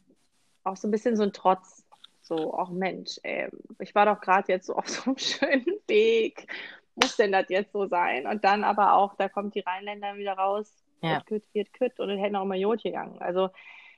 auch 0.63 0.75
so 0.75 0.87
ein 0.87 0.91
bisschen 0.91 1.15
so 1.15 1.23
ein 1.23 1.33
Trotz. 1.33 1.85
So, 2.21 2.53
auch 2.53 2.69
Mensch, 2.69 3.19
ey, 3.23 3.49
ich 3.79 3.93
war 3.95 4.05
doch 4.05 4.21
gerade 4.21 4.51
jetzt 4.51 4.67
so 4.67 4.75
auf 4.75 4.87
so 4.87 5.03
einem 5.03 5.17
schönen 5.17 5.79
Weg. 5.87 6.47
Muss 6.95 7.17
denn 7.17 7.31
das 7.31 7.49
jetzt 7.49 7.73
so 7.73 7.87
sein? 7.87 8.27
Und 8.27 8.43
dann 8.45 8.63
aber 8.63 8.93
auch, 8.93 9.15
da 9.15 9.27
kommt 9.27 9.55
die 9.55 9.61
Rheinländer 9.61 10.15
wieder 10.15 10.33
raus. 10.33 10.71
Ja. 11.01 11.21
Kütt, 11.21 11.43
wird 11.53 11.73
kütt 11.73 11.99
und 11.99 12.09
es 12.09 12.19
hätte 12.19 12.33
noch 12.33 12.43
immer 12.43 12.55
Jod 12.55 12.81
gegangen. 12.81 13.21
Also 13.21 13.49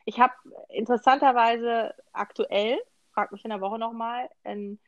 ich 0.05 0.19
habe 0.19 0.33
interessanterweise 0.69 1.93
aktuell, 2.13 2.77
frag 3.11 3.31
mich 3.31 3.43
in 3.43 3.49
der 3.49 3.61
Woche 3.61 3.79
nochmal, 3.79 4.29
einen, 4.43 4.79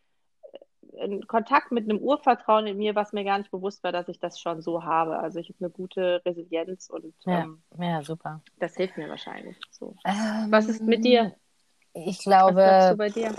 einen 1.00 1.28
Kontakt 1.28 1.72
mit 1.72 1.90
einem 1.90 2.00
Urvertrauen 2.00 2.68
in 2.68 2.78
mir, 2.78 2.96
was 2.96 3.14
mir 3.14 3.24
gar 3.24 3.40
nicht 3.40 3.52
bewusst 3.52 3.84
war, 3.84 3.92
dass 3.92 4.08
ich 4.08 4.20
das 4.20 4.40
schon 4.40 4.62
so 4.62 4.84
habe. 4.84 5.18
Also 5.20 5.40
ich 5.40 5.50
habe 5.50 5.58
eine 5.60 5.70
gute 5.72 6.22
Resilienz 6.24 6.90
und 6.90 7.14
ja, 7.26 7.42
ähm, 7.42 7.64
ja 7.80 8.02
super. 8.04 8.42
Das 8.60 8.76
hilft 8.76 8.98
mir 8.98 9.10
wahrscheinlich. 9.10 9.60
So. 9.72 9.96
Ähm, 10.06 10.52
was 10.52 10.68
ist 10.68 10.82
mit 10.82 11.04
dir? 11.04 11.36
Ich 11.94 12.20
glaube. 12.20 12.56
Was 12.58 12.90
du 12.92 12.98
bei 12.98 13.10
dir? 13.10 13.36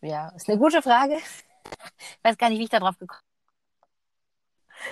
Ja, 0.00 0.30
ist 0.30 0.48
eine 0.48 0.58
gute 0.58 0.82
Frage. 0.82 1.14
Ich 1.14 2.24
weiß 2.24 2.36
gar 2.36 2.50
nicht, 2.50 2.58
wie 2.58 2.64
ich 2.64 2.70
darauf 2.70 2.98
gekommen 2.98 3.20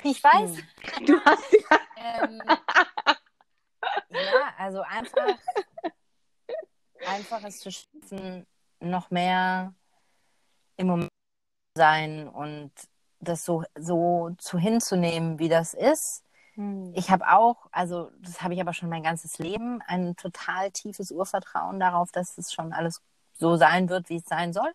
bin. 0.03 0.11
Ich 0.12 0.23
weiß. 0.23 0.57
Hm. 0.57 1.07
Du 1.07 1.21
hast 1.25 1.53
ja. 1.53 1.79
ähm, 2.23 2.41
ja, 4.11 4.55
also 4.59 4.83
einfach, 4.83 5.39
einfach 7.07 7.45
es 7.45 7.61
zu 7.61 7.71
schaffen, 7.71 8.47
noch 8.81 9.11
mehr 9.11 9.75
im 10.77 10.87
Moment 10.87 11.11
sein 11.77 12.29
und 12.29 12.73
das 13.21 13.45
so, 13.45 13.65
so 13.79 14.31
zu 14.39 14.59
hinzunehmen, 14.59 15.39
wie 15.39 15.49
das 15.49 15.75
ist. 15.75 16.25
Hm. 16.55 16.93
Ich 16.95 17.11
habe 17.11 17.29
auch, 17.29 17.67
also 17.71 18.11
das 18.19 18.43
habe 18.43 18.55
ich 18.55 18.61
aber 18.61 18.73
schon 18.73 18.89
mein 18.89 19.03
ganzes 19.03 19.39
Leben, 19.39 19.83
ein 19.87 20.17
total 20.17 20.71
tiefes 20.71 21.11
Urvertrauen 21.11 21.79
darauf, 21.79 22.11
dass 22.13 22.39
es 22.39 22.53
schon 22.53 22.73
alles 22.73 23.03
so 23.35 23.57
sein 23.57 23.89
wird, 23.89 24.09
wie 24.09 24.17
es 24.17 24.25
sein 24.25 24.53
soll. 24.53 24.73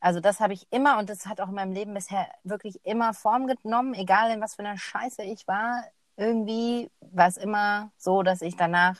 Also 0.00 0.20
das 0.20 0.40
habe 0.40 0.52
ich 0.52 0.66
immer 0.70 0.98
und 0.98 1.08
das 1.08 1.26
hat 1.26 1.40
auch 1.40 1.48
in 1.48 1.54
meinem 1.54 1.72
Leben 1.72 1.94
bisher 1.94 2.28
wirklich 2.44 2.84
immer 2.84 3.14
Form 3.14 3.46
genommen, 3.46 3.94
egal 3.94 4.30
in 4.30 4.40
was 4.40 4.54
für 4.54 4.62
einer 4.62 4.76
Scheiße 4.76 5.22
ich 5.22 5.48
war 5.48 5.84
irgendwie 6.16 6.90
war 7.00 7.28
es 7.28 7.36
immer 7.36 7.90
so, 7.96 8.22
dass 8.22 8.42
ich 8.42 8.56
danach 8.56 8.98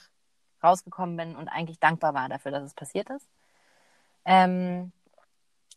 rausgekommen 0.62 1.16
bin 1.16 1.36
und 1.36 1.48
eigentlich 1.48 1.78
dankbar 1.78 2.14
war 2.14 2.28
dafür, 2.28 2.50
dass 2.50 2.64
es 2.64 2.74
passiert 2.74 3.10
ist. 3.10 3.26
Ähm, 4.24 4.92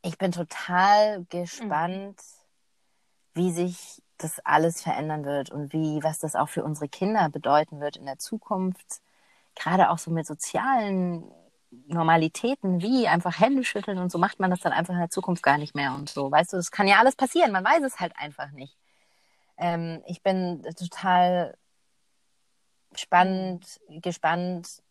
ich 0.01 0.17
bin 0.17 0.31
total 0.31 1.25
gespannt, 1.29 2.17
mhm. 3.35 3.41
wie 3.41 3.51
sich 3.51 4.01
das 4.17 4.39
alles 4.45 4.81
verändern 4.81 5.23
wird 5.23 5.49
und 5.49 5.71
wie, 5.73 6.03
was 6.03 6.19
das 6.19 6.35
auch 6.35 6.49
für 6.49 6.63
unsere 6.63 6.89
Kinder 6.89 7.29
bedeuten 7.29 7.79
wird 7.79 7.97
in 7.97 8.05
der 8.05 8.19
Zukunft. 8.19 9.01
Gerade 9.55 9.89
auch 9.89 9.97
so 9.97 10.11
mit 10.11 10.25
sozialen 10.25 11.23
Normalitäten 11.87 12.81
wie 12.81 13.07
einfach 13.07 13.39
Hände 13.39 13.63
schütteln 13.63 13.99
und 13.99 14.11
so 14.11 14.17
macht 14.17 14.39
man 14.39 14.49
das 14.49 14.59
dann 14.59 14.73
einfach 14.73 14.93
in 14.93 14.99
der 14.99 15.09
Zukunft 15.09 15.43
gar 15.43 15.57
nicht 15.57 15.75
mehr 15.75 15.93
und 15.93 16.09
so. 16.09 16.31
Weißt 16.31 16.53
du, 16.53 16.57
das 16.57 16.71
kann 16.71 16.87
ja 16.87 16.97
alles 16.97 17.15
passieren, 17.15 17.51
man 17.51 17.63
weiß 17.63 17.83
es 17.83 17.99
halt 17.99 18.13
einfach 18.17 18.51
nicht. 18.51 18.75
Ähm, 19.59 20.01
ich 20.07 20.23
bin 20.23 20.63
total 20.75 21.57
spannend, 22.95 23.79
gespannt, 23.89 24.81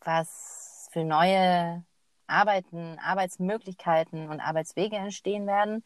was 0.00 0.88
für 0.92 1.02
neue 1.04 1.84
Arbeiten, 2.26 2.98
Arbeitsmöglichkeiten 2.98 4.28
und 4.28 4.40
Arbeitswege 4.40 4.96
entstehen 4.96 5.46
werden. 5.46 5.82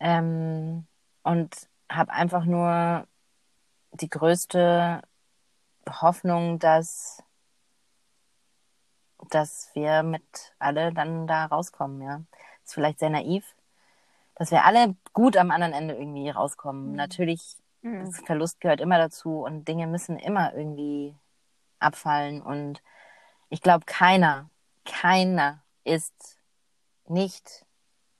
Ähm, 0.00 0.86
und 1.22 1.68
habe 1.90 2.12
einfach 2.12 2.44
nur 2.44 3.06
die 3.92 4.08
größte 4.10 5.02
Hoffnung, 5.88 6.58
dass, 6.58 7.22
dass 9.30 9.70
wir 9.74 10.02
mit 10.02 10.54
alle 10.58 10.92
dann 10.92 11.26
da 11.26 11.46
rauskommen, 11.46 12.02
ja. 12.02 12.22
Ist 12.64 12.74
vielleicht 12.74 12.98
sehr 12.98 13.10
naiv, 13.10 13.54
dass 14.34 14.50
wir 14.50 14.64
alle 14.64 14.96
gut 15.12 15.36
am 15.36 15.50
anderen 15.50 15.72
Ende 15.72 15.94
irgendwie 15.94 16.28
rauskommen. 16.30 16.90
Mhm. 16.90 16.96
Natürlich, 16.96 17.56
mhm. 17.82 18.12
Verlust 18.12 18.60
gehört 18.60 18.80
immer 18.80 18.98
dazu 18.98 19.42
und 19.44 19.66
Dinge 19.68 19.86
müssen 19.86 20.18
immer 20.18 20.54
irgendwie 20.54 21.14
abfallen. 21.78 22.42
Und 22.42 22.82
ich 23.48 23.62
glaube, 23.62 23.84
keiner, 23.86 24.50
keiner 24.84 25.62
ist 25.84 26.38
nicht, 27.06 27.64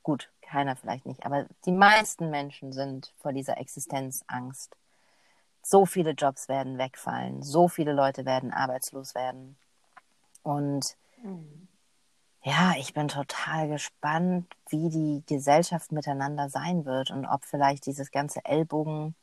gut, 0.02 0.30
keiner 0.42 0.76
vielleicht 0.76 1.06
nicht, 1.06 1.24
aber 1.24 1.46
die 1.64 1.72
meisten 1.72 2.30
Menschen 2.30 2.72
sind 2.72 3.12
vor 3.16 3.32
dieser 3.32 3.58
Existenzangst. 3.58 4.76
So 5.62 5.86
viele 5.86 6.10
Jobs 6.10 6.48
werden 6.48 6.76
wegfallen, 6.76 7.42
so 7.42 7.68
viele 7.68 7.94
Leute 7.94 8.26
werden 8.26 8.52
arbeitslos 8.52 9.14
werden. 9.14 9.56
Und 10.42 10.96
mhm. 11.22 11.63
Ja, 12.44 12.74
ich 12.78 12.92
bin 12.92 13.08
total 13.08 13.68
gespannt, 13.68 14.46
wie 14.68 14.90
die 14.90 15.22
Gesellschaft 15.26 15.92
miteinander 15.92 16.50
sein 16.50 16.84
wird 16.84 17.10
und 17.10 17.24
ob 17.26 17.44
vielleicht 17.44 17.86
dieses 17.86 18.10
ganze 18.10 18.44
Ellbogen 18.44 19.14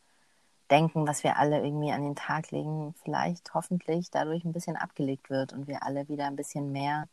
Denken, 0.71 1.07
was 1.07 1.23
wir 1.23 1.37
alle 1.37 1.63
irgendwie 1.63 1.91
an 1.91 2.01
den 2.03 2.15
Tag 2.15 2.49
legen, 2.51 2.95
vielleicht 3.03 3.53
hoffentlich 3.53 4.09
dadurch 4.09 4.43
ein 4.45 4.53
bisschen 4.53 4.77
abgelegt 4.77 5.29
wird 5.29 5.53
und 5.53 5.67
wir 5.67 5.83
alle 5.83 6.07
wieder 6.07 6.25
ein 6.25 6.35
bisschen 6.37 6.71
mehr 6.71 7.07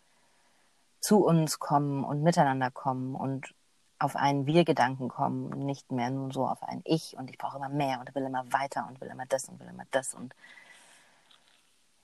zu 1.00 1.24
uns 1.26 1.58
kommen 1.58 2.04
und 2.04 2.22
miteinander 2.22 2.70
kommen 2.70 3.14
und 3.14 3.54
auf 3.98 4.16
einen 4.16 4.46
Wir-Gedanken 4.46 5.08
kommen, 5.08 5.50
nicht 5.66 5.90
mehr 5.92 6.10
nur 6.10 6.32
so 6.32 6.46
auf 6.46 6.62
ein 6.62 6.82
Ich 6.84 7.16
und 7.18 7.30
ich 7.30 7.36
brauche 7.38 7.56
immer 7.58 7.68
mehr 7.68 8.00
und 8.00 8.14
will 8.14 8.22
immer 8.22 8.50
weiter 8.52 8.86
und 8.88 9.00
will 9.00 9.08
immer 9.08 9.26
das 9.26 9.48
und 9.48 9.60
will 9.60 9.68
immer 9.68 9.86
das 9.90 10.14
und 10.14 10.34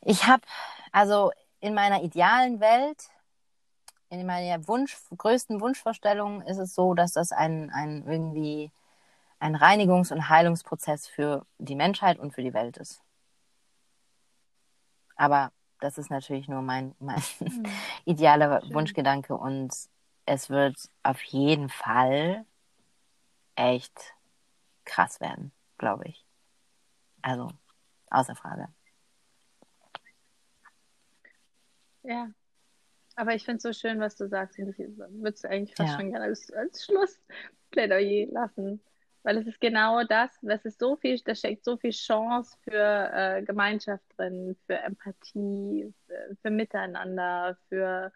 ich 0.02 0.26
habe 0.26 0.42
also 0.92 1.30
in 1.60 1.72
meiner 1.72 2.02
idealen 2.02 2.60
Welt, 2.60 3.08
in 4.10 4.26
meiner 4.26 4.66
Wunsch, 4.68 4.96
größten 5.16 5.60
Wunschvorstellung 5.60 6.42
ist 6.42 6.58
es 6.58 6.74
so, 6.74 6.94
dass 6.94 7.12
das 7.12 7.32
ein, 7.32 7.70
ein 7.70 8.04
irgendwie 8.06 8.70
ein 9.38 9.56
Reinigungs- 9.56 10.12
und 10.12 10.28
Heilungsprozess 10.28 11.06
für 11.06 11.46
die 11.58 11.74
Menschheit 11.74 12.18
und 12.18 12.32
für 12.32 12.42
die 12.42 12.54
Welt 12.54 12.76
ist. 12.76 13.02
Aber 15.16 15.52
das 15.80 15.98
ist 15.98 16.10
natürlich 16.10 16.48
nur 16.48 16.62
mein, 16.62 16.94
mein 16.98 17.22
mhm. 17.40 17.64
idealer 18.04 18.62
Schön. 18.62 18.74
Wunschgedanke 18.74 19.36
und 19.36 19.74
es 20.26 20.48
wird 20.50 20.76
auf 21.02 21.22
jeden 21.24 21.68
Fall 21.68 22.46
echt 23.56 24.14
krass 24.84 25.20
werden, 25.20 25.52
glaube 25.78 26.04
ich. 26.08 26.24
Also, 27.22 27.50
außer 28.10 28.34
Frage. 28.34 28.68
Ja, 32.02 32.28
aber 33.16 33.34
ich 33.34 33.44
finde 33.44 33.58
es 33.58 33.62
so 33.62 33.72
schön, 33.72 34.00
was 34.00 34.16
du 34.16 34.28
sagst. 34.28 34.58
Ich 34.58 34.66
würde 34.66 35.28
es 35.28 35.44
eigentlich 35.44 35.76
fast 35.76 35.92
ja. 35.92 35.98
schon 35.98 36.10
gerne 36.10 36.26
als, 36.26 36.52
als 36.52 36.84
Schlussplädoyer 36.84 38.26
lassen. 38.30 38.80
Weil 39.22 39.38
es 39.38 39.46
ist 39.46 39.60
genau 39.60 40.04
das, 40.04 40.30
das 40.42 40.64
ist 40.66 40.78
so 40.78 40.96
viel, 40.96 41.18
da 41.20 41.34
steckt 41.34 41.64
so 41.64 41.78
viel 41.78 41.92
Chance 41.92 42.58
für 42.62 43.10
äh, 43.12 43.42
Gemeinschaft 43.42 44.04
drin, 44.18 44.54
für 44.66 44.76
Empathie, 44.76 45.94
für, 46.06 46.36
für 46.42 46.50
Miteinander, 46.50 47.56
für 47.68 48.12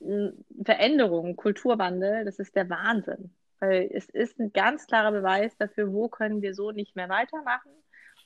äh, 0.00 0.28
Veränderung, 0.62 1.36
Kulturwandel. 1.36 2.26
Das 2.26 2.38
ist 2.38 2.54
der 2.54 2.68
Wahnsinn. 2.68 3.34
Weil 3.60 3.88
es 3.92 4.08
ist 4.10 4.38
ein 4.38 4.52
ganz 4.52 4.86
klarer 4.86 5.10
Beweis 5.10 5.56
dafür, 5.56 5.90
wo 5.92 6.08
können 6.08 6.42
wir 6.42 6.54
so 6.54 6.70
nicht 6.70 6.94
mehr 6.94 7.08
weitermachen 7.08 7.72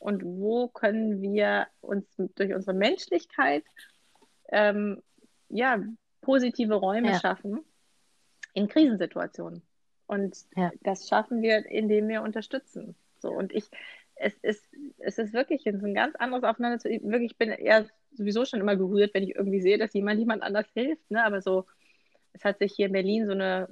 und 0.00 0.24
wo 0.24 0.66
können 0.66 1.22
wir 1.22 1.68
uns 1.80 2.06
durch 2.16 2.52
unsere 2.52 2.76
Menschlichkeit 2.76 3.64
ähm, 4.48 5.00
ja, 5.52 5.78
positive 6.20 6.74
Räume 6.74 7.12
ja. 7.12 7.20
schaffen 7.20 7.60
in 8.54 8.68
Krisensituationen. 8.68 9.62
Und 10.06 10.36
ja. 10.56 10.70
das 10.82 11.08
schaffen 11.08 11.42
wir, 11.42 11.64
indem 11.66 12.08
wir 12.08 12.22
unterstützen. 12.22 12.96
So, 13.18 13.30
und 13.30 13.52
ich, 13.52 13.64
es 14.16 14.34
ist, 14.42 14.64
es 14.98 15.18
ist 15.18 15.32
wirklich 15.32 15.66
ein 15.66 15.94
ganz 15.94 16.16
anderes 16.16 16.44
Aufeinander 16.44 16.78
zu, 16.78 16.88
wirklich, 16.88 17.32
ich 17.32 17.38
bin 17.38 17.50
eher 17.50 17.86
sowieso 18.12 18.44
schon 18.44 18.60
immer 18.60 18.76
gerührt, 18.76 19.14
wenn 19.14 19.22
ich 19.22 19.34
irgendwie 19.34 19.60
sehe, 19.60 19.78
dass 19.78 19.94
jemand 19.94 20.18
jemand 20.18 20.42
anders 20.42 20.66
hilft, 20.74 21.10
ne, 21.10 21.24
aber 21.24 21.40
so, 21.40 21.66
es 22.32 22.44
hat 22.44 22.58
sich 22.58 22.74
hier 22.74 22.86
in 22.86 22.92
Berlin 22.92 23.26
so 23.26 23.32
eine 23.32 23.68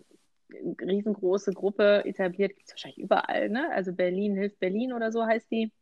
riesengroße 0.81 1.53
Gruppe 1.53 2.05
etabliert, 2.05 2.57
gibt 2.57 2.68
es 2.68 2.72
wahrscheinlich 2.72 2.99
überall, 2.99 3.51
ne, 3.51 3.70
also 3.72 3.93
Berlin 3.93 4.35
hilft 4.35 4.59
Berlin 4.61 4.93
oder 4.93 5.12
so 5.12 5.26
heißt 5.26 5.51
die, 5.51 5.72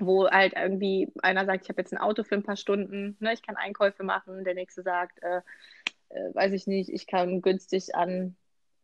wo 0.00 0.28
halt 0.28 0.54
irgendwie 0.56 1.12
einer 1.22 1.46
sagt, 1.46 1.64
ich 1.64 1.68
habe 1.68 1.80
jetzt 1.80 1.92
ein 1.92 1.98
Auto 1.98 2.24
für 2.24 2.34
ein 2.34 2.42
paar 2.42 2.56
Stunden, 2.56 3.16
ne, 3.20 3.32
ich 3.32 3.42
kann 3.42 3.56
Einkäufe 3.56 4.02
machen, 4.02 4.44
der 4.44 4.54
nächste 4.54 4.82
sagt, 4.82 5.22
äh, 5.22 5.40
äh, 6.10 6.34
weiß 6.34 6.52
ich 6.52 6.66
nicht, 6.66 6.90
ich 6.90 7.06
kann 7.06 7.42
günstig 7.42 7.94
an 7.94 8.36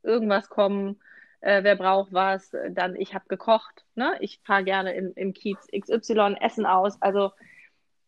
irgendwas 0.03 0.49
kommen, 0.49 1.01
äh, 1.41 1.63
wer 1.63 1.77
braucht 1.77 2.13
was, 2.13 2.51
dann 2.71 2.97
ich 2.97 3.15
habe 3.15 3.27
gekocht, 3.29 3.85
ne? 3.95 4.17
ich 4.21 4.41
fahre 4.45 4.65
gerne 4.65 4.95
im, 4.95 5.13
im 5.15 5.33
Kiez 5.33 5.59
XY 5.73 6.37
Essen 6.41 6.67
aus. 6.67 7.01
Also 7.03 7.33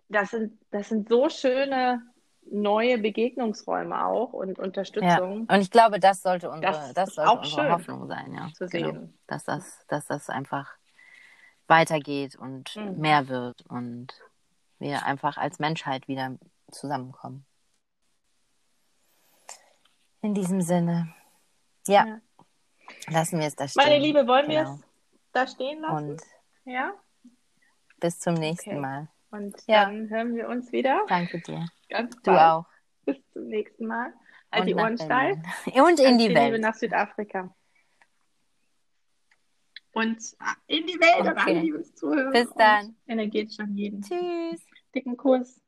das 0.08 0.30
sind, 0.30 0.58
das 0.70 0.88
sind 0.88 1.08
so 1.08 1.28
schöne 1.28 2.02
neue 2.50 2.98
Begegnungsräume 2.98 4.06
auch 4.06 4.32
und 4.32 4.58
Unterstützung. 4.58 5.46
Ja. 5.48 5.54
Und 5.54 5.60
ich 5.60 5.70
glaube, 5.70 6.00
das 6.00 6.22
sollte 6.22 6.50
unsere, 6.50 6.72
das, 6.72 6.94
das 6.94 7.14
sollte 7.14 7.38
unsere 7.40 7.72
Hoffnung 7.72 8.06
sein, 8.08 8.32
ja. 8.32 8.48
Zu 8.54 8.66
genau. 8.66 8.92
sehen. 8.92 9.18
Dass 9.26 9.44
das, 9.44 9.84
dass 9.88 10.06
das 10.06 10.30
einfach 10.30 10.77
weitergeht 11.68 12.36
und 12.36 12.74
mhm. 12.76 12.98
mehr 12.98 13.28
wird 13.28 13.62
und 13.66 14.08
wir 14.78 15.04
einfach 15.04 15.36
als 15.36 15.58
Menschheit 15.58 16.08
wieder 16.08 16.36
zusammenkommen. 16.70 17.44
In 20.20 20.34
diesem 20.34 20.60
Sinne. 20.60 21.14
Ja. 21.86 22.06
ja. 22.06 22.20
Lassen 23.08 23.38
wir 23.38 23.46
es 23.46 23.56
da 23.56 23.68
stehen. 23.68 23.82
Meine 23.84 23.98
Liebe, 23.98 24.26
wollen 24.26 24.48
genau. 24.48 24.64
wir 24.64 24.74
es 24.74 24.80
da 25.32 25.46
stehen 25.46 25.80
lassen? 25.80 26.10
Und 26.10 26.22
ja. 26.64 26.92
Bis 28.00 28.18
zum 28.18 28.34
nächsten 28.34 28.70
okay. 28.70 28.80
Mal. 28.80 29.08
Und 29.30 29.56
ja. 29.66 29.84
dann 29.84 30.08
hören 30.08 30.34
wir 30.34 30.48
uns 30.48 30.72
wieder. 30.72 31.04
Danke 31.08 31.40
dir. 31.40 31.66
Ganz 31.88 32.14
bald. 32.16 32.26
Du 32.26 32.42
auch. 32.42 32.66
Bis 33.04 33.16
zum 33.32 33.46
nächsten 33.48 33.86
Mal. 33.86 34.12
Halt 34.50 34.68
die 34.68 34.74
Ohren 34.74 34.96
steil. 34.96 35.42
Und 35.66 36.00
in 36.00 36.18
die 36.18 36.34
Welt. 36.34 36.52
Liebe 36.52 36.58
nach 36.58 36.74
Südafrika. 36.74 37.54
Und 39.98 40.18
in 40.68 40.86
die 40.86 41.00
Welt 41.00 41.22
okay. 41.22 41.28
und 41.28 41.38
alle, 41.38 41.60
die 41.60 41.72
uns 41.72 41.92
zuhören. 41.96 42.32
Bis 42.32 42.48
dann. 42.56 42.94
Energetisch 43.08 43.58
an 43.58 43.74
jeden. 43.74 44.00
Tschüss. 44.00 44.64
Dicken 44.94 45.16
Kuss. 45.16 45.60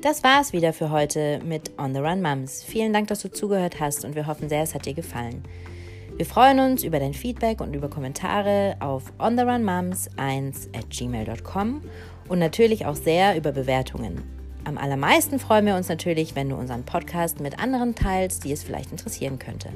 Das 0.00 0.24
war 0.24 0.40
es 0.40 0.54
wieder 0.54 0.72
für 0.72 0.90
heute 0.90 1.40
mit 1.44 1.78
On 1.78 1.92
the 1.94 2.00
Run 2.00 2.22
Mums. 2.22 2.62
Vielen 2.62 2.94
Dank, 2.94 3.08
dass 3.08 3.20
du 3.20 3.30
zugehört 3.30 3.80
hast 3.80 4.06
und 4.06 4.14
wir 4.14 4.26
hoffen 4.26 4.48
sehr, 4.48 4.62
es 4.62 4.74
hat 4.74 4.86
dir 4.86 4.94
gefallen. 4.94 5.44
Wir 6.16 6.24
freuen 6.24 6.60
uns 6.60 6.84
über 6.84 7.00
dein 7.00 7.12
Feedback 7.12 7.60
und 7.60 7.74
über 7.74 7.90
Kommentare 7.90 8.76
auf 8.80 9.12
ontherunmums1 9.18 10.74
at 10.74 10.88
gmail.com 10.88 11.82
und 12.28 12.38
natürlich 12.38 12.86
auch 12.86 12.96
sehr 12.96 13.36
über 13.36 13.52
Bewertungen. 13.52 14.43
Am 14.64 14.78
allermeisten 14.78 15.38
freuen 15.38 15.66
wir 15.66 15.76
uns 15.76 15.88
natürlich, 15.88 16.34
wenn 16.34 16.48
du 16.48 16.56
unseren 16.56 16.84
Podcast 16.84 17.40
mit 17.40 17.58
anderen 17.58 17.94
teilst, 17.94 18.44
die 18.44 18.52
es 18.52 18.62
vielleicht 18.62 18.90
interessieren 18.92 19.38
könnte. 19.38 19.68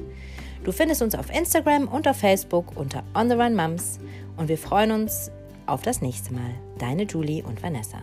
Du 0.63 0.71
findest 0.71 1.01
uns 1.01 1.15
auf 1.15 1.33
Instagram 1.33 1.87
und 1.87 2.07
auf 2.07 2.17
Facebook 2.17 2.75
unter 2.75 3.03
On 3.15 3.29
the 3.29 3.35
Run 3.35 3.55
Mums 3.55 3.99
und 4.37 4.49
wir 4.49 4.57
freuen 4.57 4.91
uns 4.91 5.31
auf 5.67 5.83
das 5.83 6.01
nächste 6.01 6.33
Mal. 6.33 6.51
Deine 6.79 7.03
Julie 7.03 7.43
und 7.43 7.61
Vanessa. 7.61 7.99